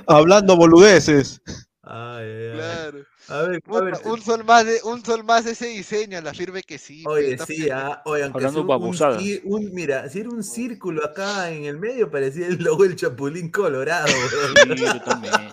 [0.06, 1.40] Hablando boludeces.
[1.82, 2.52] Ay, ay, ay.
[2.56, 2.98] Claro.
[3.28, 3.94] A ver, a ver.
[4.04, 7.02] un sol más de un sol más de ese diseño, la firme que sí.
[7.06, 11.50] Oye, sí, ah, oye, aunque Hablando sea un, un- mira, si era un círculo acá
[11.50, 14.06] en el medio, parecía el logo del Chapulín Colorado.
[14.66, 14.78] weón.
[14.78, 15.34] Sí, yo también.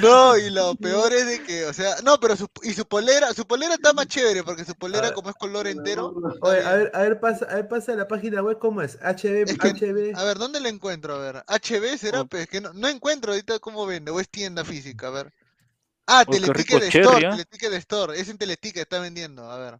[0.00, 3.34] No, y lo peor es de que, o sea, no, pero su, y su polera,
[3.34, 5.12] su polera está más chévere porque su polera ver.
[5.12, 6.14] como es color entero.
[6.40, 8.96] Oye, a ver, a ver, pasa, a ver, pasa la página web, ¿cómo es?
[9.02, 10.16] HB, Es que- HB.
[10.16, 11.16] A ver, ¿dónde la encuentro?
[11.16, 12.26] A ver, HB será, Oh.
[12.26, 15.32] pues que no, no encuentro ahorita cómo vende, o es tienda física, a ver.
[16.10, 17.30] Ah, Teleticket Store, cherry, ¿ah?
[17.32, 19.78] Teleticket Store, es en Teleticket, está vendiendo, a ver.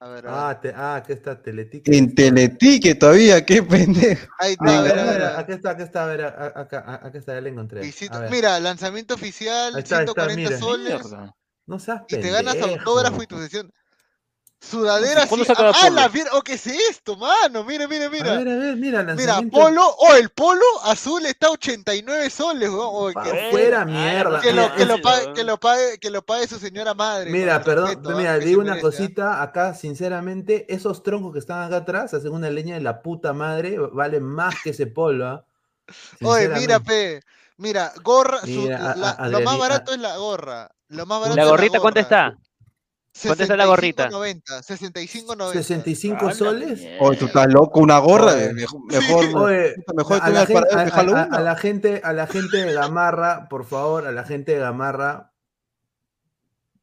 [0.00, 0.40] A ver, a ver.
[0.40, 1.92] Ah, te, ah, aquí está Teletica.
[1.92, 4.26] En Teletique todavía, qué pendejo.
[4.40, 5.12] Ahí está, Ah, a ver, a ver.
[5.14, 5.38] mira, a ver.
[5.38, 7.94] acá está, acá está, a ver, a- a- acá, a- acá está, ya la encontré.
[8.30, 10.58] Mira, lanzamiento oficial, está, ahí está, 140 mira.
[10.58, 10.88] soles.
[10.88, 11.36] Mierda.
[11.66, 12.78] No seas Y te ganas pendejo.
[12.80, 13.72] autógrafo y tu sesión.
[14.62, 15.48] Sudadera, ¿Cuándo sí.
[15.48, 17.64] saca la Ah, la oh, ¿qué es esto, mano?
[17.64, 18.32] Mira, mira, mira.
[18.34, 22.70] A ver, a ver, mira, Mira, polo, o el polo azul está a 89 soles,
[22.70, 22.80] weón.
[22.88, 24.40] Oh, que, fuera, Ah, mierda.
[24.40, 26.94] que lo, Mira, que, lo es- pague, que, lo pague, que lo pague su señora
[26.94, 27.30] madre.
[27.32, 28.38] Mira, perdón, respeto, mira, ¿ah?
[28.38, 28.90] Que digo una merece, ¿ah?
[28.90, 33.32] cosita, acá sinceramente, esos troncos que están acá atrás hacen una leña de la puta
[33.32, 35.44] madre, valen más que ese polo, ¿ah?
[36.22, 37.20] Oye, mira, pe.
[37.56, 40.70] Mira, gorra, su- Mira, a- la- a- lo más barato a- es la gorra.
[40.88, 42.28] Lo más barato ¿La es gorrita cuánto gorra.
[42.30, 42.38] está?
[43.20, 44.08] ¿Cuánto está la gorrita?
[44.08, 45.52] 65.90, 65.90.
[45.52, 46.80] 65 A la soles.
[47.00, 48.32] Oye, tú estás loco, una gorra.
[48.32, 48.52] Oye.
[48.54, 52.72] Mejor, mejor, Oye, mejor a la, gente, a- a- la gente, a la gente de
[52.72, 55.32] Gamarra, por favor, a la gente de Gamarra,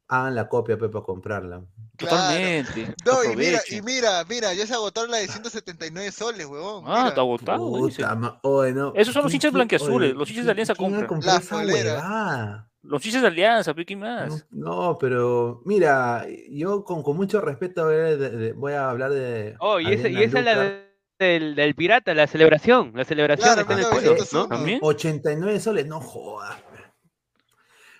[0.08, 1.62] hagan la copia, Pepe, para comprarla.
[1.98, 2.16] Claro.
[2.16, 2.96] Totalmente.
[3.06, 6.86] No, y mira, y mira, mira, ya se agotaron la de 179 soles, huevón.
[6.88, 7.08] Ah, mira.
[7.10, 7.72] está agotado.
[7.72, 8.94] Puta ma- oye, no.
[8.96, 11.08] Esos son los ¿Quién- hinchas oye, los hinchas de Alianza compran.
[11.22, 12.69] La huevada?
[12.82, 14.46] Los hinchas de Alianza, ¿pero ¿quién más?
[14.52, 18.90] No, no, pero mira, yo con, con mucho respeto voy a, de- de- voy a
[18.90, 19.56] hablar de.
[19.60, 20.90] Oh, y, esa, y Ariana esa es la de-
[21.20, 22.94] del, del pirata, la celebración.
[22.96, 24.48] La celebración Claro, está en el ¿no?
[24.48, 24.80] ¿También?
[24.82, 26.58] 89 soles, no jodas.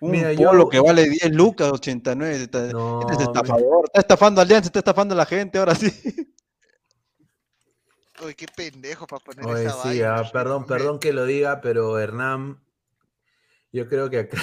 [0.02, 2.36] Un Mira, polo yo- que vale 10 lucas, 89.
[2.44, 3.84] Está, No, este es estafador.
[3.88, 5.92] Está estafando a Alianza, está estafando a la gente ahora sí.
[8.26, 10.16] Uy, qué pendejo para poner Oye, esa sí, vaina.
[10.20, 12.62] ah, perdón, perdón que lo diga, pero Hernán,
[13.72, 14.38] yo creo que acá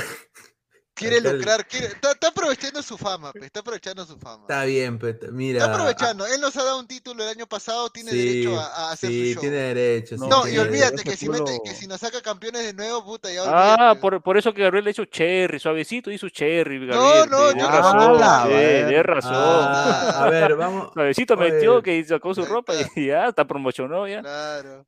[0.97, 4.45] Quiere lucrar, quiere, está, está aprovechando su fama, pe, está aprovechando su fama.
[4.49, 5.59] está bien, pero mira.
[5.59, 6.25] Está aprovechando.
[6.27, 9.11] Él nos ha dado un título el año pasado, tiene sí, derecho a, a hacer
[9.11, 9.41] sí, su show.
[9.43, 10.17] tiene derecho.
[10.17, 12.73] sí, No, tiene y olvídate que si, mete- título- que si nos saca campeones de
[12.73, 14.01] nuevo, puta, ya Ah, olvídate.
[14.01, 16.79] por, por eso que Gabriel le hizo cherry, suavecito hizo cherry.
[16.79, 18.13] No, Gabriel, no, yo de no razón,
[18.49, 18.87] verga.
[18.89, 19.33] de razón.
[19.35, 20.91] Ah, a ver, vamos.
[20.95, 24.23] Suavecito metió que sacó su ropa y ya está promocionó ya.
[24.23, 24.87] Claro.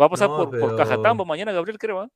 [0.00, 2.00] Va a pasar No, por, por pero- Cajatambo mañana, Gabriel, creo.
[2.00, 2.04] ¿ah?
[2.04, 2.10] Oye,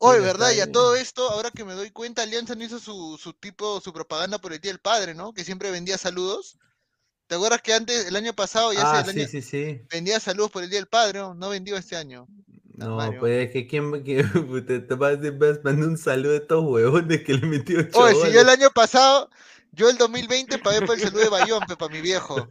[0.00, 0.52] Mira, ¿verdad?
[0.52, 3.80] Y a todo esto, ahora que me doy cuenta, Alianza no hizo su, su tipo,
[3.80, 5.32] su propaganda por el Día del Padre, ¿no?
[5.32, 6.58] Que siempre vendía saludos.
[7.26, 9.82] ¿Te acuerdas que antes, el año pasado, ya Ah, hace el sí, año, sí, sí.
[9.90, 11.34] vendía saludos por el Día del Padre, ¿no?
[11.34, 12.26] No vendió este año.
[12.78, 13.18] No, Mario.
[13.18, 14.22] pues es que quién que,
[14.66, 18.32] te, te vas, a mandar un saludo a estos huevones que le metió Oye, si
[18.32, 19.28] yo el año pasado,
[19.72, 22.48] yo el 2020 pagué por el saludo de Bayón, para mi viejo.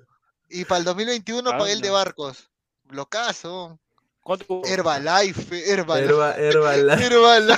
[0.50, 1.90] Y para el 2021 pagué el de.
[1.90, 2.50] Barcos.
[2.90, 3.80] Locazo.
[4.28, 4.62] ¿Cuánto?
[4.66, 6.10] Herbalife, Herbalife.
[6.14, 7.06] Herba- Herbalife.
[7.06, 7.58] Herbalife.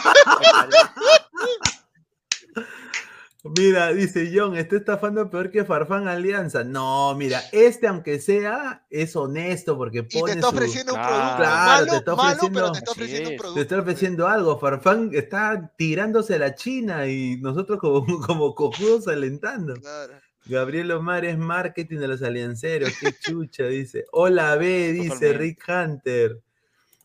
[3.58, 6.66] Mira, dice John, está estafando peor que Farfán Alianza.
[6.66, 11.00] No, mira, este aunque sea, es honesto porque Y te pone está su- ofreciendo un
[11.00, 13.56] producto Claro, malo, te está malo, pero ofreciendo- te está ofreciendo un producto.
[13.56, 14.60] Te está ofreciendo algo.
[14.60, 19.74] Farfán está tirándose a la China y nosotros como, como cojudos alentando.
[19.76, 20.14] Claro.
[20.46, 22.92] Gabriel Omar es marketing de los alianceros.
[23.00, 24.06] Qué chucha, dice.
[24.12, 25.32] Hola B, dice.
[25.34, 26.40] Rick Hunter.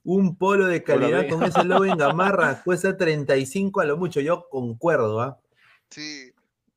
[0.05, 4.21] Un polo de calidad con ese logo en gamarra cuesta 35 a lo mucho.
[4.21, 5.39] Yo concuerdo, ¿ah?
[5.91, 6.31] Sí.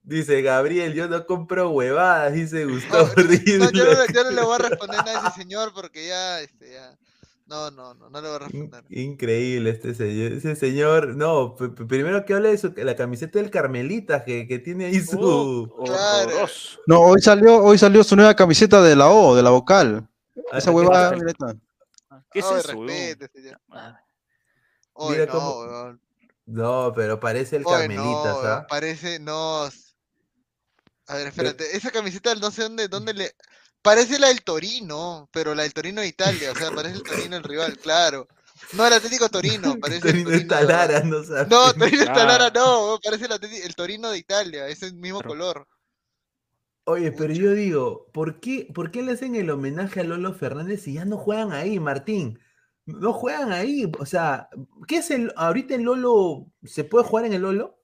[0.03, 3.71] Dice Gabriel, yo no compro huevadas, dice Gustavo no, no, yo, no,
[4.05, 6.97] le- yo no le voy a responder nada a ese señor porque ya, este, ya.
[7.45, 8.83] No, no, no, no le voy a responder.
[8.89, 10.31] Increíble este señor.
[10.33, 14.85] Ese señor, no, primero que hable de su, la camiseta del Carmelita que, que tiene
[14.85, 15.17] ahí su.
[15.21, 16.45] Oh, Claro.
[16.87, 20.07] No, hoy salió, hoy salió su nueva camiseta de la O, de la vocal.
[20.53, 21.53] Ah, Esa ¿qué huevada, mira, está.
[22.41, 23.61] ¿Qué es eso, señor.
[23.71, 23.99] Ah,
[24.93, 25.99] Oye, no, cómo-.
[26.45, 28.03] No, pero parece el Oye, Carmelita,
[28.33, 28.65] no, ¿sabes?
[28.69, 29.63] Parece, no.
[31.09, 33.35] A ver, espérate, esa camiseta no sé dónde, dónde le.
[33.81, 37.37] Parece la del Torino, pero la del Torino de Italia, o sea, parece el Torino
[37.37, 38.27] el rival, claro.
[38.73, 40.29] No el Atlético Torino, parece el Torino Torino.
[40.31, 40.67] de verdad.
[40.87, 41.47] Talara, no sabes.
[41.47, 42.13] No, Torino de Ah.
[42.13, 45.67] Talara no, parece el, el Torino de Italia, es el mismo Pero- color.
[46.89, 50.83] Oye, pero yo digo, ¿por qué, ¿por qué le hacen el homenaje a Lolo Fernández
[50.83, 52.39] si ya no juegan ahí, Martín?
[52.85, 54.47] No juegan ahí, o sea,
[54.87, 56.45] ¿qué es el ahorita en Lolo?
[56.63, 57.83] ¿Se puede jugar en el Lolo?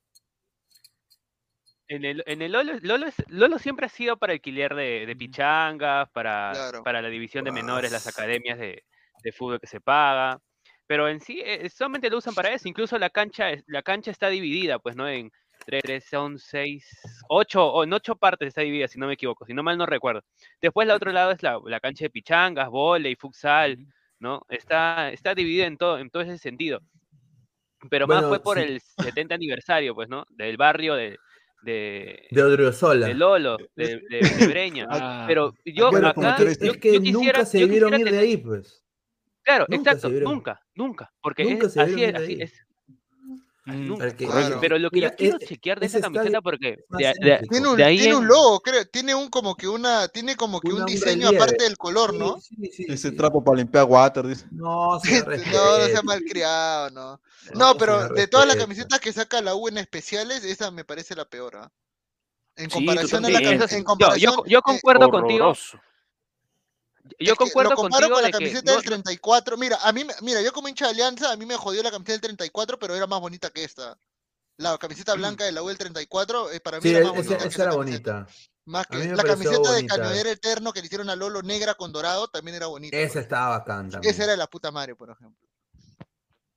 [1.90, 5.16] En el, en el Lolo, Lolo, es- Lolo siempre ha sido para alquiler de, de
[5.18, 6.84] pichangas, para, Claro.
[6.84, 8.86] para la división de menores, las academias de,
[9.22, 10.40] de fútbol que se paga.
[10.88, 12.70] Pero en sí, eh, solamente lo usan para eso.
[12.70, 15.10] Incluso la cancha, la cancha está dividida, pues, ¿no?
[15.10, 15.30] En
[15.66, 16.86] tres, tres, son seis,
[17.30, 19.86] ocho, o en ocho partes está dividida, si no me equivoco, si no mal no
[19.86, 20.22] recuerdo.
[20.62, 23.78] Después, la otro lado es la, la cancha de pichangas, volei, futsal,
[24.20, 24.42] ¿no?
[24.50, 26.80] Está, está dividida en todo, en todo ese sentido.
[27.90, 28.64] Pero más fue por sí.
[28.64, 30.26] el 70 aniversario, pues, ¿no?
[30.30, 31.18] Del barrio de,
[31.64, 33.08] de, De Odriozola.
[33.08, 34.88] de Lolo, de, de- de Breña.
[34.90, 38.18] Ah, Pero yo Bueno, acá, yo, es que yo quisiera, nunca se quisiera ir de
[38.18, 38.84] ahí, pues.
[39.44, 42.42] Claro, nunca exacto, nunca, nunca, porque nunca es, se así, es, ir de así ahí.
[42.42, 42.66] es.
[43.66, 44.06] Mm, Nunca.
[44.08, 44.58] Porque- Claro.
[44.60, 47.48] Pero lo que Mira, yo quiero es- chequear de esa camiseta estadio porque de, de-.
[47.50, 50.36] Tiene un, de ahí tiene un en- logo, creo, tiene un como que una, tiene
[50.36, 51.38] como que un, Una- un diseño relieve.
[51.38, 52.42] aparte del color, ¿no?
[52.42, 53.16] Sí, sí, sí, Ese sí.
[53.16, 54.46] trapo para limpiar water, dice.
[54.52, 55.22] No, se
[55.58, 57.22] no, no sea malcriado, no.
[57.56, 61.16] No, pero de todas las camisetas que saca la U en especiales, esa me parece
[61.16, 61.72] la peor, ¿ah?
[62.56, 63.50] En Sí, comparación a la totalmente.
[63.50, 65.80] cami- Eso sí, en yo- comparación, yo, yo eh, concuerdo contigo, horroroso.
[67.20, 69.58] Yo concuerdo lo comparo contigo con la de que camiseta no- del 34.
[69.58, 71.92] Mira, a mí, me- mira, yo como hincha de Alianza, a mí me jodió la
[71.92, 73.98] camiseta del 34, pero era más bonita que esta.
[74.58, 77.22] La camiseta blanca de la U del 34, eh, para mí Sí, era más esa,
[77.24, 78.28] bonita esa esa era bonita.
[78.66, 79.86] Más que la camiseta de.
[79.88, 82.96] Cañonero Eterno que le hicieron a Lolo negra con dorado también era bonita.
[82.96, 84.14] Esa por estaba bacán también.
[84.14, 85.48] Esa era de la puta madre, por ejemplo.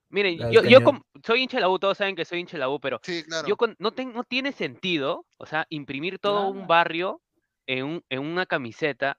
[0.08, 0.78] miren, yo, yo
[1.24, 3.22] soy hincha de la U, todos saben que soy hincha de la U, pero Sí,
[3.24, 3.46] claro.
[3.48, 7.20] yo con- no, ten- no tiene sentido, o sea, imprimir todo un barrio
[7.66, 9.18] en, un- en una camiseta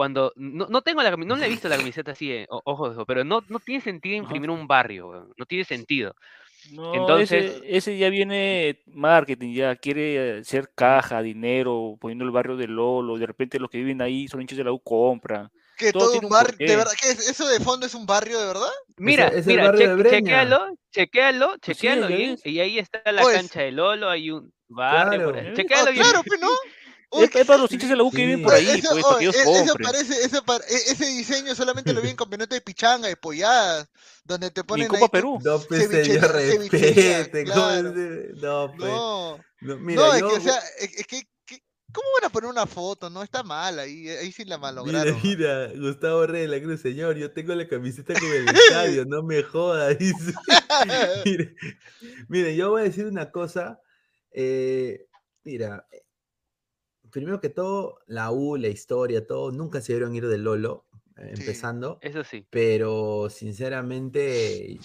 [0.00, 3.04] cuando no, no tengo la no le he visto la camiseta así, eh, ojo, ojo,
[3.04, 6.14] pero no, no tiene sentido imprimir un barrio, weón, no tiene sentido.
[6.72, 12.30] No, Entonces- ese, ese ya viene marketing, ya quiere eh, ser caja, dinero, poniendo el
[12.30, 15.50] barrio de Lolo, de repente los que viven ahí son hinchas de la U compran.
[15.76, 17.28] Que todo todo un un barrio, de verdad, ¿qué es?
[17.28, 18.72] ¿Eso de fondo es un barrio de verdad?
[18.96, 20.18] Mira, es el mira, che- de Breña.
[20.18, 22.46] chequéalo, chequéalo, Pues sí, ves.
[22.46, 25.46] Y ahí está la Pues- cancha de Lolo, hay un barrio por Claro.
[25.48, 25.52] ahí.
[25.52, 26.04] Eh, Chequéalo Ah, bien.
[26.04, 26.48] claro, pues no.
[27.12, 28.26] Uy, Es, es para los hinchas de la U que Sí.
[28.26, 29.86] viven por ahí, eso- pues, para que oye, ellos e- eso compren.
[29.90, 33.88] parece, eso e- ese diseño solamente lo vi en campeonato de pichanga, de polladas,
[34.24, 35.38] donde te ponen en Copa Perú.
[35.42, 37.44] No, pues Cevichería- señor, respete.
[38.40, 38.90] No, pues.
[38.92, 41.62] No, no, mira, no, es yo, que, o sea, es, es que, que-
[41.92, 43.10] ¿cómo van a poner una foto?
[43.10, 45.12] No, está mal ahí, ahí sí la Mira, malograron.
[45.12, 45.20] ¿no?
[45.24, 49.24] mira, Gustavo Rey de la Cruz, señor, yo tengo la camiseta con el estadio, no
[49.24, 50.32] me joda, dice.
[51.24, 51.54] Mire,
[52.28, 53.80] mire, yo voy a decir una cosa.
[54.32, 55.06] eh,
[55.42, 56.02] mira, eh,
[57.10, 60.84] primero que todo, la U, la historia, todo, nunca se dieron ir de Lolo,
[61.16, 61.42] eh, Sí.
[61.42, 62.46] empezando, Eso sí.
[62.50, 64.78] pero sinceramente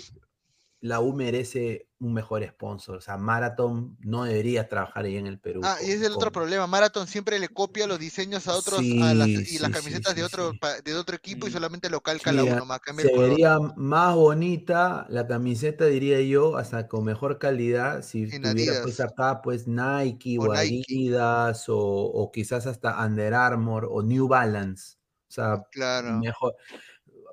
[0.88, 2.98] la U merece un mejor sponsor.
[2.98, 5.62] O sea, Marathon no debería trabajar ahí en el Perú.
[5.64, 6.68] Ah, y es el otro problema.
[6.68, 10.14] Marathon siempre le copia los diseños a otros a las, Sí, y las sí, camisetas
[10.14, 10.58] sí, de sí, otro sí.
[10.60, 11.54] pa- de otro equipo y Mm.
[11.54, 13.30] solamente lo calca la uno más se color.
[13.30, 19.00] vería más bonita la camiseta, diría yo, hasta con mejor calidad, si En tuviera pues
[19.00, 19.12] Adidas.
[19.12, 20.86] acá pues Nike O o Nike.
[20.88, 24.98] Adidas o, o quizás hasta Under Armour o New Balance.
[25.30, 26.20] O sea, Claro.
[26.22, 26.56] mejor.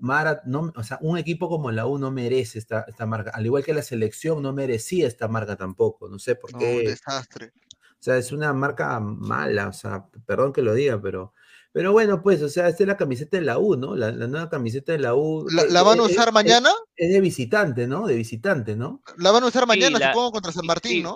[0.03, 3.47] Mara, no, o sea, un equipo como la U no merece esta, esta marca, al
[3.47, 6.89] igual que la selección no merecía esta marca tampoco, no sé por No, un qué.
[6.89, 7.53] desastre.
[7.93, 11.35] O sea, es una marca mala, o sea, perdón que lo diga, pero,
[11.71, 13.95] pero bueno, pues, o sea, esta es la camiseta de la U, ¿no?
[13.95, 15.47] La, la nueva camiseta de la U.
[15.49, 16.71] ¿La, que- la van a es- usar es- mañana?
[16.97, 18.05] Es de visitante, ¿no?
[18.09, 19.03] De visitante, ¿no?
[19.19, 21.15] La van a usar mañana, la- supongo, contra San Martín, sí, ¿no?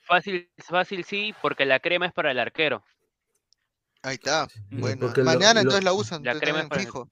[0.00, 2.82] fácil, fácil sí, porque la crema es para el arquero.
[4.02, 4.48] Ahí está.
[4.70, 6.24] Bueno, Porque mañana lo- entonces la usan.
[6.24, 7.08] La crema es para- fijo.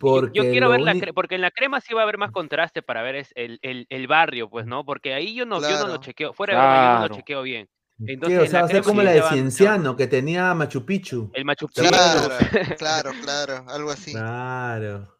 [0.00, 2.18] Yo- Porque yo quiero ver la crema, porque en la crema sí va a haber
[2.18, 4.84] más contraste para ver es el, el, el barrio, pues, ¿no?
[4.84, 6.00] Porque ahí yo no, yo no lo Claro.
[6.00, 7.08] chequeo, fuera de broma, yo no Claro.
[7.08, 7.68] lo chequeo bien.
[8.06, 11.32] Entonces, O sea, va a ser como sí la de Cienciano, que tenía Machu Picchu.
[11.34, 11.66] El Machu.
[11.66, 11.88] Picchu.
[11.88, 12.28] Claro,
[12.78, 14.12] claro, claro, algo así.
[14.12, 15.14] Claro.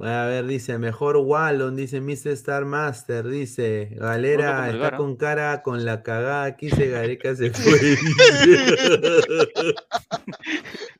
[0.00, 2.28] A ver, dice, mejor Wallon, dice Mr.
[2.32, 7.78] Star Master, dice, Galera está con cara con la cagada, aquí se Gareca se fue.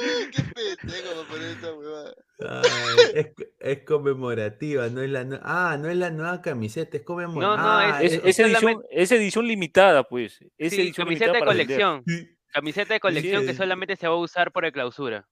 [0.32, 2.14] Qué pendejo poner esa huevada.
[3.14, 3.26] Es,
[3.60, 7.56] es conmemorativa, no es la nue- ah, no es la nueva camiseta, es conmemorativa.
[7.56, 10.40] No, no, Ah, es- Es, es- edición, solamente- es edición limitada, pues.
[10.56, 12.04] Es Sí, edición camiseta limitada de colección.
[12.52, 13.56] Camiseta de colección que Sí.
[13.58, 15.26] solamente se va a usar por el clausura.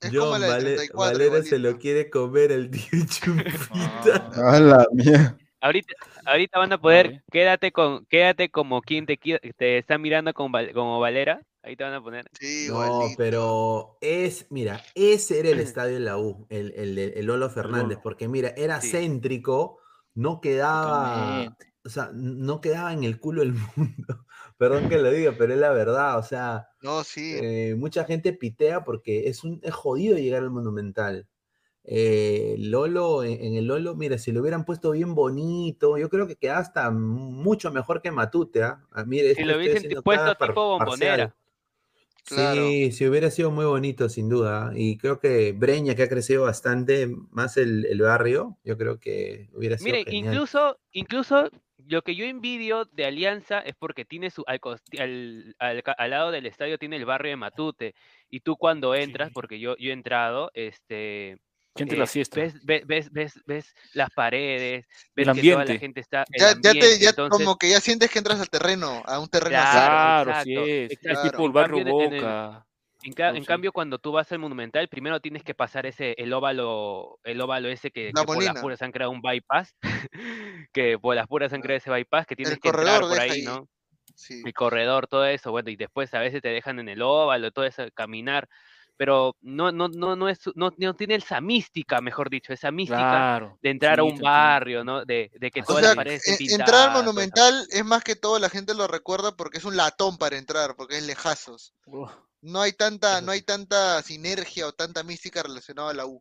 [0.00, 1.18] Es como John la del Vale- 34.
[1.18, 4.30] Valera se lo quiere comer el tío Chumpita.
[4.34, 5.36] A la mierda.
[5.62, 5.92] Ahorita,
[6.24, 10.98] ahorita van a poder, quédate con, quédate como quien te, te está mirando con, como
[11.00, 11.42] Valera.
[11.62, 12.24] Ahí te van a poner.
[12.38, 13.18] Sí, No, igualito.
[13.18, 17.50] pero es, mira, ese era el estadio de la U, el, el, de- el Lolo
[17.50, 18.00] Fernández, Lolo.
[18.02, 18.92] porque mira, era Sí.
[18.92, 19.78] céntrico,
[20.14, 21.72] no quedaba, Totalmente.
[21.84, 24.26] o sea, no quedaba en el culo del mundo.
[24.56, 27.34] Perdón que lo diga, pero es la verdad, o sea, No, sí.
[27.40, 31.26] eh, mucha gente pitea porque es un es jodido llegar al Monumental.
[31.84, 36.26] Eh, Lolo, en, en el Lolo, mira, si lo hubieran puesto bien bonito, yo creo
[36.26, 38.86] que queda hasta mucho mejor que Matute, ¿ah?
[38.92, 41.16] Ah, mire, Si lo hubiesen puesto tipo bombonera.
[41.16, 41.34] parcial.
[42.34, 42.62] Claro.
[42.68, 44.72] Sí, sí, hubiera sido muy bonito, sin duda.
[44.74, 49.48] Y creo que Breña, que ha crecido bastante más el, el barrio, yo creo que
[49.52, 50.34] hubiera sido Miren, genial.
[50.34, 51.50] incluso, incluso
[51.88, 54.60] lo que yo envidio de Alianza es porque tiene su al,
[55.58, 57.94] al, al lado del estadio tiene el barrio de Matute
[58.28, 59.34] y tú cuando entras, Sí.
[59.34, 61.38] porque yo, yo he entrado, este
[61.76, 62.30] Gente eh, la ves,
[62.64, 65.78] ves, ves, ves, ves las paredes, ves El que toda la ambiente.
[65.78, 68.40] gente está el Ya, ya te, ambiente, ya entonces- como que ya sientes que entras
[68.40, 69.70] al terreno, a un terreno así.
[69.70, 70.90] Claro, Claro, sí es.
[70.92, 71.30] Es exacto.
[71.30, 72.66] tipo el En barrio cambio, en el- Boca.
[73.02, 73.46] En, ca- Oh, en sí.
[73.46, 77.68] cambio, cuando tú vas al Monumental, primero tienes que pasar ese, el óvalo, el óvalo
[77.70, 79.74] ese que, La que por las puras han creado un bypass,
[80.72, 83.42] que por las puras han creado ese bypass, que tienes El que entrar por ahí.
[83.42, 83.68] ¿no?
[84.14, 84.42] Sí.
[84.44, 87.64] El corredor, todo eso, bueno, y después a veces te dejan en el óvalo, todo
[87.64, 88.48] eso, caminar,
[89.00, 92.98] pero no, no, no, no es, no, no tiene esa mística, mejor dicho, esa mística
[93.00, 93.58] Claro.
[93.62, 94.30] de entrar a sí, un te entiendo.
[94.30, 95.04] barrio, ¿no?
[95.06, 97.04] De, de que todas sea, las paredes estén e- entrar al pintadas.
[97.06, 100.76] Monumental es más que todo la gente lo recuerda porque es un latón para entrar,
[100.76, 101.72] porque es lejazos.
[101.86, 102.10] Uf,
[102.42, 103.46] No hay tanta, no hay sí.
[103.46, 106.20] tanta sinergia o tanta mística relacionada a la U.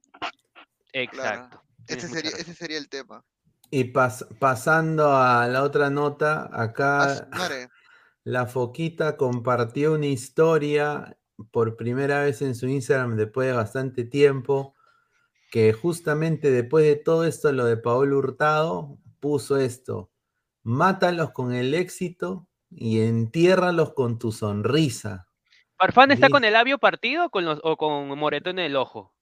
[0.94, 1.62] Exacto.
[1.86, 3.26] tienes Ese sería, ese sería el tema.
[3.72, 7.68] Y pas- pasando a la otra nota, acá madre.
[8.24, 11.18] la Foquita compartió una historia
[11.52, 14.76] por primera vez en su Instagram después de bastante tiempo,
[15.52, 20.12] que justamente después de todo esto, lo de Paolo Hurtado, puso esto,
[20.64, 25.28] mátalos con el éxito y entiérralos con tu sonrisa.
[25.78, 29.14] ¿Farfán está con el labio partido o con, los, o con moretón en el ojo?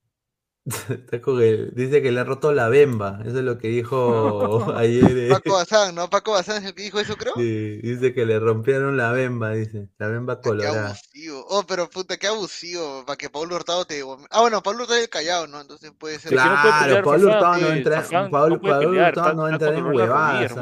[0.90, 3.20] Está con el- dice que le ha roto la bemba.
[3.24, 5.04] Eso es lo que dijo ayer.
[5.16, 5.28] eh.
[5.30, 6.10] Paco Bazán, ¿no?
[6.10, 7.32] Paco Bazán es el que dijo eso, creo.
[7.36, 9.88] Sí, dice que le rompieron la bemba, dice.
[9.98, 10.86] La bemba Qué colorada.
[10.90, 11.46] abusivo.
[11.48, 13.04] Oh, pero puta, qué abusivo.
[13.06, 14.02] Para que Pablo Hurtado te.
[14.30, 15.60] Ah, bueno, Pablo Hurtado es el callado, ¿no?
[15.60, 16.32] Entonces puede ser.
[16.32, 19.84] Claro, Pablo Hurtado no entra, Pablo, no puede Pablo pelear, Hurtado está- no entra en
[19.86, 20.52] huevadas.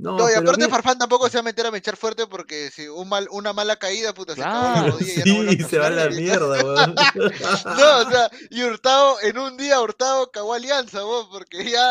[0.00, 2.26] No, No, y pero aparte mira- Farfán tampoco se va a meter a mechar fuerte
[2.26, 5.42] porque si un mal, una mala caída, puta, se acaba la Claro, rodilla y ya
[5.42, 6.94] no sí, se va a la mierda, weón.
[7.76, 11.84] No, o sea, y Hurtado, en un día Hurtado cagó alianza, vos, porque ya,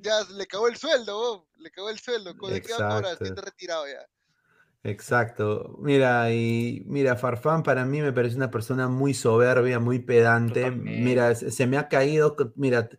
[0.00, 2.80] ya le cagó el sueldo, vos, le cagó el sueldo, ¿con de qué va a
[2.96, 3.00] cobrar?
[3.12, 3.24] Exacto.
[3.24, 4.06] Si está retirado ya.
[4.86, 5.76] Exacto.
[5.80, 10.70] Mira, y mira, Farfán para mí me parece una persona muy soberbia, muy pedante.
[10.70, 12.36] Mira, se se me ha caído.
[12.56, 12.90] Mira,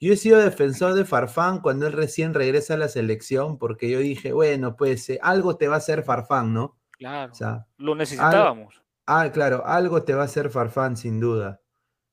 [0.00, 3.98] yo he sido defensor de Farfán cuando él recién regresa a la selección, porque yo
[4.00, 6.78] dije, bueno, pues eh, algo te va a hacer Farfán, ¿no?
[6.92, 8.82] Claro, O sea, lo necesitábamos.
[9.06, 11.60] ah, claro, algo te va a hacer Farfán, sin duda.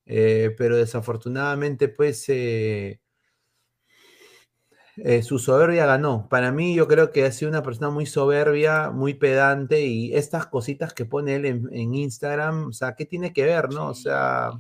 [0.06, 3.00] Eh, pero desafortunadamente, pues, eh,
[4.98, 6.28] eh, su soberbia ganó.
[6.30, 10.46] Para mí, yo creo que ha sido una persona muy soberbia, muy pedante y estas
[10.48, 13.88] cositas que pone él en, en Instagram, o sea, ¿qué tiene que ver, no?
[13.90, 14.52] O sea,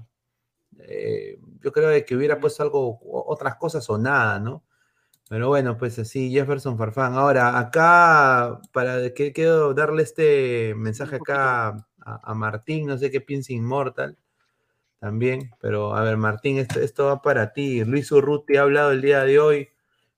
[0.87, 4.63] eh, yo creo que hubiera puesto algo, otras cosas o nada, ¿no?
[5.29, 7.13] Pero bueno, pues así, Jefferson Farfán.
[7.13, 11.69] Ahora, acá, para que quiero darle este mensaje acá
[11.99, 14.17] a, a Martín, no sé qué piensa Inmortal
[15.03, 17.83] también, pero a ver, Martín, esto, esto va para ti.
[17.83, 19.69] Luis Urruti ha hablado el día de hoy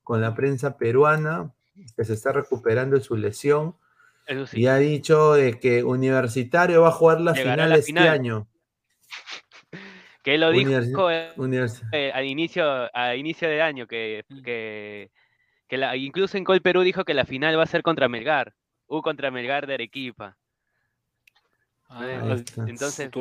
[0.04, 1.52] con la prensa peruana,
[1.96, 3.76] que se está recuperando de su lesión,
[4.46, 4.62] sí.
[4.62, 8.08] y ha dicho de que Universitario va a jugar la Llegará final la este final.
[8.10, 8.48] año.
[10.26, 14.42] Que él lo dijo eh, Univers- eh, al inicio, a inicio de año, que, Mm.
[14.42, 15.12] que,
[15.68, 18.56] que la, incluso en Col Perú dijo que la final va a ser contra Melgar,
[18.88, 20.36] U contra Melgar de Arequipa.
[21.90, 22.38] Ah.
[22.66, 23.12] Entonces.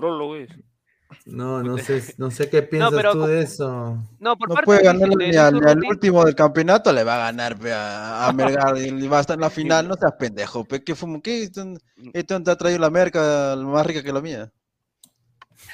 [1.26, 3.98] No, no sé, no sé qué piensas pero tú de eso.
[4.18, 7.58] no, por No parte puede ganar ni al, último del campeonato, le va a ganar
[7.58, 9.86] pe, a, a Melgar y va a estar en la final.
[9.88, 11.20] No seas pendejo, pe, ¿qué fumo?
[11.20, 11.42] ¿Qué?
[11.42, 11.66] Esto,
[12.14, 14.50] esto te ha traído la merca más rica que la mía.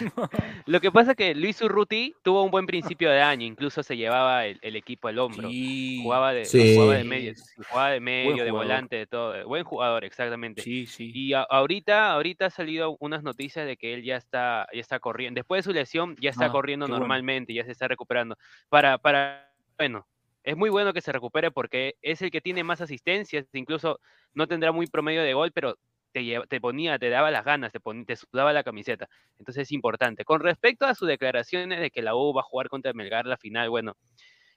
[0.67, 3.97] Lo que pasa es que Luis Urruti tuvo un buen principio de año, incluso se
[3.97, 5.49] llevaba el, el equipo al hombro.
[5.49, 6.75] Sí, Jugaba de, Sí.
[6.75, 7.33] jugaba de medio,
[7.69, 8.53] jugaba de medio, de jugador.
[8.67, 9.47] volante, de todo.
[9.47, 10.63] Buen jugador, exactamente.
[10.63, 11.11] sí, sí.
[11.15, 14.99] Y a- ahorita, ahorita ha salido unas noticias de que él ya está, ya está
[15.01, 15.39] corriendo.
[15.39, 16.99] Después de su lesión, ya está Ah, corriendo bueno.
[16.99, 18.37] normalmente, ya se está recuperando.
[18.69, 20.07] Para, para, bueno,
[20.43, 24.01] es muy bueno que se recupere porque es el que tiene más asistencias, incluso
[24.33, 25.77] no tendrá muy promedio de gol, pero
[26.13, 29.09] te, lleva- te ponía, te daba las ganas, te, pon- te sudaba la camiseta.
[29.39, 30.25] Entonces es importante.
[30.25, 33.37] Con respecto a sus declaraciones de que la U va a jugar contra Melgar la
[33.37, 33.97] final, bueno,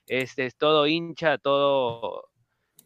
[0.06, 2.28] este es todo hincha, todo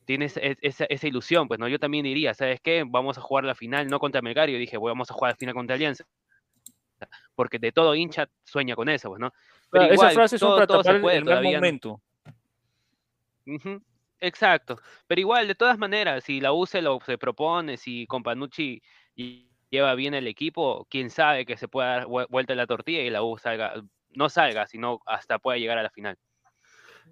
[0.04, 2.84] tienes e- esa, esa ilusión, pues no, yo también diría, ¿sabes qué?
[2.86, 5.36] Vamos a jugar la final no contra Melgar, yo dije, "Bueno, vamos a jugar la
[5.36, 6.04] final contra Alianza.
[7.34, 9.30] Porque de todo hincha sueña con eso, pues, ¿no?
[9.70, 11.50] Pero Claro, igual, son todo- para todo tapar el- mal ¿no?
[11.52, 12.00] momento.
[13.46, 13.82] Ujú,
[14.20, 14.76] Exacto.
[15.06, 18.82] Pero igual, de todas maneras, si la U se lo se propone, si Companucci
[19.70, 23.10] lleva bien el equipo, quién sabe que se pueda dar vue- vuelta la tortilla y
[23.10, 23.74] la U salga,
[24.10, 26.16] no salga, sino hasta pueda llegar a la final.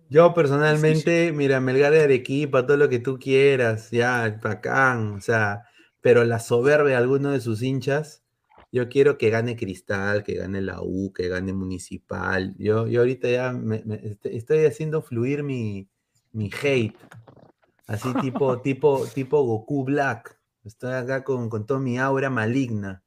[0.09, 5.65] Yo personalmente, mira, Melgar de Arequipa, todo lo que tú quieras, ya, bacán, o sea,
[6.01, 8.24] pero la soberbia de alguno de sus hinchas,
[8.70, 12.55] yo quiero que gane Cristal, que gane la U, que gane Municipal.
[12.59, 15.89] Yo, yo ahorita ya me- me- est- estoy haciendo fluir mi,
[16.36, 16.96] mi hate,
[17.86, 20.38] así tipo, tipo, tipo Goku Black.
[20.64, 23.02] Estoy acá con, con toda mi aura maligna,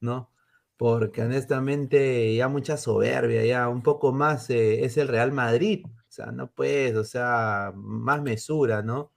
[0.00, 0.30] ¿no?
[0.76, 5.86] Porque honestamente ya mucha soberbia, ya un poco más eh, es el Real Madrid.
[5.86, 9.12] O sea, no puedes, o sea, más mesura, ¿no?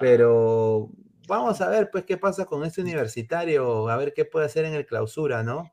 [0.00, 0.90] Pero
[1.26, 4.74] vamos a ver, pues, qué pasa con este universitario, a ver qué puede hacer en
[4.74, 5.72] el clausura, ¿no?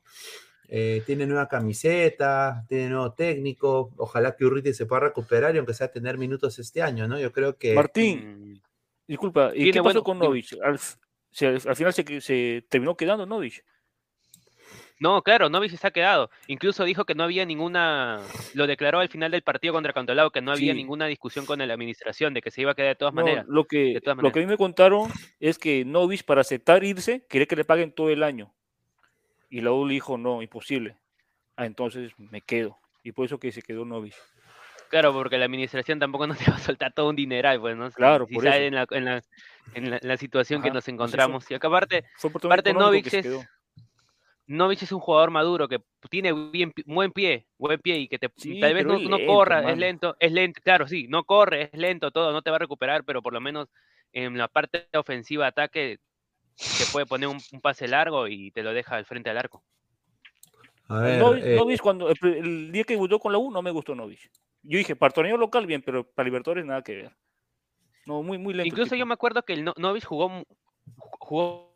[0.72, 5.74] Eh, tiene nueva camiseta, tiene nuevo técnico, ojalá que Urruti se pueda recuperar y aunque
[5.74, 7.20] sea tener minutos este año, ¿no?
[7.20, 7.74] Yo creo que...
[7.74, 8.62] Martín, Mm,
[9.08, 10.20] disculpa, ¿y qué pasó bueno- con.
[10.20, 10.56] Novich?
[10.64, 10.98] Al, f-
[11.32, 13.64] se- al final se, terminó quedando Novich.
[15.00, 16.30] No, claro, Novich se ha quedado.
[16.48, 18.20] Incluso dijo que no había ninguna,
[18.54, 20.78] lo declaró al final del partido contra Cantolao, que no había Sí.
[20.78, 23.46] ninguna discusión con la administración de que se iba a quedar de todas No, maneras.
[23.48, 25.10] lo que, de todas lo que a mí me contaron
[25.40, 28.54] es que Novich para aceptar irse quería que le paguen todo el año.
[29.50, 30.96] Y la U le dijo, no, imposible.
[31.56, 32.78] Ah, entonces me quedo.
[33.04, 34.16] Y por eso que se quedó Novich.
[34.90, 37.90] Claro, porque la administración tampoco nos te va a soltar todo un dineral, pues, ¿no?
[37.92, 38.58] Claro, si por eso.
[38.58, 39.22] en la, en la,
[39.74, 40.96] en la- la situación que Ajá, nos pues eso.
[40.96, 41.52] encontramos.
[41.52, 42.06] Y acá aparte,
[42.44, 43.48] Aparte, Novich que es-.
[44.48, 48.32] Novich es un jugador maduro que tiene bien, buen pie, buen pie y que te,
[48.36, 51.80] Sí, tal vez no, no corra, es lento, es lento, claro, sí, no corre, es
[51.80, 53.70] lento, todo, no te va a recuperar, pero por lo menos
[54.12, 56.00] en la parte ofensiva, ataque,
[56.78, 59.64] te puede poner un, un pase largo y te lo deja al frente al arco.
[60.88, 63.62] A ver, Novich, eh, Novich cuando, el, el día que debutó con la U no
[63.62, 64.30] me gustó Novich.
[64.64, 67.16] Yo dije, para torneo local bien, pero para Libertadores nada que ver.
[68.06, 68.68] No, muy, muy lento.
[68.68, 70.44] Incluso yo me acuerdo que el No- Novich jugó,
[71.20, 71.70] jugó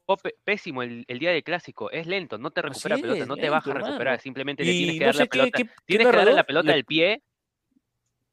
[0.43, 1.91] pésimo el, el día del clásico.
[1.91, 4.63] Es lento, no te Así recupera pelota, es, no te lento, baja a recuperar, simplemente
[4.65, 5.57] le tienes que no dar la qué- pelota.
[5.57, 7.21] qué- qué tienes que darle la pelota le- al pie.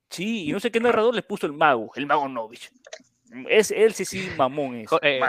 [0.08, 2.70] Sí, y no sé qué narrador les puso el mago, el mago Novich.
[3.48, 4.88] Es, él sí, sí, mamón es.
[5.02, 5.20] Eh.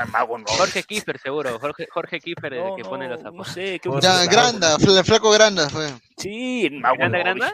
[0.48, 1.60] Jorge Kiefer, seguro.
[1.60, 3.53] Jorge, Jorge Kiefer, el No, que pone los no zapatos.
[3.53, 3.80] sé.
[3.80, 4.26] qué Jorge Ya.
[4.26, 5.88] Granda, el flaco Granda fue.
[6.18, 7.53] Sí, el mago ¿Granda, granda?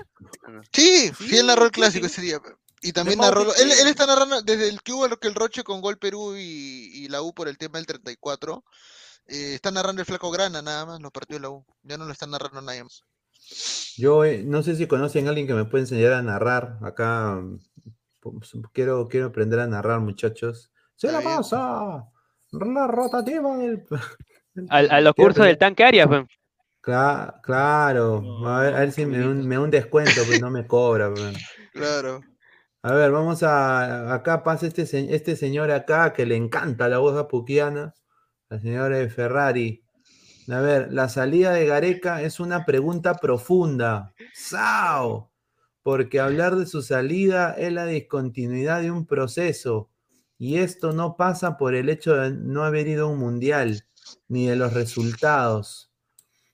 [0.72, 2.14] Sí, sí, él narró el Sí, clásico sí.
[2.14, 2.40] ese día.
[2.82, 3.42] Y también narró.
[3.56, 3.82] Él, sí.
[3.82, 6.92] él está narrando desde el que hubo lo que el Roche con Gol Perú y,
[6.94, 8.64] y la U por el tema del 34.
[9.28, 11.66] eh, está narrando el flaco Grana nada más los partidos de la U.
[11.84, 13.04] Ya no lo está narrando nadie más.
[13.98, 16.78] yo eh, no sé si conocen a alguien que me puede enseñar a narrar.
[16.84, 17.42] Acá
[18.74, 20.72] quiero, quiero aprender a narrar, muchachos.
[20.96, 22.04] Se la pasa.
[22.52, 23.84] La rotativa del.
[24.70, 26.26] Al- a los cursos del tanque Arias, pues.
[26.82, 30.40] Cla- claro, a ver, a ver si me da un, me da un descuento, pero
[30.40, 31.12] no me cobra.
[31.14, 31.34] pues.
[31.74, 32.22] Claro.
[32.82, 34.14] A ver, vamos a.
[34.14, 37.94] Acá pasa este, se- este señor acá que le encanta la voz apuquiana,
[38.50, 39.84] la señora de Ferrari.
[40.50, 44.14] A ver, la salida de Gareca es una pregunta profunda.
[44.34, 45.30] ¡Sao!
[45.88, 49.90] Porque hablar de su salida es la discontinuidad de un proceso.
[50.38, 53.86] Y esto no pasa por el hecho de no haber ido a un mundial,
[54.28, 55.90] ni de los resultados,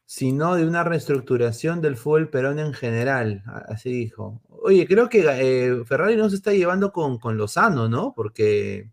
[0.06, 3.44] sino de una reestructuración del fútbol peruano en general.
[3.68, 4.40] Así dijo.
[4.50, 8.14] Oye, creo que eh, Ferrari no se está llevando con, con Lozano, ¿no?
[8.16, 8.92] Porque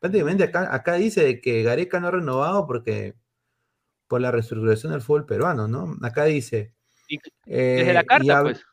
[0.00, 3.14] prácticamente acá, acá dice que Gareca no ha renovado porque
[4.08, 5.96] por la reestructuración del fútbol peruano, ¿no?
[6.02, 6.74] Acá dice.
[7.08, 8.64] Y- Desde la eh, carta, pues.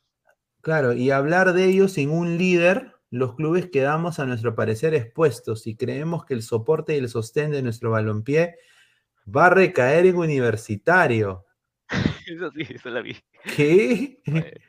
[0.66, 5.68] Claro, y hablar de ellos sin un líder, los clubes quedamos a nuestro parecer expuestos
[5.68, 8.56] y creemos que el soporte y el sostén de nuestro balompié
[9.28, 11.46] va a recaer en universitario.
[12.28, 13.16] Eso sí, eso la vi.
[13.56, 14.24] ¿Qué?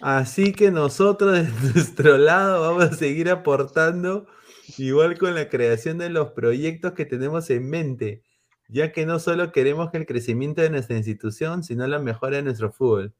[0.00, 4.28] Así que nosotros de nuestro lado vamos a seguir aportando
[4.76, 8.22] igual con la creación de los proyectos que tenemos en mente,
[8.68, 12.44] ya que no solo queremos que el crecimiento de nuestra institución, sino la mejora de
[12.44, 13.16] nuestro fútbol.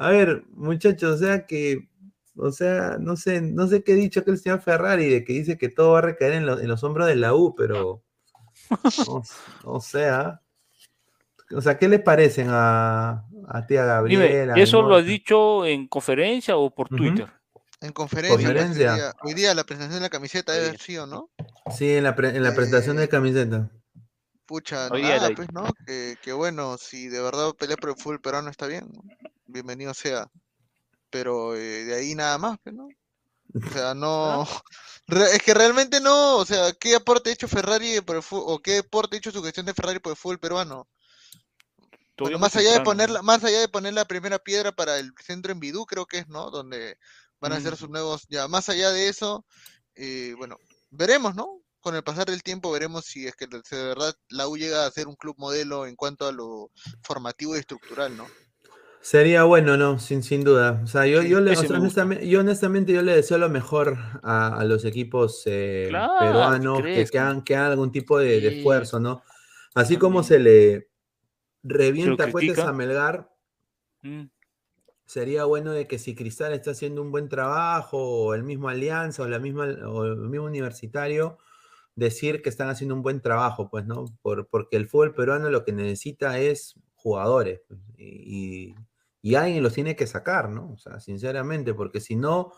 [0.00, 1.88] A ver, muchachos, o sea que,
[2.36, 5.32] o sea, no sé, no sé qué ha dicho que el señor Ferrari, de que
[5.32, 8.04] dice que todo va a recaer en, lo- en los hombros de la U, pero,
[9.08, 9.22] o,
[9.64, 10.40] o sea,
[11.50, 14.54] o sea, ¿qué les parecen a, a tía Dime, Gabriela?
[14.56, 15.06] ¿eso lo has Inmortal?
[15.06, 16.88] dicho en conferencia o por.
[16.88, 17.26] Twitter?
[17.80, 18.36] En conferencia.
[18.36, 18.92] pues, Conferencia.
[18.92, 21.30] Hoy, día, hoy día la presentación de la camiseta debe haber sido, ¿no?
[21.76, 23.70] Sí, en la, pre- en la presentación Eh, de camiseta.
[24.46, 25.64] Pucha, Hoy nada, pues, ¿no?
[25.86, 29.02] Que, que bueno, si de verdad pelea por el fútbol peruano está bien, ¿no?
[29.48, 30.30] Bienvenido sea.
[31.10, 32.86] Pero eh, de ahí nada más, pues, ¿no?
[32.86, 34.46] O sea, no.
[35.08, 38.44] Re- Es que realmente no, o sea, ¿qué aporte ha hecho Ferrari por el fútbol,
[38.48, 40.86] o qué aporte ha hecho su gestión de Ferrari por el fútbol peruano?
[42.18, 45.12] Bueno, más allá de poner, la- más allá de poner la primera piedra para el
[45.24, 46.50] centro en Bidú, creo que es, ¿no?
[46.50, 46.98] Donde
[47.40, 47.76] van a hacer Mm.
[47.76, 49.46] sus nuevos, ya, más allá de eso,
[49.94, 50.56] eh, bueno,
[50.90, 51.62] veremos, ¿no?
[51.80, 54.84] Con el pasar del tiempo veremos si es que de de verdad la U llega
[54.84, 56.70] a ser un club modelo en cuanto a lo
[57.02, 58.26] formativo y estructural, ¿no?
[59.08, 59.98] Sería bueno, ¿no?
[59.98, 60.82] Sin, sin duda.
[60.84, 63.48] O sea, yo, Sí, yo, le- o sea, honestamente, yo honestamente yo le deseo lo
[63.48, 68.18] mejor a, a los equipos eh, Claro, peruanos que, que, hagan, que hagan algún tipo
[68.18, 69.22] de, esfuerzo, ¿no?
[69.74, 70.90] Así como se le
[71.62, 72.68] revienta critica.
[72.68, 73.34] a Melgar,
[74.02, 74.24] Mm.
[75.06, 79.22] sería bueno de que si Cristal está haciendo un buen trabajo, o el mismo Alianza,
[79.22, 81.38] o la misma, o el mismo Universitario,
[81.96, 84.04] decir que están haciendo un buen trabajo, pues, ¿no?
[84.20, 88.74] Por, porque el fútbol peruano lo que necesita es jugadores, pues, y,
[89.22, 90.72] y alguien los tiene que sacar, ¿no?
[90.72, 92.52] O sea, sinceramente, porque si no,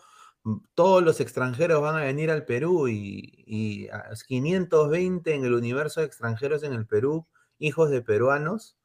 [0.45, 5.53] m- todos los extranjeros van a venir al Perú y, y a 520 en el
[5.53, 7.27] universo de extranjeros en el Perú,
[7.59, 8.77] hijos de peruanos,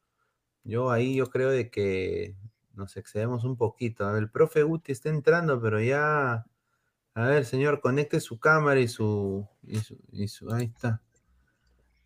[0.64, 2.36] yo ahí yo creo de que
[2.74, 4.16] nos excedemos un poquito.
[4.16, 6.44] El profe Guti está entrando, pero ya.
[7.14, 9.48] A ver, señor, conecte su cámara y su.
[10.52, 11.02] Ahí está.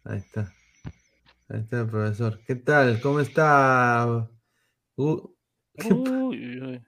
[0.05, 0.52] Ahí está.
[1.48, 2.38] Ahí está, profesor.
[2.47, 3.01] ¿Qué tal?
[3.01, 4.28] ¿Cómo está?
[4.97, 5.40] Uh, ¿qué pa-
[5.89, 6.82] Uy, uy.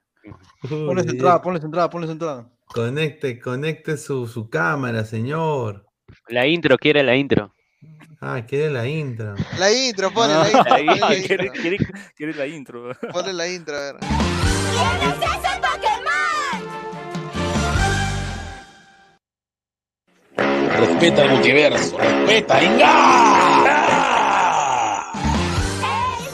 [0.69, 2.49] Ponles Uy, entrada, ponles entrada, ponles entrada.
[2.67, 5.85] Conecte, conecte su, su cámara, señor.
[6.29, 7.53] La intro, quiere la intro.
[8.21, 9.35] Ah, quiere la intro.
[9.59, 11.79] La intro, ponle Ah, la intro, ahí, ponle la quiere, intro, quiere-
[12.17, 12.93] quiere la intro.
[13.13, 13.97] ponle la intro, a ver.
[20.79, 21.99] Respeta el multiverso.
[21.99, 22.93] Respeta, Inga.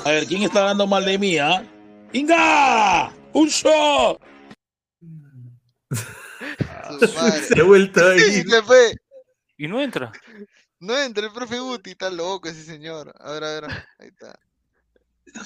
[0.05, 1.63] A ver, ¿quién está hablando mal de mí, ah?
[2.13, 3.13] ¡Inga!
[3.33, 4.21] ¡Un shot!
[7.49, 8.49] Se ha vuelto a Sí, ir.
[8.51, 8.95] se fue.
[9.59, 10.11] Y no entra.
[10.81, 13.13] No entra el profe Guti, está loco ese señor.
[13.19, 13.65] A ver, a ver,
[13.99, 14.39] ahí está.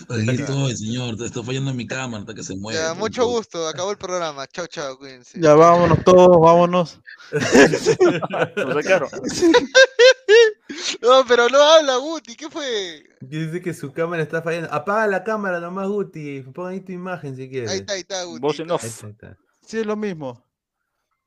[0.09, 1.17] Aquí estoy, señor.
[1.17, 2.79] Te está fallando mi cámara hasta que se mueve.
[2.79, 3.67] Ya, mucho gusto.
[3.67, 4.47] Acabó el programa.
[4.47, 4.97] Chao, chao.
[4.99, 5.41] Cuídense.
[5.41, 7.01] Ya vámonos todos, vámonos.
[7.33, 9.09] Nos sacaron.
[11.03, 12.37] No, pero no habla, Guti.
[12.37, 13.05] ¿Qué fue?
[13.21, 14.73] Dice que su cámara está fallando.
[14.73, 16.43] Apaga la cámara nomás, Guti.
[16.55, 17.71] Pon ahí tu imagen si quieres.
[17.71, 18.41] Ahí está, ahí está, Guti.
[18.41, 18.83] Voz en off.
[18.85, 19.37] Ahí está, ahí está.
[19.67, 20.45] Sí, es lo mismo.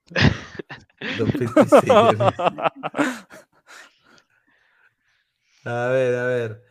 [5.66, 6.64] A ver, a ver.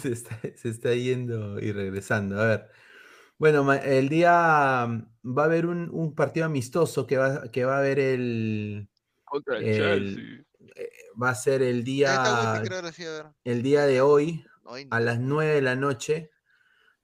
[0.00, 2.40] Se está, se está yendo y regresando.
[2.40, 2.70] A ver.
[3.38, 7.76] Bueno, el día mm, va a haber un, un partido amistoso que va, que va
[7.76, 8.88] a haber el.
[9.24, 9.76] Contra el el-
[10.14, 10.44] Chelsea.
[10.76, 10.90] Eh,
[11.20, 12.14] va a ser el día,
[13.44, 14.44] el día de hoy
[14.90, 16.30] a las 9 de la noche,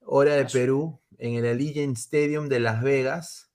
[0.00, 3.50] hora de Perú, en el Allegiant Stadium de Las Vegas,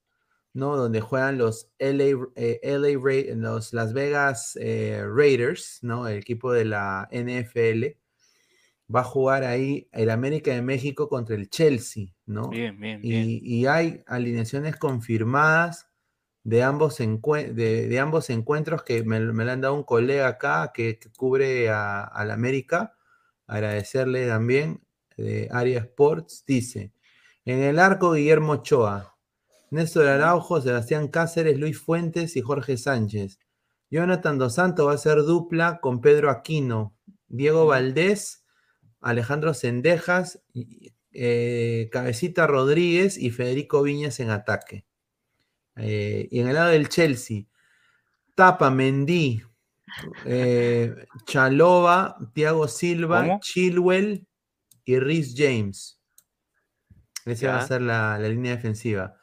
[0.54, 0.76] ¿no?
[0.78, 6.08] Donde juegan los LA, eh, LA Ra- los Las Vegas eh, Raiders, ¿no?
[6.08, 7.98] El equipo de la NFL.
[8.94, 12.50] Va a jugar ahí el América de México contra el Chelsea, ¿no?
[12.50, 13.24] Bien, bien, bien.
[13.28, 15.88] Y, y hay alineaciones confirmadas
[16.44, 20.72] de ambos, de, de ambos encuentros que me, me lo han dado un colega acá
[20.74, 22.96] que, que cubre a, al América.
[23.48, 24.82] Agradecerle también
[25.18, 26.44] de Aria Sports.
[26.46, 26.94] Dice:
[27.46, 29.18] En el arco, Guillermo Ochoa,
[29.70, 33.40] Néstor Araujo, Sebastián Cáceres, Luis Fuentes y Jorge Sánchez.
[33.90, 36.98] Jonathan Dos Santos va a ser dupla con Pedro Aquino,
[37.28, 38.44] Diego Valdés,
[39.02, 40.42] Alejandro Sendejas,
[41.12, 44.86] eh, Cabecita Rodríguez y Federico Viñas en ataque.
[45.76, 47.44] Eh, y en el lado del Chelsea,
[48.36, 49.42] Tapa, Mendy,
[50.26, 50.94] eh,
[51.26, 53.40] Chalova, Thiago Silva, ¿Cómo?
[53.42, 54.28] Chilwell
[54.86, 56.00] y Rhys James.
[57.26, 59.16] Esa va a ser la, la línea defensiva.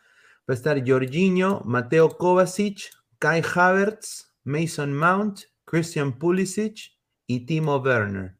[0.48, 6.96] Va a estar Jorginho, Mateo Kovacic, Kai Havertz, Mason Mount, Christian Pulisic
[7.26, 8.38] y Timo Werner.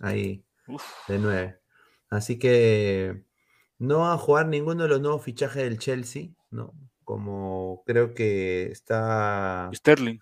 [0.00, 1.60] Ahí, Uf, de nueve.
[2.08, 3.24] Así que
[3.78, 6.72] no va a jugar ninguno de los nuevos fichajes del Chelsea, ¿no?
[7.10, 10.20] Como creo que está Sterling.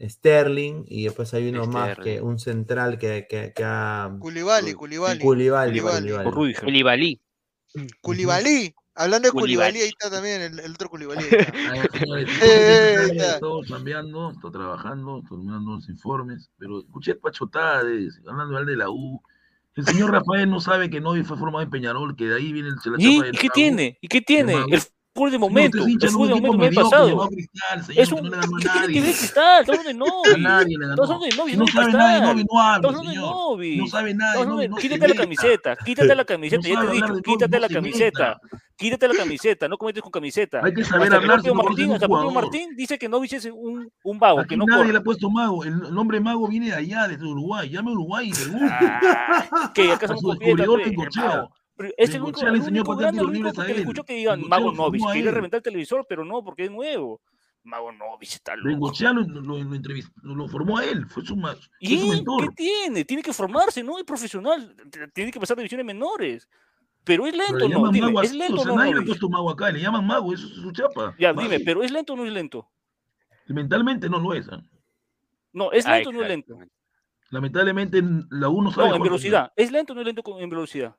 [0.00, 4.10] Sterling y después hay uno más que un central que, que, que ha...
[4.18, 5.20] Culibali, Culibali.
[5.22, 6.64] Rudiger.
[6.64, 7.20] Koulibaly.
[8.00, 8.74] Culibali.
[8.96, 9.32] Hablando de.
[9.32, 11.22] Culibali, ahí está también el, el otro Culibali.
[11.30, 11.96] está.
[11.96, 13.34] Señores, Eh, eh, estoy está.
[13.34, 18.90] estoy cambiando, estoy trabajando, estoy mandando los informes, pero escuché pachotades, hablando mal de la
[18.90, 19.22] U.
[19.76, 22.70] El señor Rafael no sabe que Novi fue formado en Peñarol, que de ahí viene
[22.70, 23.98] el se la ¿Y, chapa del ¿Y qué tiene?
[24.00, 24.54] ¿Y qué tiene?
[24.68, 24.82] El
[25.32, 25.78] de momento.
[25.78, 27.28] usted es de un momento pasado.
[27.28, 29.00] Cristal, señor, Es no le ganó a ¿Qué tiene que nadie.
[29.00, 29.60] ver Cristal?
[29.62, 30.42] Estamos hablando de A Novi.
[30.42, 31.02] nadie le Estamos ganó.
[31.02, 32.20] hablando de Novi, Si no no sabe nada de.
[32.26, 32.60] Novi, no
[33.04, 33.24] señor.
[33.76, 36.90] No sabe de Novi, no Quítate la camiseta, quítate la No camiseta, ya te he
[36.92, 38.40] dicho, quítate no la se camiseta,
[38.76, 40.60] quítate la camiseta, no cometes con camiseta.
[40.62, 42.08] Hay que saber hablar no Martín, hasta
[42.76, 45.64] dice que Novich es un, un vago, que no nadie le ha puesto mago.
[45.64, 47.68] El nombre mago viene de allá, desde Uruguay.
[47.70, 48.66] Llame a Uruguay y pregunte.
[48.70, 50.36] Ah, que acá somos
[51.76, 53.78] Pero es el único, el enseñó a único grande, el único a que le él.
[53.80, 57.20] escuchó que digan Mago Novich, a quiere reventar el televisor, pero no, porque es nuevo.
[57.64, 58.92] Mago Novich está loco.
[59.00, 61.06] Lo, lo, lo entrevistó, lo formó a él.
[61.06, 63.04] Fue su, fue su ¿Y qué tiene?
[63.04, 63.98] Tiene que formarse, ¿no?
[63.98, 64.74] Es profesional,
[65.12, 66.48] tiene que pasar divisiones menores.
[67.04, 67.90] Pero es Pero lento, le ¿no?
[67.92, 70.04] Dime, mago ¿es lento o sea, no nadie le ha puesto mago acá, le llaman
[70.06, 71.14] mago, eso es su chapa.
[71.18, 71.48] Ya, Mago.
[71.48, 72.68] dime, ¿pero es lento o no es lento?
[73.46, 74.48] Mentalmente no lo es.
[74.48, 74.60] ¿ah?
[75.52, 76.58] No, ¿es lento o no es lento?
[77.30, 79.52] Lamentablemente la uno sabe No, en velocidad.
[79.56, 80.96] ¿Es lento o no es lento con- en velocidad?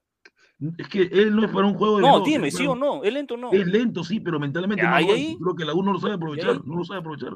[0.77, 3.03] Es que él no es para un juego de No, dime, es ¿sí o no?
[3.03, 3.51] ¿Es lento o no?
[3.51, 5.15] Es lento, sí, pero mentalmente Ya, no ¿y lo es.
[5.19, 5.37] ahí?
[5.39, 6.61] Creo que la uno no lo sabe aprovechar, ahí?
[6.65, 7.33] no lo sabe aprovechar.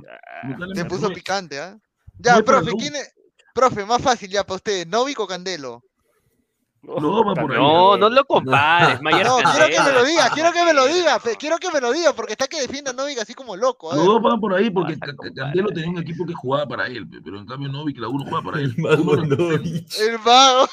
[0.74, 1.78] Se puso picante, ¿ah?
[1.78, 1.82] No
[2.18, 2.78] Ya, profe, U.
[2.78, 3.14] ¿quién es?
[3.54, 5.84] Profe, más fácil ya para ustedes, ¿Novik o Candelo?
[6.84, 7.58] Por ahí.
[7.60, 10.86] No, no lo compares, Mayer No, quiero que me lo diga, quiero que me lo
[10.88, 13.56] diga, fe- quiero que me lo diga, porque está que defienda a Novik así como
[13.56, 13.92] loco.
[13.92, 14.14] A Los ver.
[14.14, 14.98] dos van por ahí porque.
[14.98, 18.26] Candelo tenía un equipo que jugaba para él, pe, pero en cambio Novik la uno
[18.28, 18.74] juega para él.
[18.76, 19.16] El mago.
[19.16, 20.00] Novich.
[20.00, 20.68] El vago.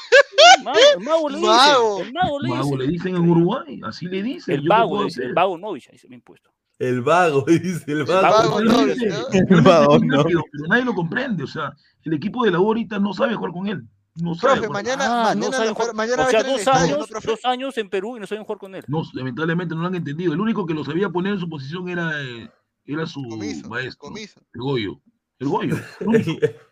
[0.63, 2.07] Mago, el mago le dicen.
[2.07, 2.79] El mago le Mago dicen.
[2.79, 4.55] le dicen en Uruguay, así le dicen.
[4.55, 6.49] El ¿yo qué vago, el vago Novich, ahí se me ha impuesto.
[6.79, 8.21] El vago, dice el El vago.
[8.49, 9.27] vago Novik, ¿no?
[9.31, 10.17] él vago, no.
[10.17, 11.43] rápido, pero nadie lo comprende.
[11.43, 11.71] O sea,
[12.03, 13.83] el equipo de la U ahorita no sabe jugar con él.
[14.15, 14.83] No sabe Profe, jugar.
[14.83, 17.03] mañana, Ah, no mañana, saben lo- jugar- mañana o va a sea, dos estadio, ¿no,
[17.03, 18.83] años, dos años en Perú y no saben jugar con él.
[18.87, 20.33] No, lamentablemente no lo han entendido.
[20.33, 22.49] El único que lo sabía poner en su posición era, eh,
[22.85, 24.39] era su Comiso, maestro, comiso.
[24.53, 25.01] el Goyo.
[25.39, 25.75] El Goyo.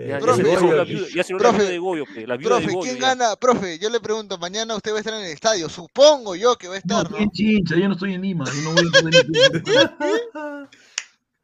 [0.00, 2.04] Ya, ya Profe, se Goyo- la viuda- ya se dio la profe, viuda de Goyo,
[2.14, 2.80] pe, la viuda de Profe, Goyo.
[2.82, 3.08] ¿quién ya.
[3.08, 3.34] gana?
[3.34, 5.68] Profe, yo le pregunto, mañana usted va a estar en el estadio.
[5.68, 7.24] Supongo yo que va a No, estar, estoy ¿no?
[7.24, 8.44] en Chincha, yo no estoy en Lima.
[8.44, 8.90] Yo no voy a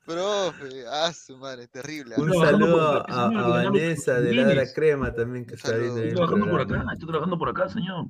[0.05, 2.15] Profe, ah, su madre, terrible.
[2.17, 2.21] ¿ah?
[2.21, 4.35] Un saludo a, Vanessa de.
[4.35, 8.07] Ladra Crema también que está viendo Estoy trabajando por acá, estoy trabajando por acá, señor.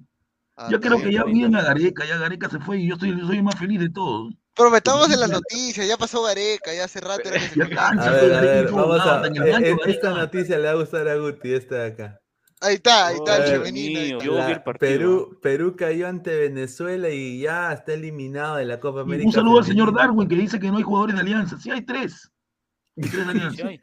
[0.57, 3.27] Ah, está creo que ya viene a Gareca, ya Gareca se fue y yo yo
[3.27, 4.35] soy más feliz de todos.
[4.55, 7.65] Profe, estamos en las noticias, ya pasó Gareca, ya hace rato era que se Ya
[7.65, 9.27] ponía- cansa, A ver, a ver, vamos a.
[9.27, 9.77] eh, eh.
[9.87, 12.21] Esta noticia le va a gustar a Guti, esta de acá.
[12.65, 14.19] Ahí está, ahí está el femenino.
[14.21, 14.91] mío, La- el partido.
[14.91, 19.27] Perú, Perú cayó ante Venezuela y ya está eliminado de la Copa Y América.
[19.29, 19.95] un saludo al señor.
[19.95, 21.59] Darwin que dice que no hay jugadores de alianza.
[21.59, 22.31] Sí, hay tres.
[22.97, 23.67] Hay tres de Sí alianza.
[23.69, 23.81] hay.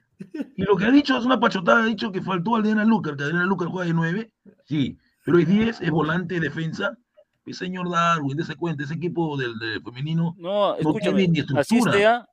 [0.56, 3.24] Y lo que ha dicho es una pachotada, ha dicho que faltó Adriana Lucar, que
[3.24, 4.32] Adriana Lucar juega de nueve.
[4.66, 6.95] Sí, pero es 10, es volante, defensa.
[7.44, 11.40] El señor Darwin, dése cuenta, ese equipo del, del femenino No, no escúchame, tiene ni
[11.60, 12.28] así estructura.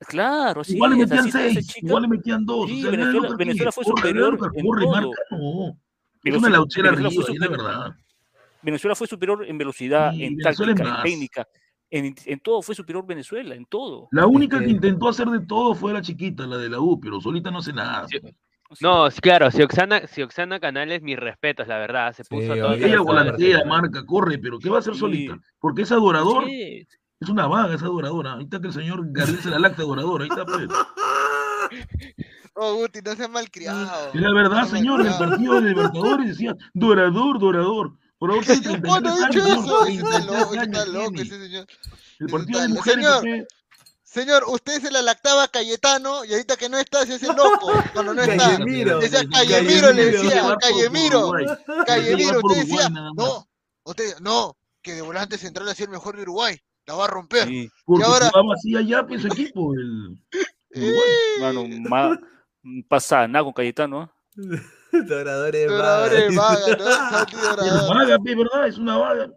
[0.00, 2.68] Claro, así igual le metían seis, igual le metían dos.
[2.68, 4.92] Sí, o sea, Adriana Venezuela- fue superior en corre, todo.
[4.92, 5.78] marca, no.
[6.28, 7.94] Es Veloci- una lauchera arriba, fue la verdad.
[8.62, 11.48] Venezuela fue superior en velocidad, Sí, en Venezuela es táctica, en técnica,
[11.90, 14.08] en, en todo fue superior Venezuela, en todo.
[14.10, 16.98] La única que- que intentó hacer de todo fue la chiquita, la de la U,
[17.00, 18.06] pero solita no hace nada.
[18.08, 18.18] Sí.
[18.20, 18.34] pues.
[18.82, 22.12] No, sí, claro, si Oxana, si Oxana Canales, mis respetos, la verdad.
[22.12, 24.92] Se Sí, puso a oye, todo Ella volantea, marca, corre, pero ¿qué va a hacer
[24.92, 25.00] Sí.
[25.00, 25.38] solita?
[25.58, 26.44] Porque es adorador.
[26.44, 26.86] Sí,
[27.20, 28.34] Es una vaga esa adoradora.
[28.34, 30.22] Ahí está que el señor Gabriel se la lacta adorador.
[30.22, 30.68] Ahí está, pues.
[32.60, 34.10] Oh, Guti, no seas malcriado.
[34.14, 35.06] La verdad, No señor.
[35.06, 37.92] El partido de Libertadores decía dorador, dorador.
[38.18, 39.86] Por favor, tiene 33 ¿Cuándo ha dicho eso?
[39.86, 41.66] está 33 loco, ese está loco ese señor.
[42.18, 43.46] El partido de mujeres Señor, fue-
[44.02, 47.70] Señor, usted se la lactaba a Cayetano y ahorita que no está se hace loco.
[47.92, 48.36] Cuando no está.
[48.56, 48.98] Callemiro.
[48.98, 51.30] Decía Callemiro, le decía, Callemiro.
[51.86, 53.46] Callemiro, usted decía, no,
[53.84, 56.58] usted, no, que de volante central ha sido el mejor de Uruguay.
[56.86, 57.46] La va a romper.
[57.46, 59.74] sí, Porque ahora- jugaba así allá, pues, su equipo.
[59.74, 60.18] El...
[60.74, 61.08] Uruguay.
[61.40, 62.18] mano, ma,
[62.88, 64.10] pasa nada con Cayetano.
[64.92, 66.76] Doradores Doradores vagas.
[66.76, 66.88] vagas, ¿no?
[67.64, 68.66] Es vaga.
[68.66, 69.30] Es una vaga.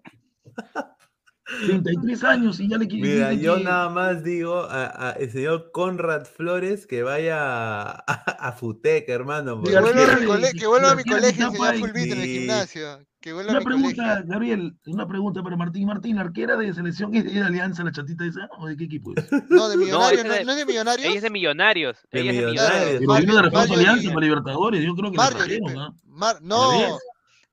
[1.66, 5.32] 33 años y ya le quiere Mira, yo que- nada más digo a, a el
[5.32, 9.62] señor Conrad Flores que vaya a, a Futec, hermano.
[9.64, 12.12] Que vuelva a mi, que- cole- que vuelva a mi la colegio a full beat
[12.12, 13.00] en el gimnasio.
[13.20, 14.26] Que vuelva a Una mi pregunta, colegio.
[14.32, 15.86] Gabriel, una pregunta para Martín.
[15.86, 18.50] Martín, ¿la arquera de selección es de Alianza, la chatita esa?
[18.58, 19.28] ¿O de qué equipo es?
[19.50, 21.08] No, de millonarios, no, de- no es de millonarios.
[21.08, 21.98] Ella es de millonarios.
[22.12, 23.00] De ella es de Millonarios.
[23.00, 24.84] Pero vino de refuerzo Marjorie- Alianza para Libertadores.
[24.84, 25.80] Yo creo que la Marjorie, trajeron, pe.
[25.80, 25.94] ¿ah?
[26.08, 26.94] Mar- ¿Ya no, ves?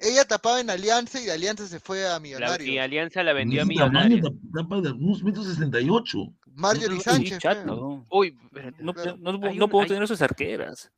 [0.00, 2.68] Ella tapaba en Alianza y de Alianza se fue a La- Millonarios.
[2.68, 4.20] y Alianza la vendió a millonarios.
[4.20, 6.18] tap- tapa de unos metros 68.
[6.54, 7.38] Marjorie Sí, Sánchez.
[7.38, 8.04] chato.
[8.10, 8.36] Uy,
[8.80, 9.16] No, Claro.
[9.18, 10.90] no, no, no hay- tener esas arqueras.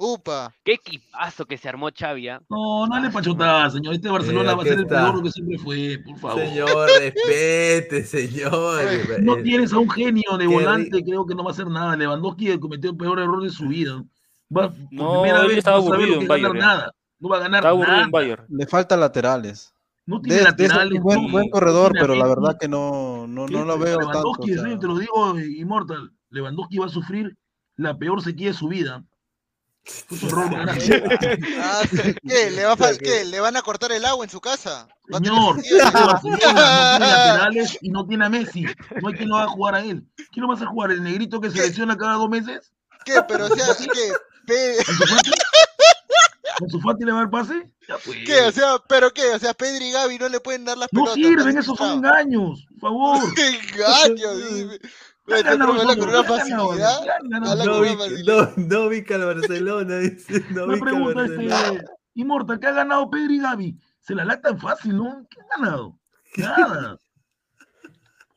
[0.00, 0.54] Upa.
[0.64, 2.28] qué equipazo que se armó Xavi.
[2.28, 2.40] ¿ah?
[2.48, 3.94] No, no le pachotada, señor.
[3.94, 6.40] Este Barcelona va a ¿qué ser el peor que siempre fue, por favor.
[6.44, 8.80] Señor, respete, señor.
[9.22, 11.96] No tienes a un genio de Qué volante, creo que no va a hacer nada.
[11.96, 14.04] Lewandowski cometió el peor error de su vida.
[14.56, 16.60] Va, por No, primera vez estaba no aburrido en Bayern, ¿eh?
[16.60, 16.92] nada.
[17.20, 18.08] No va a ganar Está aburrido nada.
[18.10, 18.44] Bayern.
[18.48, 19.74] Le faltan laterales.
[20.06, 21.00] No tiene De, de ese laterales.
[21.04, 24.12] un buen, corredor, pero la verdad que no, no, no lo veo tanto.
[24.12, 24.78] Lewandowski, o en sea.
[24.78, 26.12] te lo digo, Immortal.
[26.30, 27.36] Lewandowski va a sufrir
[27.76, 29.04] la peor sequía de su vida.
[31.60, 31.82] Ah,
[32.26, 32.50] ¿Qué?
[32.50, 33.24] ¿Le, va a fal- ¿Qué?
[33.24, 34.86] ¿Le van a cortar el agua en su casa?
[35.12, 36.54] Va a tener Señor, este Barcelona no tiene
[37.00, 38.64] laterales y no tiene a Messi.
[39.00, 40.04] No hay quien lo va a jugar a él.
[40.30, 40.90] ¿Quién lo vas a jugar?
[40.90, 42.72] ¿El negrito que selecciona cada dos meses?
[43.04, 43.14] ¿Qué?
[43.26, 43.66] Pero, o sea,
[44.46, 44.74] ¿qué?
[46.58, 46.80] Pe- ¿Ansu Fati?
[46.80, 47.72] ¿Ansu Fati le va a dar pase?
[47.88, 48.18] Ya pues.
[48.26, 48.40] ¿Qué?
[48.40, 49.22] O sea, ¿pero qué?
[49.34, 51.14] O sea, Pedri y Gaby no le pueden dar las No pelotas.
[51.14, 52.66] sirven, está esos son engaños.
[52.80, 53.34] Por favor.
[53.34, 54.36] ¡Qué engaño!
[54.36, 54.78] dime.
[55.28, 57.04] Ya ganamos otro habla todo, con una ya ganamos, facilidad.
[57.04, 57.74] ya ganamos habla todo.
[57.74, 58.56] con No, una vi- facilidad.
[58.56, 60.44] no, no vi que al Barcelona, dice.
[60.50, 61.72] No Una vi que al pregunta, Barcelona.
[61.72, 63.78] este, Immortal, ¿qué ha ganado Pedro y Gaby?
[64.00, 65.26] Se la lactan fácil, ¿no?
[65.30, 65.98] ¿Qué han ganado?
[66.36, 66.98] Nada.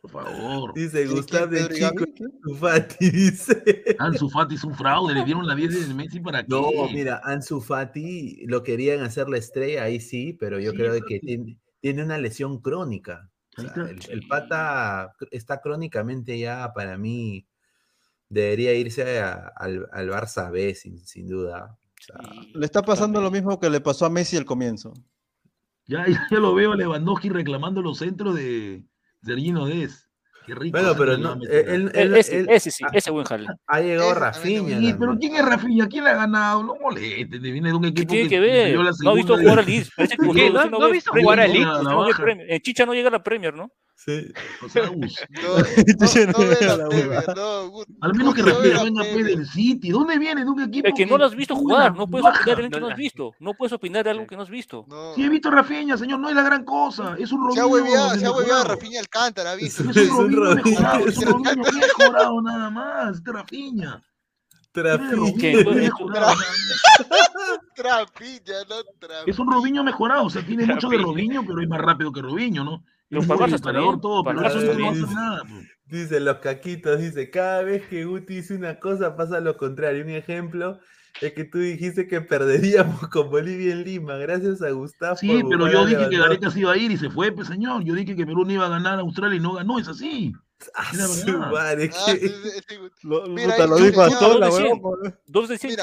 [0.01, 0.73] Por favor.
[0.73, 1.67] Dice ¿Quién, Gustavo de?
[1.69, 3.95] Chico Ansu Fati, dice.
[3.99, 6.49] Ansu Fati es un fraude, le dieron la 10 de Messi para qué.
[6.49, 10.93] No, mira, Ansu Fati lo querían hacer la estrella, ahí sí, pero yo Sí, creo
[10.93, 13.29] que que- tiene, tiene una lesión crónica.
[13.57, 17.45] O sea, el, el pata está crónicamente ya, para mí,
[18.29, 21.77] debería irse a- al, al Barça B, sin, sin duda.
[21.99, 24.93] O sea, Y- Le está pasando lo mismo que le pasó a Messi al comienzo.
[25.85, 28.83] Ya, ya, ya lo veo a Lewandowski reclamando los centros de
[29.23, 30.07] Sergino Des.
[30.45, 30.75] Qué rico.
[30.79, 31.69] bueno, pero no, meter.
[31.69, 33.45] él, E- él- ese, él- ese sí, ha, ese buen jale.
[33.67, 34.79] ha llegado Rafinha.
[34.79, 35.15] Sí, pero.
[35.19, 35.87] ¿quién es Rafinha?
[35.87, 36.63] ¿Quién le ha ganado?
[36.63, 38.85] No molesten, viene de un ¿Qué equipo tiene que perdió ver?
[38.85, 39.89] la No ha visto jugar al Leeds.
[39.95, 41.53] Que usted- ¿No- usted no ha visto jugar al ¿no?
[41.53, 41.83] Leeds?
[41.83, 42.07] La no.
[42.47, 43.71] En Chicha no llega a la Premier, ¿no?
[43.95, 44.33] Sí.
[44.65, 44.95] O sea, No,
[46.27, 47.83] no, no no.
[48.01, 49.89] Al menos que la venga pues, del City.
[49.91, 50.43] ¿Dónde viene?
[50.43, 51.95] De un equipo Es que no lo has visto jugar.
[51.95, 53.31] No puedes opinar de algo que No has visto.
[53.39, 54.85] No puedes opinar de algo que no has visto.
[55.15, 57.15] Sí he visto a Rafinha, señor, no es la gran cosa.
[57.19, 58.75] Es un Se ha Robinho se ha hueveado mejorado.
[58.75, 59.83] Rafinha Alcántara, ¿viste?
[59.83, 63.21] Es Es un Robinho mejorado, es un Robinho mejorado nada más.
[63.23, 63.89] Rafinha.
[63.91, 64.11] Más.
[67.75, 69.23] Trapiña, no trapiña.
[69.25, 70.97] Es un Robinho mejorado, o sea, tiene mucho de.
[70.97, 72.83] Robinho, pero es más rápido que Robinho, ¿no?
[73.11, 74.97] Los palmares hasta bien, todo, bien.
[75.85, 80.05] Dice, los caquitos, dice, cada vez que Guti dice una cosa pasa lo contrario.
[80.05, 80.79] Un ejemplo
[81.19, 85.17] es que tú dijiste que perderíamos con Bolivia en Lima, gracias a Gustavo.
[85.17, 87.83] Sí, pero yo dije que Gareca se iba a ir y se fue, pues, señor.
[87.83, 90.33] Yo dije que Perú no iba a ganar a Australia y no ganó, es así.
[90.73, 92.29] Ah, su madre, ah, sí, sí,
[92.69, 92.75] sí.
[93.03, 94.49] Lo, Mira, lo dijo a la
[95.27, 95.75] Dos de 100,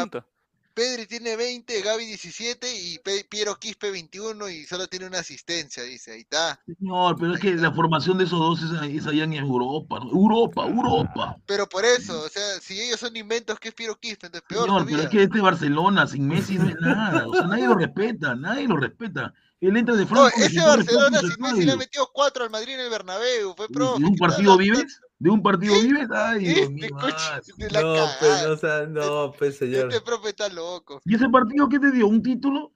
[0.79, 5.83] Pedri tiene 20, Gaby 17 y Pe- Piero Quispe 21 y solo tiene una asistencia,
[5.83, 6.13] dice.
[6.13, 6.61] Ahí está.
[6.67, 10.11] Señor, pero es que la formación de esos dos es, es allá en Europa, ¿no?
[10.11, 11.37] Europa, Europa.
[11.47, 14.27] Pero por eso, o sea, si ellos son inventos, ¿qué es Piero Quispe?
[14.27, 17.27] Entonces peor Señor, pero es que este Barcelona sin Messi no es nada.
[17.27, 19.35] O sea, nadie lo respeta, nadie lo respeta.
[19.61, 20.31] Él entra de No, Franco.
[20.37, 23.97] ese Barcelona sin Messi le ha metido 4 al Madrid en el Bernabéu, fue pro.
[23.99, 25.01] ¿De un partido vives?
[25.21, 26.09] ¿De un partido vives?
[26.13, 26.91] Ay, Dios Este mío.
[27.01, 29.89] coche de la No, pues, no, o sea, no, pues, señor.
[29.93, 31.01] Este profe está loco.
[31.05, 32.07] ¿Y ese partido qué te dio?
[32.07, 32.73] ¿Un título?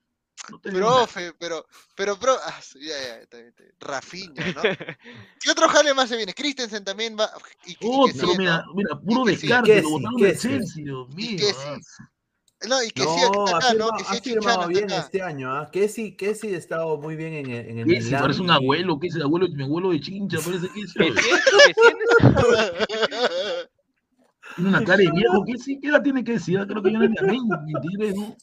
[0.51, 0.97] No te dio nada.
[1.07, 1.65] Profe, pero,
[1.95, 3.77] pero, pro, ah, ya, ya, está bien, está bien.
[3.79, 4.63] Rafinha, ¿no?
[5.41, 6.35] ¿Qué otro jale más se viene?
[6.35, 7.31] Christensen también va.
[7.65, 8.75] Y, y que Otro, mira, ¿no?
[8.75, 10.25] mira, puro descarte, lo botaron sí.
[10.49, 11.37] Chelsea, Dios Y mío.
[11.39, 11.83] que sí.
[12.69, 13.91] No, y que sí, No, está ha ¿no?
[13.91, 14.99] firmado, Que ha sí, firmado Chinchana bien acá.
[15.01, 15.71] este año, ¿ah?
[15.73, 18.01] Que sí, que sí ha estado muy bien en el, en el ¿Qué?
[18.01, 19.49] Si Milán parece un abuelo, ¿qué es el abuelo?
[19.49, 20.95] Mi abuelo de chincha, parece que es.
[20.95, 21.15] Que que
[24.57, 25.79] Tiene una cara de viejo, ¿qué sí?
[25.81, 26.61] ¿Qué edad tiene que decir?
[26.67, 28.37] Creo que yo no le 20, 23, ¿no?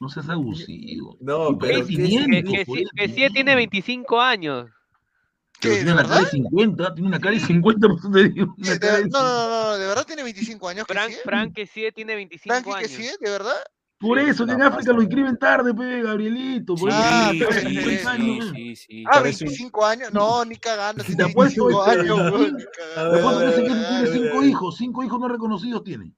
[0.00, 1.16] No seas abusivo.
[1.20, 2.52] No, pero que que, ¿no?
[2.52, 3.70] que sí, que sí tiene bien.
[3.70, 4.70] 25 años.
[5.62, 6.30] Pero ¿Qué, tiene una cara de verdad?
[6.32, 8.54] 50, tiene una cara de 50, por eso te digo.
[8.56, 10.84] ¿Qué, Una de- cara de No, no, no, de verdad tiene 25 años.
[10.88, 11.12] Frank?
[11.24, 13.08] Frank que sí tiene 25 Frankie que años.
[13.10, 13.62] sí, de verdad.
[13.98, 16.74] Por Sí, eso, que en África lo inscriben tarde, pe, Gabrielito.
[16.74, 18.16] Por eso Ah, pues, sí, 50
[18.74, 19.04] sí.
[19.06, 20.12] Ah, Parece un- 25 años.
[20.12, 21.04] No, ni cagando.
[21.04, 23.12] Si te apuesto, 25 este, años, Gabriel, weón, ni A cagando.
[23.12, 24.48] ver, Lo pasa es que tiene ver, tiene a cinco ver.
[24.50, 26.12] hijos, cinco hijos no reconocidos tiene.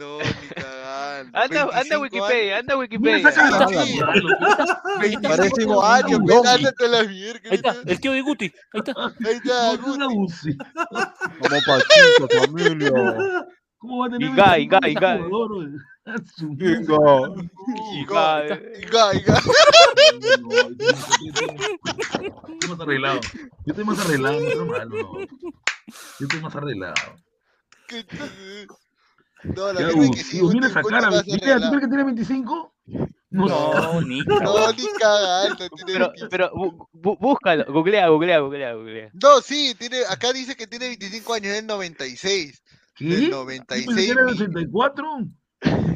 [0.00, 1.38] No, ni cagando.
[1.38, 3.28] Anda, anda 25 Wikipedia, anda Wikipedia.
[3.28, 3.76] ah, pe.
[3.76, 5.20] años.
[5.22, 6.34] Parece 25 un años, zombie.
[6.36, 8.44] ven, ándate a la Ahí está, el tío de Guti.
[8.72, 8.92] Ahí está.
[9.26, 10.56] Ahí está, Guti.
[11.38, 12.90] Como Pachito, familia.
[13.76, 15.14] ¿Cómo va a tener Inga, 25 Inga, años Inga.
[15.14, 15.76] ese jugador, oye?
[16.06, 16.98] A su Inga.
[16.98, 17.50] madre.
[17.92, 19.34] Y Go, va, Iga, Iga.
[20.40, 20.86] No, no, yo
[22.56, 23.20] estoy más arreglado.
[23.20, 25.18] Yo estoy más arreglado, no estoy malo, no.
[25.20, 25.26] Yo
[26.26, 26.94] estoy más arreglado.
[27.86, 28.66] ¿Qué t-
[29.44, 30.48] No, la gente que sí, abusivo.
[30.48, 31.10] Mira Guti, esa Guti cara.
[31.10, 32.74] más Mira, ¿tú crees que tiene 25?
[33.32, 35.56] No, No, ni No, ni cagando.
[35.68, 36.28] Tiene Pero, 25.
[36.30, 36.50] pero
[36.92, 39.10] búscalo, googlea, googlea, googlea, googlea.
[39.14, 42.62] No, sí, tiene, acá dice que tiene 25 años, es del 96.
[42.96, 43.04] ¿Qué?
[43.04, 44.06] Del Yo pensé 96.
[44.06, 45.18] que era del mi- 84.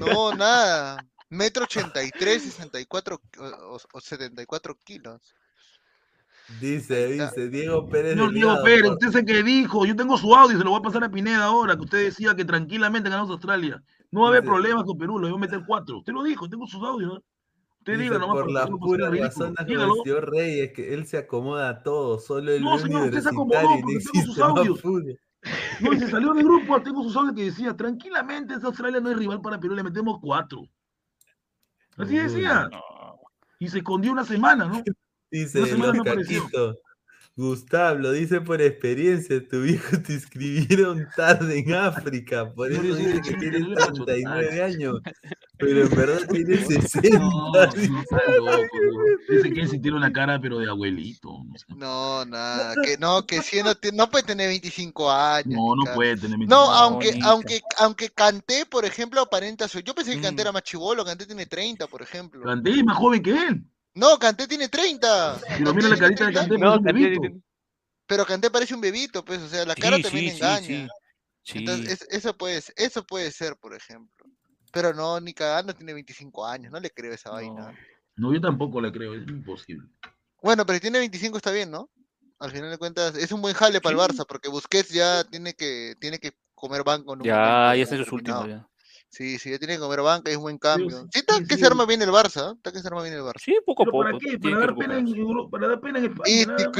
[0.01, 1.05] No, nada.
[1.31, 5.21] Metro 83, 64 o, o- o 74 kilos.
[6.61, 10.59] Dice, dice Diego Pérez Señor Diego Pérez, usted sé que dijo, yo tengo su audio,
[10.59, 13.83] se lo voy a pasar a Pineda ahora, que usted decía que tranquilamente ganamos Australia.
[14.11, 15.99] No va a haber Dice- problemas con Perú, le voy a meter cuatro.
[15.99, 17.15] Usted lo dijo, tengo sus audios.
[17.15, 17.21] ¿no?
[17.79, 18.59] Usted dice, diga nomás por que no
[19.25, 19.95] razones Dígalo.
[19.95, 23.29] del señor Reyes, que él se acomoda a todo, solo el No, señor, usted se
[23.31, 24.85] acomodó no porque tengo sus audios.
[25.81, 29.11] No, y se salió de grupo, tengo sus audios que decía, tranquilamente esta Australia no
[29.11, 30.62] es rival para Perú, le metemos cuatro.
[31.97, 32.69] Así decía.
[33.59, 34.83] Y se escondió una semana, ¿no?
[35.35, 36.77] Dice los no caquitos.
[37.36, 42.94] Gustavo, lo dice por experiencia, tu viejo te inscribieron tarde en África, por No, eso
[42.94, 44.62] dice de que Chile, tiene yo le pacho 39 tarde.
[44.62, 45.01] años,
[45.59, 47.19] pero en verdad tiene 60.
[47.19, 48.81] No, no está loco.
[48.81, 49.11] digo.
[49.28, 51.31] Dice que sí tiene una cara, pero de abuelito.
[51.69, 51.77] No.
[51.77, 55.61] No, nada, que no, que si no, no puede tener 25 años.
[55.61, 56.73] no, no puede tener No, 25.
[56.73, 57.28] aunque, bonita.
[57.31, 59.81] aunque, aunque Canté, por ejemplo, aparenta su.
[59.81, 60.47] Yo pensé que Canté Mm.
[60.47, 62.44] era más chivolo, Canté tiene 30, por ejemplo.
[62.44, 63.65] Canté es más joven que él.
[63.95, 65.41] No, Canté tiene 30.
[65.59, 67.45] Pero mira la carita de Canté, No, parece un Canté- bebito.
[68.07, 70.66] Pero Canté parece un bebito, pues, o sea, la cara Sí, también sí, engaña.
[70.66, 70.89] sí.
[71.47, 71.59] Sí.
[71.59, 74.27] Entonces, es- eso, puede, ser- eso puede ser, por ejemplo.
[74.73, 77.73] Pero no, ni cagando tiene 25 años, no le creo esa vaina.
[78.16, 79.87] No, yo tampoco le creo, es imposible.
[80.43, 81.89] Bueno, pero si tiene 25 está bien, ¿no?
[82.41, 85.55] Al final de cuentas, es un buen jale para el Barça, porque Busquets ya tiene
[85.55, 88.49] que, tiene que comer banco en un Ya, momento ya está en sus últimos.
[88.49, 88.69] Ya.
[89.15, 91.03] Sí, sí, ya tiene que comer banca, es buen cambio.
[91.03, 91.61] sí, Sí, está sí, que sí.
[91.61, 92.55] se arma bien el Barça, ¿eh?
[92.57, 93.41] está que se arma bien el Barça.
[93.41, 94.05] Sí, poco a ¿Pero poco.
[94.05, 94.39] para qué?
[94.41, 95.07] Para dar pena en.
[95.09, 96.73] Europa, para dar pena en España, Y- nada.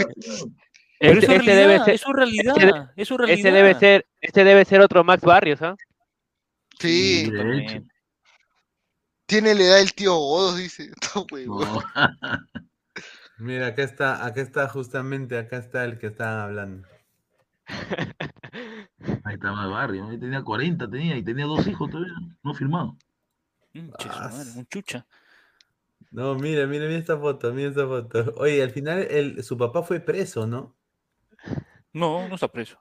[0.98, 3.39] Pero Este, es su este debe realidad, ser, es su realidad, es su realidad.
[3.39, 5.77] este debe ser, este debe ser otro Max Barrios, ¿ah?
[6.81, 7.73] Sí, totalmente.
[7.77, 7.85] hecho.
[9.27, 10.90] tiene la edad del tío Godos, dice.
[11.47, 11.82] No.
[13.39, 16.89] Mira, acá está, acá está justamente, acá está el que estaban hablando.
[19.24, 22.97] Ahí está más barrio, ahí tenía 40, tenía, y tenía dos hijos todavía, no firmado.
[23.73, 25.06] Mm, Ah, un chucha.
[26.11, 28.35] No, mira, mira, mira esta foto, mira esta foto.
[28.36, 30.77] Oye, al final el, su papá fue preso, ¿no?
[31.93, 32.78] No, no está preso.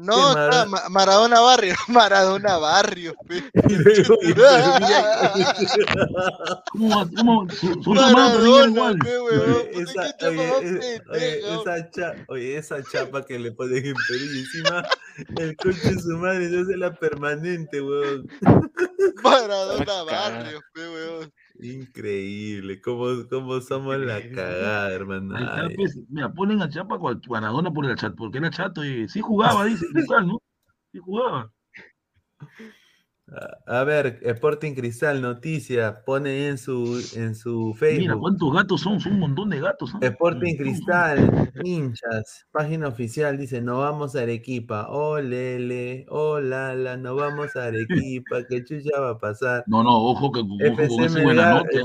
[0.00, 3.14] No, ¿Qué, está Mara- Ma- Maradona Barrio, Maradona Barrio.
[6.72, 8.94] ¿Cómo, su, su Maradona,
[12.28, 14.88] Oye, esa, chapa que le ponen en Perú y encima
[15.36, 18.26] el coche de su madre no es la permanente, weón.
[19.22, 20.02] Maradona.
[20.04, 21.32] Barrio, huevón.
[21.62, 25.36] Increíble, cómo, cómo somos la cagada, hermano.
[25.36, 29.20] Ay, pues, mira, ponen a Chapa Maradona por el chat, porque era chato y sí
[29.20, 30.38] jugaba, dice, ¿qué tal, no?
[30.92, 31.52] Sí jugaba.
[33.66, 38.00] A ver, Sporting Cristal, noticia, pone en su, en su Facebook.
[38.00, 39.00] Mira, ¿cuántos gatos son?
[39.00, 39.92] Son un montón de gatos.
[39.94, 39.98] ¿ah?
[40.00, 47.14] Sporting Cristal, hinchas, página oficial, dice, no vamos a Arequipa, oh lele, oh lala, no
[47.14, 49.64] vamos a Arequipa, que chucha va a pasar.
[49.66, 51.78] No, no, ojo que ojo con FC Melgar, nota.
[51.78, 51.82] eh,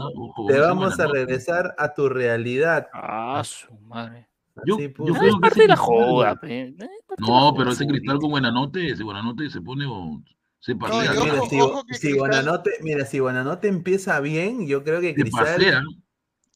[0.47, 2.88] te vamos a regresar a tu realidad.
[2.93, 4.27] Ah, su madre.
[4.65, 6.61] Yo, Así yo creo es que parte de la joda, pe.
[6.61, 6.76] Eh,
[7.19, 10.22] No, pero ese cristal con Buenanote, ese Buenanote se pone o
[10.65, 11.13] se No, pasea.
[11.13, 11.23] ¿no?
[11.25, 14.99] Mira, ojo- si, ojo que si Cristal- Buenanote, mira, si Buenanote empieza bien, yo creo
[15.01, 15.81] que Se Cristal pasea.
[15.81, 15.89] ¿no?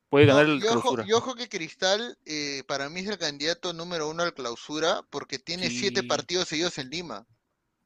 [0.10, 1.06] Puede No, ganar el y, ojo, clausura.
[1.08, 5.38] y ojo que Cristal eh, para mí es el candidato número uno al clausura porque
[5.38, 7.28] tiene siete partidos seguidos en Lima.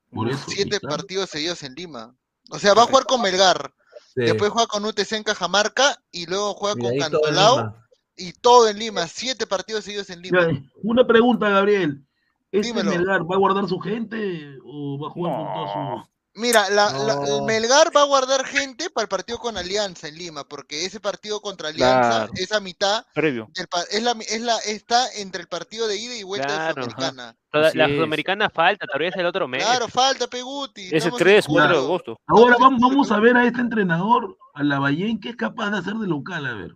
[0.10, 0.40] Por eso.
[0.48, 0.90] Siete Cristal.
[0.90, 2.16] partidos seguidos en Lima.
[2.50, 3.74] O sea, va a jugar con Melgar,
[4.16, 7.12] sí, después juega con UTC en Cajamarca y luego juega y con ahí todo en
[7.12, 7.88] Cantolao Lima.
[8.16, 9.08] y todo en Lima.
[9.08, 10.48] Siete partidos seguidos en Lima.
[10.82, 12.06] Una pregunta, Gabriel.
[12.54, 12.92] ¿Este Dímelo.
[12.92, 16.10] Melgar va a guardar su gente o va a jugar con toda No.
[16.36, 17.46] Mira, la, la- el No.
[17.46, 21.40] Melgar va a guardar gente para el partido con Alianza en Lima, porque ese partido
[21.42, 22.32] contra Alianza Claro.
[22.36, 23.48] es a mitad Previo.
[23.54, 26.54] del pa- es la, es la está entre el partido de ida y vuelta de
[26.56, 26.74] Claro.
[26.86, 27.36] Sudamericana.
[27.52, 27.96] Toda- la es.
[27.96, 29.64] sudamericana falta, todavía es el otro mes.
[29.64, 30.88] Claro, falta Peguti.
[30.88, 32.18] Ese estamos en 3, 4 de agosto.
[32.26, 35.78] Ahora vamos, vamos a ver a este entrenador, a la Ballén, que es capaz de
[35.78, 36.76] hacer de local, a ver.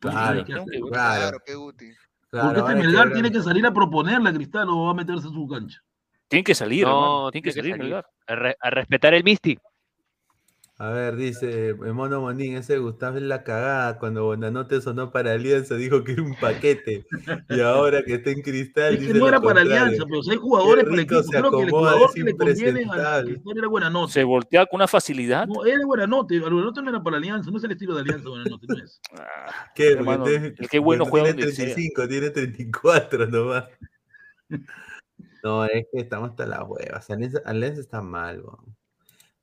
[0.00, 1.90] Claro, claro, Claro, Peguti.
[2.28, 5.28] claro, Porque este Melgar tiene que salir a proponerle a Cristal o va a meterse
[5.28, 5.80] en su cancha.
[6.28, 7.24] Tiene que salir, hermano.
[7.24, 8.06] No, Tiene que salir, Melgar.
[8.26, 9.58] A, re- a respetar el Misty.
[10.76, 13.96] A ver, dice el Mono Mondín, ese Gustavo es la cagada.
[14.00, 17.06] Cuando Bonanote sonó para Alianza, dijo que era un paquete.
[17.48, 19.60] Y ahora que está en Cristal, Es que dice no era para.
[19.60, 21.22] Alianza, pero si hay jugadores para el equipo.
[21.22, 23.30] se Creo que el jugador es que le conviene al impresentable.
[23.34, 24.12] Cristal era Buenanote.
[24.14, 25.46] Se voltea con una facilidad.
[25.46, 26.34] No, era Buenanote.
[26.34, 29.00] El Buenanote no era para Alianza, no es el estilo de Alianza Buenanote, no es.
[29.16, 29.92] Ah, ¿Qué?
[29.92, 30.24] hermano,
[30.68, 31.66] que bueno juega tiene donde sea.
[31.66, 33.64] 35, tiene 34 nomás.
[35.44, 37.10] No, es que estamos hasta las huevas.
[37.10, 38.74] Alianza, Alianza está mal, weón.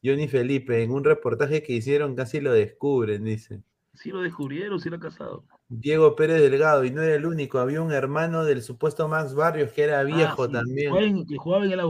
[0.04, 3.62] Johnny Felipe, en un reportaje que hicieron casi lo descubren, dice.
[3.94, 5.44] Sí lo descubrieron, sí era casado.
[5.70, 9.72] Diego Pérez Delgado, y no era el único, había un hermano del supuesto Max Barrios
[9.74, 11.28] que era viejo Ah, sí, también.
[11.28, 11.80] que jugaba en el.
[11.80, 11.86] A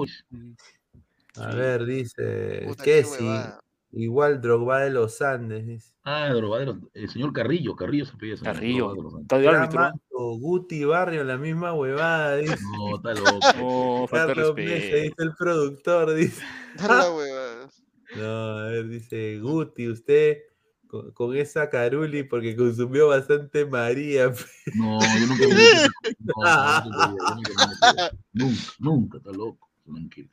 [1.52, 1.58] Sí.
[1.58, 3.06] ver, dice, Puta, qué.
[3.94, 5.94] Igual Drogba de los Andes, dice.
[6.04, 8.36] Ah, Drobadero, el señor Carrillo, Carrillo se pedía.
[8.42, 9.20] Carrillo.
[9.22, 9.92] Está de árbitro.
[10.12, 12.56] Guti Barrio, la misma huevada, dice.
[12.78, 13.40] No, está loco.
[13.58, 16.44] No, falta de Carlos Mesa, dice el productor, dice.
[16.78, 17.70] La huevada.
[18.16, 20.40] No, a ver, dice Guti, usted
[20.88, 24.34] con, con esa caruli porque consumió bastante María.
[24.76, 25.46] No, yo nunca.
[26.20, 26.34] No,
[26.90, 29.70] no, nunca, nunca, nunca, nunca, está loco.
[29.86, 30.30] Tranquilo.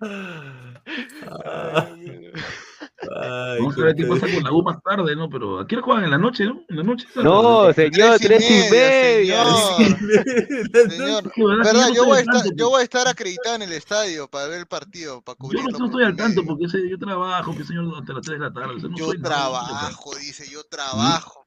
[0.00, 0.82] Ay,
[3.16, 5.28] ay, Vamos a ver qué pasa con la U más tarde, ¿no?
[5.28, 6.62] Pero aquí juegan en la noche, ¿no?
[6.68, 7.06] En la noche.
[7.16, 9.96] No, señor, Tres y media,
[10.88, 11.32] señor.
[11.36, 11.88] ¿verdad?
[11.94, 14.48] yo estoy voy, a estar, tanto, yo voy a estar acreditado en el estadio para
[14.48, 15.70] ver el partido, para Yo cubrirlo.
[15.70, 18.44] no, no estoy al tanto porque ese- yo trabajo, que señor, hasta las 3 de
[18.44, 18.74] la tarde.
[18.76, 21.46] o sea, no Yo nada, trabajo, dice, yo trabajo.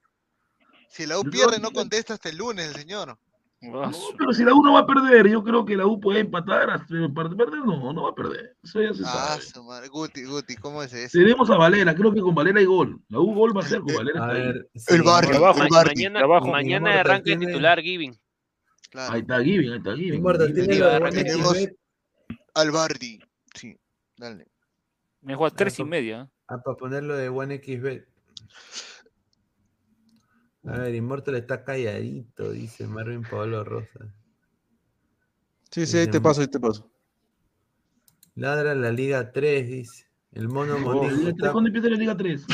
[0.90, 3.18] Si la U Yo pierde, no contesta hasta el lunes el señor.
[3.62, 6.00] Ah, No, pero si la U no va a perder, yo creo que la U
[6.00, 6.70] puede empatar.
[6.70, 8.56] hasta- Para perder, no, no va a perder.
[8.64, 9.42] Eso ya se Ah, sabe.
[9.42, 9.88] su madre.
[9.90, 11.18] Guti, Guti, ¿cómo es eso?
[11.18, 13.02] Tenemos a Valera, creo que con Valera hay gol.
[13.10, 14.24] La U gol va a ser con Valera.
[14.24, 15.94] A ver, sí, El barrio, Trabajo, el barrio.
[15.94, 16.48] mañana trabajo.
[16.48, 18.18] mañana arranca el tiene- titular Giving.
[18.92, 19.14] Claro.
[19.14, 20.24] Ahí está Giving, ahí está Giving.
[20.24, 21.68] Tenemos-.
[22.56, 23.20] Al Bardi.
[23.54, 23.78] Sí,
[24.18, 24.48] dale.
[25.22, 25.86] Me juega tres y Eso.
[25.90, 26.30] media.
[26.48, 28.08] Ah, para ponerlo de One XBet.
[30.66, 34.14] A ver, Immortal está calladito, dice Marvin Pablo Rosa.
[35.72, 36.92] Sí, sí, ahí te paso, ahí te paso.
[38.36, 40.06] Ladra la Liga 3, dice.
[40.32, 42.46] El mono Oh, tres, ¿Cuándo empieza la Liga 3?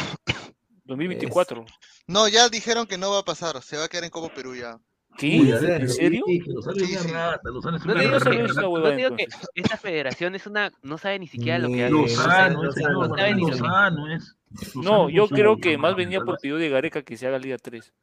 [0.86, 1.65] 2024.
[2.07, 4.56] No, ya dijeron que no va a pasar, se va a quedar en Copa Perú
[4.56, 4.80] ya.
[5.17, 5.39] ¿Qué?
[5.39, 6.23] Uy, ¿En serio?
[6.27, 7.07] Sí, una sí.
[7.11, 8.45] rata, es No una rata.
[8.45, 11.85] esa no huevada, digo que esta federación es una, no sabe ni siquiera lo que
[11.85, 11.91] hace.
[11.93, 14.35] Lozano, no es sabe, ni lo que- Lozano es.
[14.75, 17.93] No, yo creo que más venía por pedido de Gareca que se haga Liga 3.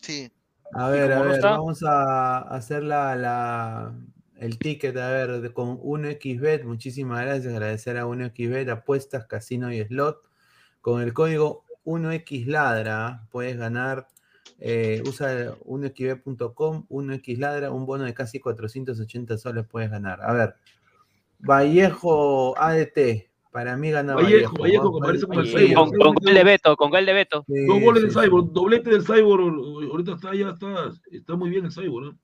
[0.00, 0.30] Sí.
[0.74, 3.94] A ver, a ver, vamos a hacer la, la-
[4.36, 6.64] el ticket, a ver, de- con 1xbet.
[6.64, 10.18] Muchísimas gracias, agradecer a 1xbet, apuestas, casino y slot.
[10.80, 14.06] Con el código 1xladra puedes ganar,
[14.58, 20.20] eh, usa 1xbet.com, 1xladra, un bono de casi 480 soles puedes ganar.
[20.22, 20.54] A ver,
[21.38, 25.00] Vallejo ADT, para mí gana Vallejo, Vallejo.
[25.00, 25.86] Que parece como el Vallejo.
[25.86, 25.90] Cyborg.
[25.90, 27.44] Con, con gol de Beto, con gol de Beto.
[27.46, 28.24] Sí, Dos goles del sí, sí.
[28.26, 29.90] Cyborg, doblete del Cyborg.
[29.90, 32.16] Ahorita está, ya está, está muy bien el Cyborg.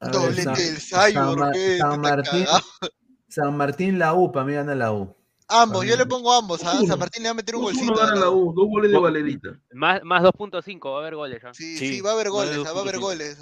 [0.00, 1.54] ver, Doblete del Cyborg.
[1.78, 2.44] San Martín.
[3.28, 5.16] San Martín la U, para mí gana la U.
[5.50, 6.76] Ambos, yo le pongo ambos, ¿ah?
[6.78, 6.86] Uno.
[6.86, 7.92] San Martín le va a meter un golcito.
[7.92, 8.50] uno a gana la la U.
[8.50, 9.02] U, dos goles de No.
[9.02, 9.48] Valerita.
[9.72, 11.44] Más, más 2.5, va a haber goles.
[11.44, 11.52] ¿ah?
[11.52, 13.00] Sí, Sí, sí, va a haber goles, ah, va a haber 2.5.
[13.00, 13.38] goles.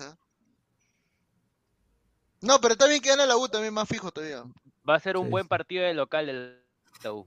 [2.40, 4.44] No, pero está bien que gana la U también más fijo todavía.
[4.88, 6.62] Va a ser un Sí, buen partido de local del
[7.02, 7.26] la U.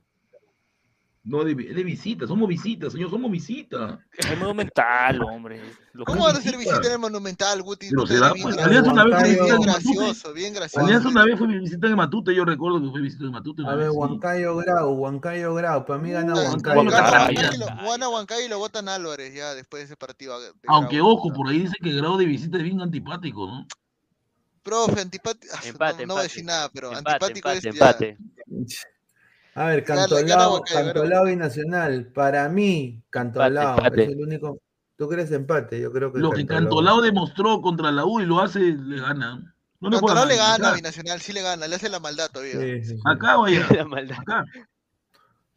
[1.24, 4.00] No, de, de visita, somos visitas, señor, somos visita.
[4.18, 5.62] Es monumental, hombre.
[5.94, 7.90] Lo ¿Cómo van a hacer visita en el Monumental, Guti?
[7.92, 9.94] Pero era bien pues, Alianza una vez fue visita bien en Matute.
[9.94, 10.86] gracioso, bien gracioso.
[10.86, 13.62] Alianza una vez fue visita en Matute, yo recuerdo que fue visita en Matute.
[13.64, 13.98] A ver, vez, sí.
[13.98, 15.86] Huancayo Grau, Huancayo Grau.
[15.86, 16.84] Para mí gana Huancayo.
[16.90, 18.46] Gana Huancayo.
[18.46, 20.42] Y lo- votan Álvarez ya después de ese partido.
[20.42, 23.46] de Aunque Grau, ojo, por ahí dice que el grado de visita es bien antipático,
[23.46, 23.68] ¿no?
[24.64, 25.54] Profe, antipático.
[25.66, 27.86] Empate, no, no voy a decir nada, pero Empate, antipático empate, es ya.
[27.86, 28.18] empate.
[29.56, 32.08] A ver, Cantolao, Cantolao y Nacional.
[32.14, 34.04] Para mí, Cantolao empate.
[34.04, 34.60] es el único.
[34.96, 35.80] ¿Tú crees empate?
[35.82, 39.54] Yo creo que Lo que Cantolao demostró contra la U y lo hace, le gana.
[39.80, 40.76] No le Cantolao le gana a.
[40.76, 42.54] Binacional, sí le gana, le hace la maldad todavía.
[42.54, 43.02] Sí, sí, sí.
[43.06, 43.36] Acá
[43.76, 44.20] La maldad.
[44.20, 44.46] acá.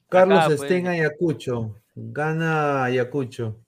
[0.08, 0.72] Carlos Acá, pues.
[0.86, 1.76] Ayacucho.
[1.94, 3.58] Gana Ayacucho.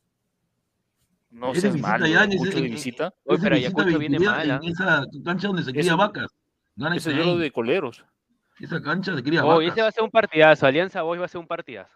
[1.31, 3.15] No ese- Ayacucho de visita.
[3.25, 4.61] Oye, pero visita Ayacucho viene mal, ¿ah?
[4.63, 6.29] En esa cancha donde se cría vacas.
[6.75, 8.05] Gana Ese duelo de coleros.
[8.61, 10.67] Esa cancha se cría Hoy ese va a ser un partidazo.
[10.67, 11.95] Alianza Boys va a ser un partidazo.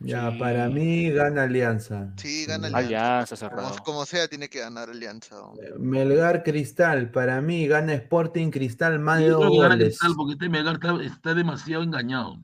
[0.00, 0.38] Ya, Sí.
[0.38, 2.12] para mí gana Alianza.
[2.16, 2.68] Sí, gana.
[2.68, 2.78] Alianza.
[3.18, 3.84] Alianza Como, cerrado.
[3.84, 5.40] como sea, tiene que ganar Alianza.
[5.42, 5.72] hombre.
[5.78, 9.76] Melgar Cristal, para mí gana Sporting Cristal más de dos goles.
[9.78, 12.38] Cristal porque este Melgar está, está demasiado engañado.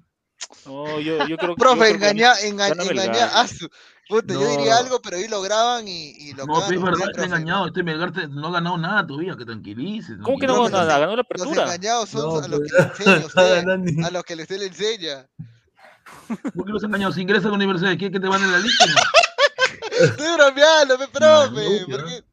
[0.67, 1.61] No, yo, yo creo que.
[1.61, 2.37] Profe, creo que engañar,
[4.11, 4.23] Melgar.
[4.23, 6.93] puta, yo diría algo, pero ahí lo graban y, y lo No, pero es verdad,
[7.09, 7.67] ustedes, está engañado.
[7.67, 10.19] Este Melgar te- no ha ganado nada todavía, que tranquilices.
[10.23, 10.99] ¿Cómo que no ganó los nada?
[10.99, 11.63] Ganó la Los apertura.
[11.65, 14.05] engañados son No, a los que le enseña usted.
[14.05, 15.27] A los que usted le enseña.
[16.55, 17.13] ¿Por qué los ha engañado?
[17.13, 18.85] Si ingresa a la universidad, ¿quiere que te van en la lista?
[20.01, 22.25] Estoy bromeando, pe, profe.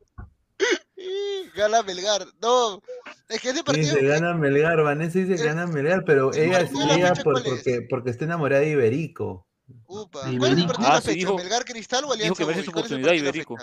[1.56, 2.26] Gana Melgar.
[2.42, 2.82] No,
[3.30, 3.96] es que ese partido.
[3.96, 8.10] Dice, gana Melgar, Vanessa dice que gana Melgar, pero el ella, ella por- porque, porque
[8.10, 9.47] está enamorada de Iberico.
[9.88, 10.20] Upa.
[10.38, 11.16] ¿Cuál es el partido de la Ah, fecha?
[11.16, 12.66] dijo- ¿Melgar Cristal o dijo Alianza que merece Boys?
[12.66, 13.58] su ¿Cuál es el oportunidad, Iberico.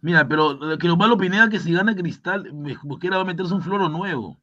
[0.00, 2.52] Mira, pero eh, que lo malo Pineda que si gana Cristal,
[2.84, 4.40] Mosquera va a meterse un floro nuevo.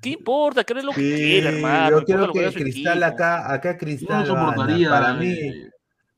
[0.00, 0.62] ¿Qué importa?
[0.64, 1.98] Que es lo que Sí, quiera, hermano.
[2.00, 3.14] yo creo que Cristal equipo.
[3.14, 4.50] acá, acá Yo Cristal no gana.
[4.52, 4.90] soportaría.
[4.90, 5.70] Para mí, eh,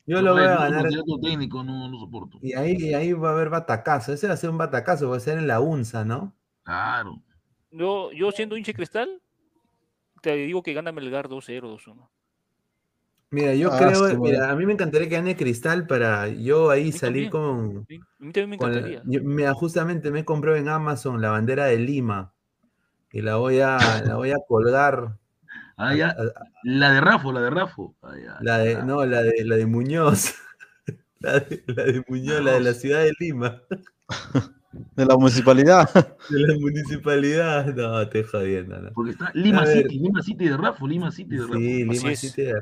[0.06, 0.86] yo lo voy a ganar.
[1.22, 2.38] técnico, no lo soporto.
[2.42, 4.12] Y ahí, y ahí va a haber batacazo.
[4.12, 6.34] Ese va a ser un batacazo, va a ser en la UNSA, ¿no?
[6.64, 7.22] Claro.
[7.70, 9.22] Yo, yo siendo hincha de Cristal,
[10.20, 12.10] te digo que gana Melgar 2-0, 2-1.
[13.34, 16.92] Mira, yo Ah, creo, mira, a mí me encantaría que gane Cristal para yo ahí
[16.92, 19.02] salir con, Sí, A mí también me con encantaría.
[19.04, 22.32] yo- mira, justamente me compré en Amazon la bandera de Lima
[23.12, 25.16] y la voy a, la voy a colgar.
[25.76, 26.08] Ah, ya.
[26.10, 27.96] a- a- La de Rafo, la de Rafo.
[28.02, 28.36] Ah, ya.
[28.40, 30.34] la de, no, la de, la de Muñoz.
[31.18, 33.62] La de, la de Muñoz, la de la ciudad de Lima,
[34.96, 35.88] De la municipalidad.
[36.30, 37.66] de la municipalidad.
[37.74, 38.90] No, te jodiendo, ¿no?
[38.92, 39.64] Porque está Lima.
[39.66, 41.54] City, Lima City de Rafo, Lima City de Rafo.
[41.56, 42.20] Sí, Así Lima es.
[42.20, 42.54] City de-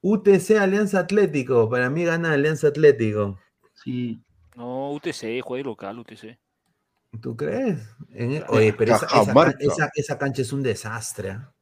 [0.00, 3.38] UTC Alianza Atlético, para mí gana Alianza Atlético.
[3.74, 4.22] Sí.
[4.54, 6.38] No, UTC, juega local, UTC.
[7.20, 7.78] ¿Tú crees?
[8.10, 9.06] En- e, Oye, pero esa,
[9.94, 11.30] esa, cancha es un desastre.
[11.30, 11.52] ¿ah?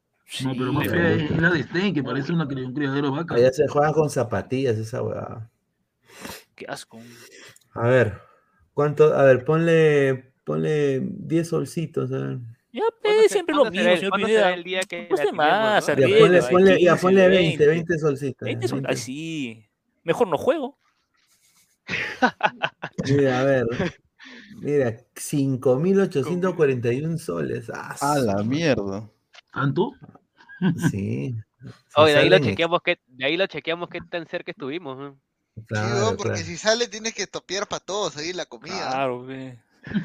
[0.42, 3.16] No, pero Sí, más fea es la de Stein, que parece una, un criadero de
[3.16, 3.36] vacas.
[3.36, 5.50] Allá se juega con zapatillas esa huevada.
[6.54, 7.00] Qué asco.
[7.74, 8.20] A ver,
[8.72, 9.14] ¿cuánto?
[9.14, 12.12] A ver, ponle, ponle 10 solcitos.
[12.12, 12.38] A ver.
[12.74, 14.52] Ya, ¿Cuándo pe, se- siempre lo mismo, el- señor Pineda.
[14.52, 15.94] el día que No tiremos, más, no?
[15.94, 16.08] Ya,
[16.50, 18.44] ponle, ya, 15, ponle 20, 20 solcitos.
[18.46, 18.90] 20 sol- 20.
[18.90, 19.64] Ay, sí.
[20.02, 20.76] Mejor no juego.
[23.08, 23.66] Mira, a ver.
[24.56, 27.70] Mira, 5.841 soles.
[27.72, 29.08] Ah, A la mierda.
[29.52, 29.92] ¿Tanto?
[30.90, 31.34] Sí.
[31.96, 34.98] Oye, de ahí lo chequeamos que, de ahí lo chequeamos qué tan cerca estuvimos.
[34.98, 35.16] ¿no?
[35.54, 36.44] Sí, Claro, weón, porque claro.
[36.46, 38.88] si sale tienes que topear para todos ahí la comida.
[38.90, 39.60] Claro, pe.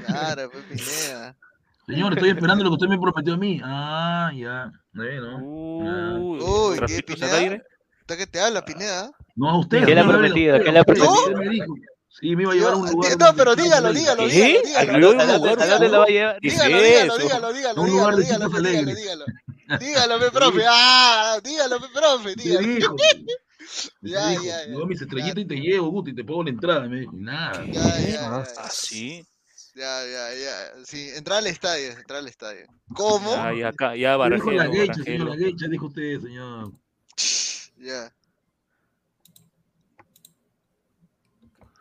[0.06, 1.36] Claro, pues Pineda.
[1.90, 3.60] Señor, estoy esperando lo que usted me prometió a mí.
[3.64, 4.72] Ah, ya.
[4.94, 5.38] Bueno.
[5.42, 7.38] Uy, Uy, ¿qué, al Pineda?
[7.38, 7.64] aire.
[8.02, 9.12] ¿Está que te habla, Pineda?
[9.36, 9.86] No, a usted.
[9.86, 10.60] ¿Qué le ha prometido?
[10.64, 11.38] ¿Qué le ha prometido?
[11.38, 11.74] me dijo.
[12.10, 13.18] Sí, me iba a llevar a un Yo- lugar.
[13.18, 15.00] no, pero dígalo, dígalo, dígalo, ¿A dígalo.
[15.00, 16.40] lugar- ¿A dónde, lugar- a dónde lo va a llevar?
[16.42, 18.98] ¿Qué es Dígalo, dígalo, dígalo, dígalo, Un lugar de dígalo, chicos dígalo, alegres.
[18.98, 19.26] dígalo.
[19.80, 20.62] Dígalo, pe, profe.
[20.68, 22.96] Ah, dígalo, pe, profe, dígalo.
[24.02, 24.66] Ya, dijo, ya, ya.
[24.66, 26.88] "Llevo mis estrellitas y te llevo, Guti, te pongo la entrada.
[26.88, 27.64] Me dijo, nada.
[27.68, 28.70] Ya, ya, ya, Ah,
[29.80, 30.06] ya.
[30.06, 30.86] Ya, ya.
[30.86, 32.68] Sí, entrar al estadio, entrar al estadio.
[32.94, 33.36] ¿Cómo?
[33.36, 35.36] Ya, ya, acá, ya Me dijo la barajelo, gecha, señor, barajelo.
[35.36, 36.72] la gecha, dijo usted, señor.
[37.78, 38.14] Ya.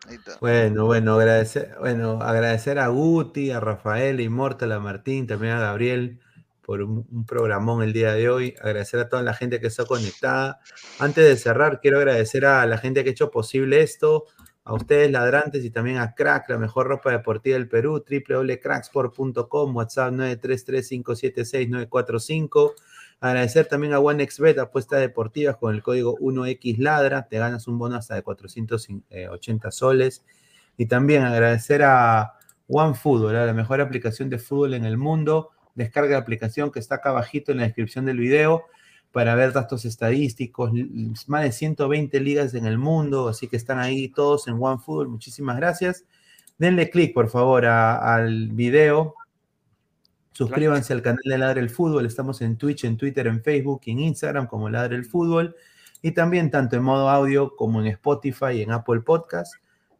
[0.06, 0.38] Ahí está.
[0.40, 5.60] Bueno, bueno, agradecer, bueno, agradecer a Guti, a Rafael, a Immortal, a Martín, también a
[5.60, 6.20] Gabriel
[6.62, 8.54] por un, un programón el día de hoy.
[8.60, 10.60] Agradecer a toda la gente que está conectada.
[10.98, 14.24] Antes de cerrar, quiero agradecer a la gente que ha hecho posible esto,
[14.68, 20.12] a ustedes ladrantes y también a Crack, la mejor ropa deportiva del Perú, www.cracksport.com, WhatsApp
[20.12, 22.74] 933576945.
[23.18, 28.14] Agradecer también a OneXBet, apuestas deportivas con el código 1XLadra, te ganas un bono hasta
[28.14, 30.22] de 480 soles.
[30.76, 32.34] Y también agradecer a
[32.66, 37.08] OneFootball, la mejor aplicación de fútbol en el mundo, descargue la aplicación que está acá
[37.08, 38.64] abajito en la descripción del video
[39.18, 40.70] para ver datos estadísticos,
[41.26, 45.08] más de 120 ligas en el mundo, así que están ahí todos en OneFootball.
[45.08, 46.04] Muchísimas gracias.
[46.56, 49.16] Denle click, por favor, al video.
[50.30, 52.06] Suscríbanse al canal de Ladre el Fútbol.
[52.06, 55.56] Estamos en Twitch, en Twitter, en Facebook en Instagram como Ladre el Fútbol.
[56.00, 59.52] Y también tanto en modo audio como en Spotify y en Apple Podcast.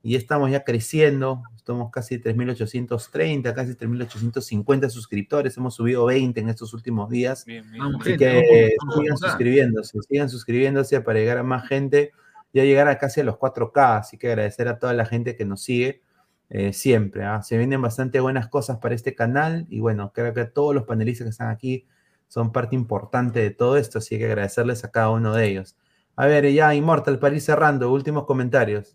[0.08, 1.42] Y estamos ya creciendo.
[1.54, 5.54] Estamos casi 3.830, casi 3.850 suscriptores.
[5.58, 7.44] Hemos subido 20 en estos últimos días.
[7.44, 7.84] Bien, bien.
[7.84, 12.12] Vamos, Así gente, que vamos, sigan vamos suscribiéndose, sigan suscribiéndose para llegar a más gente,
[12.54, 15.44] ya llegar a casi a los 4K, así que agradecer a toda la gente que
[15.44, 16.00] nos sigue
[16.48, 17.24] eh, siempre.
[17.24, 17.42] ¿ah?
[17.42, 21.26] Se vienen bastante buenas cosas para este canal y bueno, creo que todos los panelistas
[21.26, 21.86] que están aquí
[22.28, 25.76] son parte importante de todo esto, así que agradecerles a cada uno de ellos.
[26.16, 28.94] A ver, ya Immortal, para ir cerrando, últimos comentarios.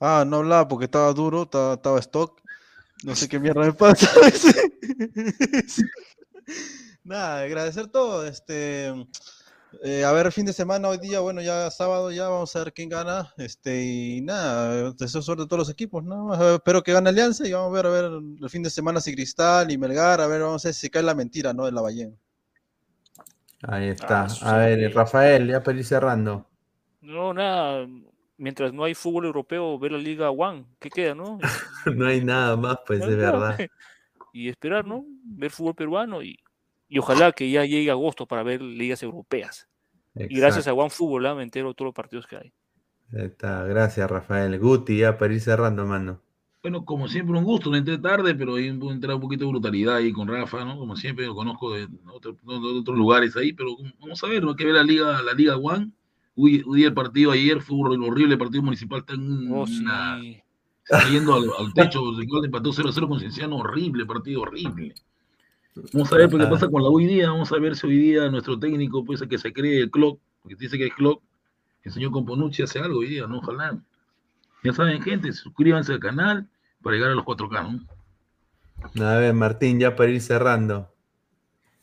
[0.00, 2.40] Ah, no hablaba porque estaba duro, estaba, estaba stock.
[3.04, 4.10] No sé qué mierda me pasa.
[7.04, 8.26] Nada, agradecer todo.
[8.26, 8.92] Este,
[9.82, 12.72] eh, a ver, fin de semana hoy día, bueno, ya sábado, ya vamos a ver
[12.72, 13.32] quién gana.
[13.36, 16.54] Este, y nada, deseo suerte a todos los equipos, ¿no?
[16.54, 18.04] Espero que gane Alianza y vamos a ver, a ver,
[18.40, 21.02] el fin de semana si Cristal y Melgar, a ver, vamos a ver si cae
[21.02, 21.66] la mentira, ¿no?
[21.66, 22.16] De la ballena.
[23.62, 24.22] Ahí está.
[24.22, 24.94] Ah, eso a ver.
[24.94, 26.46] Rafael, ya para ir cerrando.
[27.00, 27.86] No, nada.
[28.36, 31.38] Mientras no hay fútbol europeo, ver la Liga One, ¿qué queda, no?
[31.94, 33.58] no hay nada más, pues, No de nada, verdad.
[34.32, 35.04] Y esperar, ¿no?
[35.24, 36.40] Ver fútbol peruano y,
[36.88, 39.68] y ojalá que ya llegue agosto para ver ligas europeas.
[40.16, 41.34] Y gracias a OneFootball, ¿ah?
[41.36, 42.52] me entero todos los partidos que hay.
[43.12, 44.58] Ahí está, gracias Rafael.
[44.58, 46.20] Guti, ya para ir cerrando, mano.
[46.62, 47.70] Bueno, como siempre, un gusto.
[47.70, 50.78] No entré tarde, pero ahí puedo entrar un poquito de brutalidad ahí con Rafa, ¿no?
[50.78, 54.54] Como siempre, lo conozco de, otro- de otros lugares ahí, pero vamos a ver, hay
[54.56, 55.90] que ver la Liga, la Liga One.
[56.36, 60.20] Hoy, hoy el partido ayer fue un horrible, el partido municipal está en Oh, una-
[60.20, 60.42] sí.
[60.90, 62.00] al, al techo,
[62.44, 64.94] empató 0-0 con Cienciano, horrible, partido horrible.
[65.92, 67.98] Vamos a ver pues, qué pasa con la hoy día, vamos a ver si hoy
[67.98, 71.22] día nuestro técnico, pues, el que se cree el clock, porque dice que es clock,
[71.82, 73.38] el señor Componucci hace algo hoy día, ¿no?
[73.38, 73.76] Ojalá.
[74.62, 76.48] Ya saben, gente, suscríbanse al canal
[76.82, 79.04] para llegar a los 4K, ¿no?
[79.06, 80.90] A ver, Martín, ya para ir cerrando.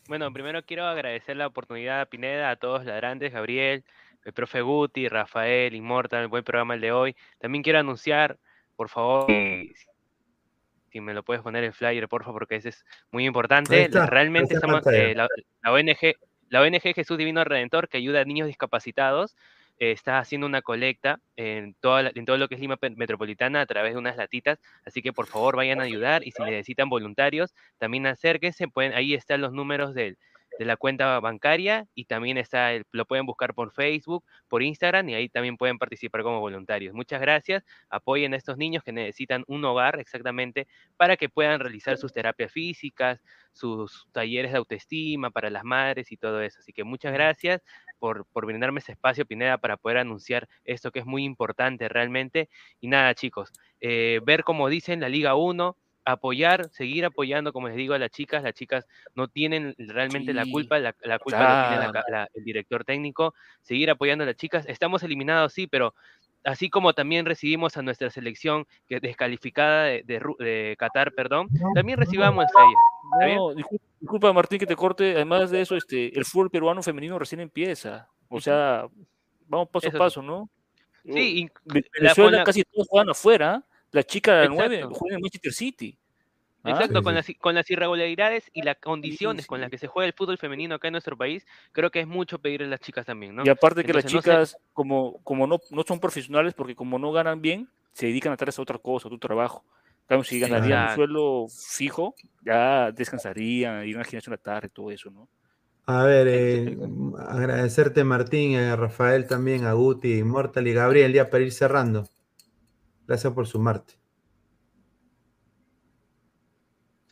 [0.08, 3.84] Bueno, primero quiero agradecer la oportunidad a Pineda, a todos ladrantes, Gabriel,
[4.24, 7.16] el profe Guti, Rafael, Immortal, buen programa el de hoy.
[7.38, 8.38] También quiero anunciar,
[8.76, 9.72] por favor, si,
[10.90, 13.74] si me lo puedes poner el flyer, por favor, porque ese es muy importante.
[13.96, 15.28] está, Realmente estamos, eh, la,
[15.62, 16.14] la ONG,
[16.50, 19.36] la ONG Jesús Divino Redentor, que ayuda a niños discapacitados,
[19.78, 23.62] eh, está haciendo una colecta en, toda la- en todo lo que es Lima Metropolitana
[23.62, 26.88] a través de unas latitas, así que por favor vayan a ayudar y si necesitan
[26.90, 30.18] voluntarios, también acérquense, pueden, ahí están los números del-
[30.58, 35.08] de la cuenta bancaria y también está el- lo pueden buscar por Facebook, por Instagram
[35.08, 36.94] y ahí también pueden participar como voluntarios.
[36.94, 40.66] Muchas gracias, apoyen a estos niños que necesitan un hogar exactamente
[40.96, 43.22] para que puedan realizar sus terapias físicas,
[43.52, 46.58] sus talleres de autoestima para las madres y todo eso.
[46.60, 47.62] Así que muchas gracias
[47.98, 52.48] por, por brindarme ese espacio, Pineda, para poder anunciar esto que es muy importante realmente.
[52.80, 57.76] Y nada, chicos, eh, ver como dicen la Liga 1, apoyar, seguir apoyando, como les
[57.76, 61.38] digo a las chicas, las chicas no tienen realmente la culpa, la, la culpa
[61.68, 62.04] tiene la claro.
[62.06, 64.64] ca- la- el director técnico, seguir apoyando a las chicas.
[64.68, 65.94] Estamos eliminados, sí, pero
[66.44, 71.50] así como también recibimos a nuestra selección que descalificada de, de Ru- de Qatar, perdón,
[71.74, 72.64] también recibamos a
[73.54, 77.40] discul- disculpa Martín que te corte, además de eso, este, el fútbol peruano femenino recién
[77.40, 78.08] empieza.
[78.28, 78.86] O sea,
[79.46, 80.50] vamos paso Eso a paso, ¿no?
[81.04, 83.64] Sí, Venezuela la- casi todos juegan afuera.
[83.92, 84.94] La chica del 9 Exacto.
[84.96, 85.96] juega en Manchester City.
[86.64, 86.70] ¿ah?
[86.70, 87.32] Exacto, Sí, con, sí.
[87.32, 89.60] Las, con las irregularidades y las condiciones con sí.
[89.62, 92.38] las que se juega el fútbol femenino acá en nuestro país, creo que es mucho
[92.38, 93.44] pedirle a las chicas también, ¿no?
[93.44, 96.74] Y aparte que las Entonces, no sé- chicas, como, como no, no son profesionales, porque
[96.74, 99.64] como no ganan bien, se dedican a a otra cosa, a tu trabajo.
[100.06, 102.14] Cambio, si ganarían un sueldo fijo,
[102.44, 105.28] ya descansarían, irían al gimnasio en la tarde, todo eso, ¿no?
[105.86, 106.76] A ver, eh,
[107.18, 112.08] agradecerte Martín, a Rafael también, a Guti, Immortal y Gabriel, ya para ir cerrando.
[113.12, 113.92] Gracias por sumarte.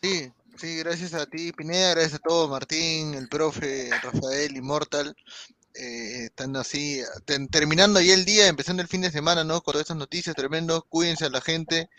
[0.02, 5.14] Sí, sí, gracias a ti, Pineda, gracias a todos, Martín, el profe, Rafael, Immortal,
[5.74, 9.60] eh, están así, ten- terminando ya el día, empezando el fin de semana, ¿no?
[9.60, 11.90] Con todas estas noticias tremendas, cuídense a la gente,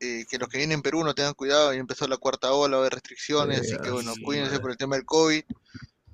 [0.00, 2.78] eh, que los que vienen en Perú no tengan cuidado, ya empezó la cuarta ola,
[2.78, 4.62] haber restricciones, así que bueno, sí, cuídense madre.
[4.62, 5.42] por el tema del COVID.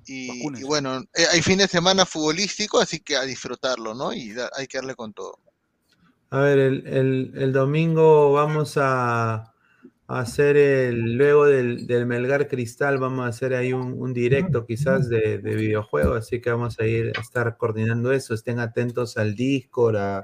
[0.05, 4.11] Y, bueno, eh, hay fin de semana futbolístico, así que a disfrutarlo, ¿no?
[4.11, 5.39] Y da- hay que darle con todo.
[6.33, 12.47] A ver, el, el- el domingo vamos a, a hacer el, luego del, del Melgar
[12.47, 16.79] Cristal, vamos a hacer ahí un, un directo quizás de, de videojuegos, así que vamos
[16.79, 18.33] a ir a estar coordinando eso.
[18.33, 20.23] Estén atentos al Discord, a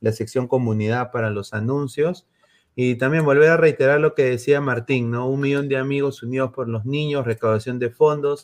[0.00, 2.26] la sección comunidad para los anuncios.
[2.74, 5.26] Y también volver a reiterar lo que decía Martín, ¿no?
[5.30, 8.42] Un millón de amigos unidos por los niños, recaudación de fondos.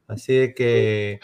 [0.08, 1.20] Así que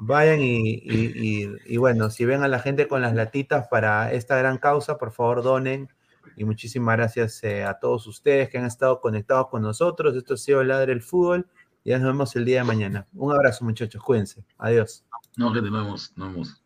[0.00, 1.12] vayan y, y-
[1.44, 4.96] y- y bueno, si ven a la gente con las latitas para esta gran causa,
[4.96, 5.90] por favor donen.
[6.36, 10.16] Y muchísimas gracias eh, a todos ustedes que han estado conectados con nosotros.
[10.16, 11.46] Esto ha sido Ladre el Fútbol.
[11.84, 13.06] Y ya nos vemos el día de mañana.
[13.14, 14.02] Un abrazo, muchachos.
[14.02, 14.44] Cuídense.
[14.56, 15.04] Adiós.
[15.36, 16.62] No, gente, nos vemos, nos vemos.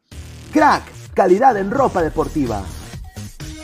[0.52, 0.84] Crack,
[1.14, 2.62] calidad en ropa deportiva.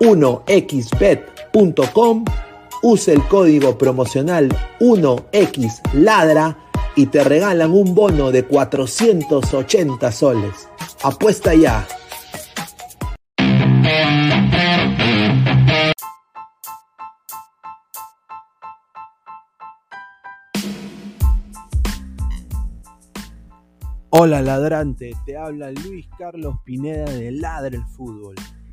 [0.00, 2.24] 1xbet.com,
[2.82, 4.48] use el código promocional
[4.80, 6.56] 1xladra
[6.96, 10.68] y te regalan un bono de 480 soles.
[11.02, 11.86] Apuesta ya.
[24.18, 28.34] Hola ladrante, te habla Luis Carlos Pineda de Ladre el Fútbol.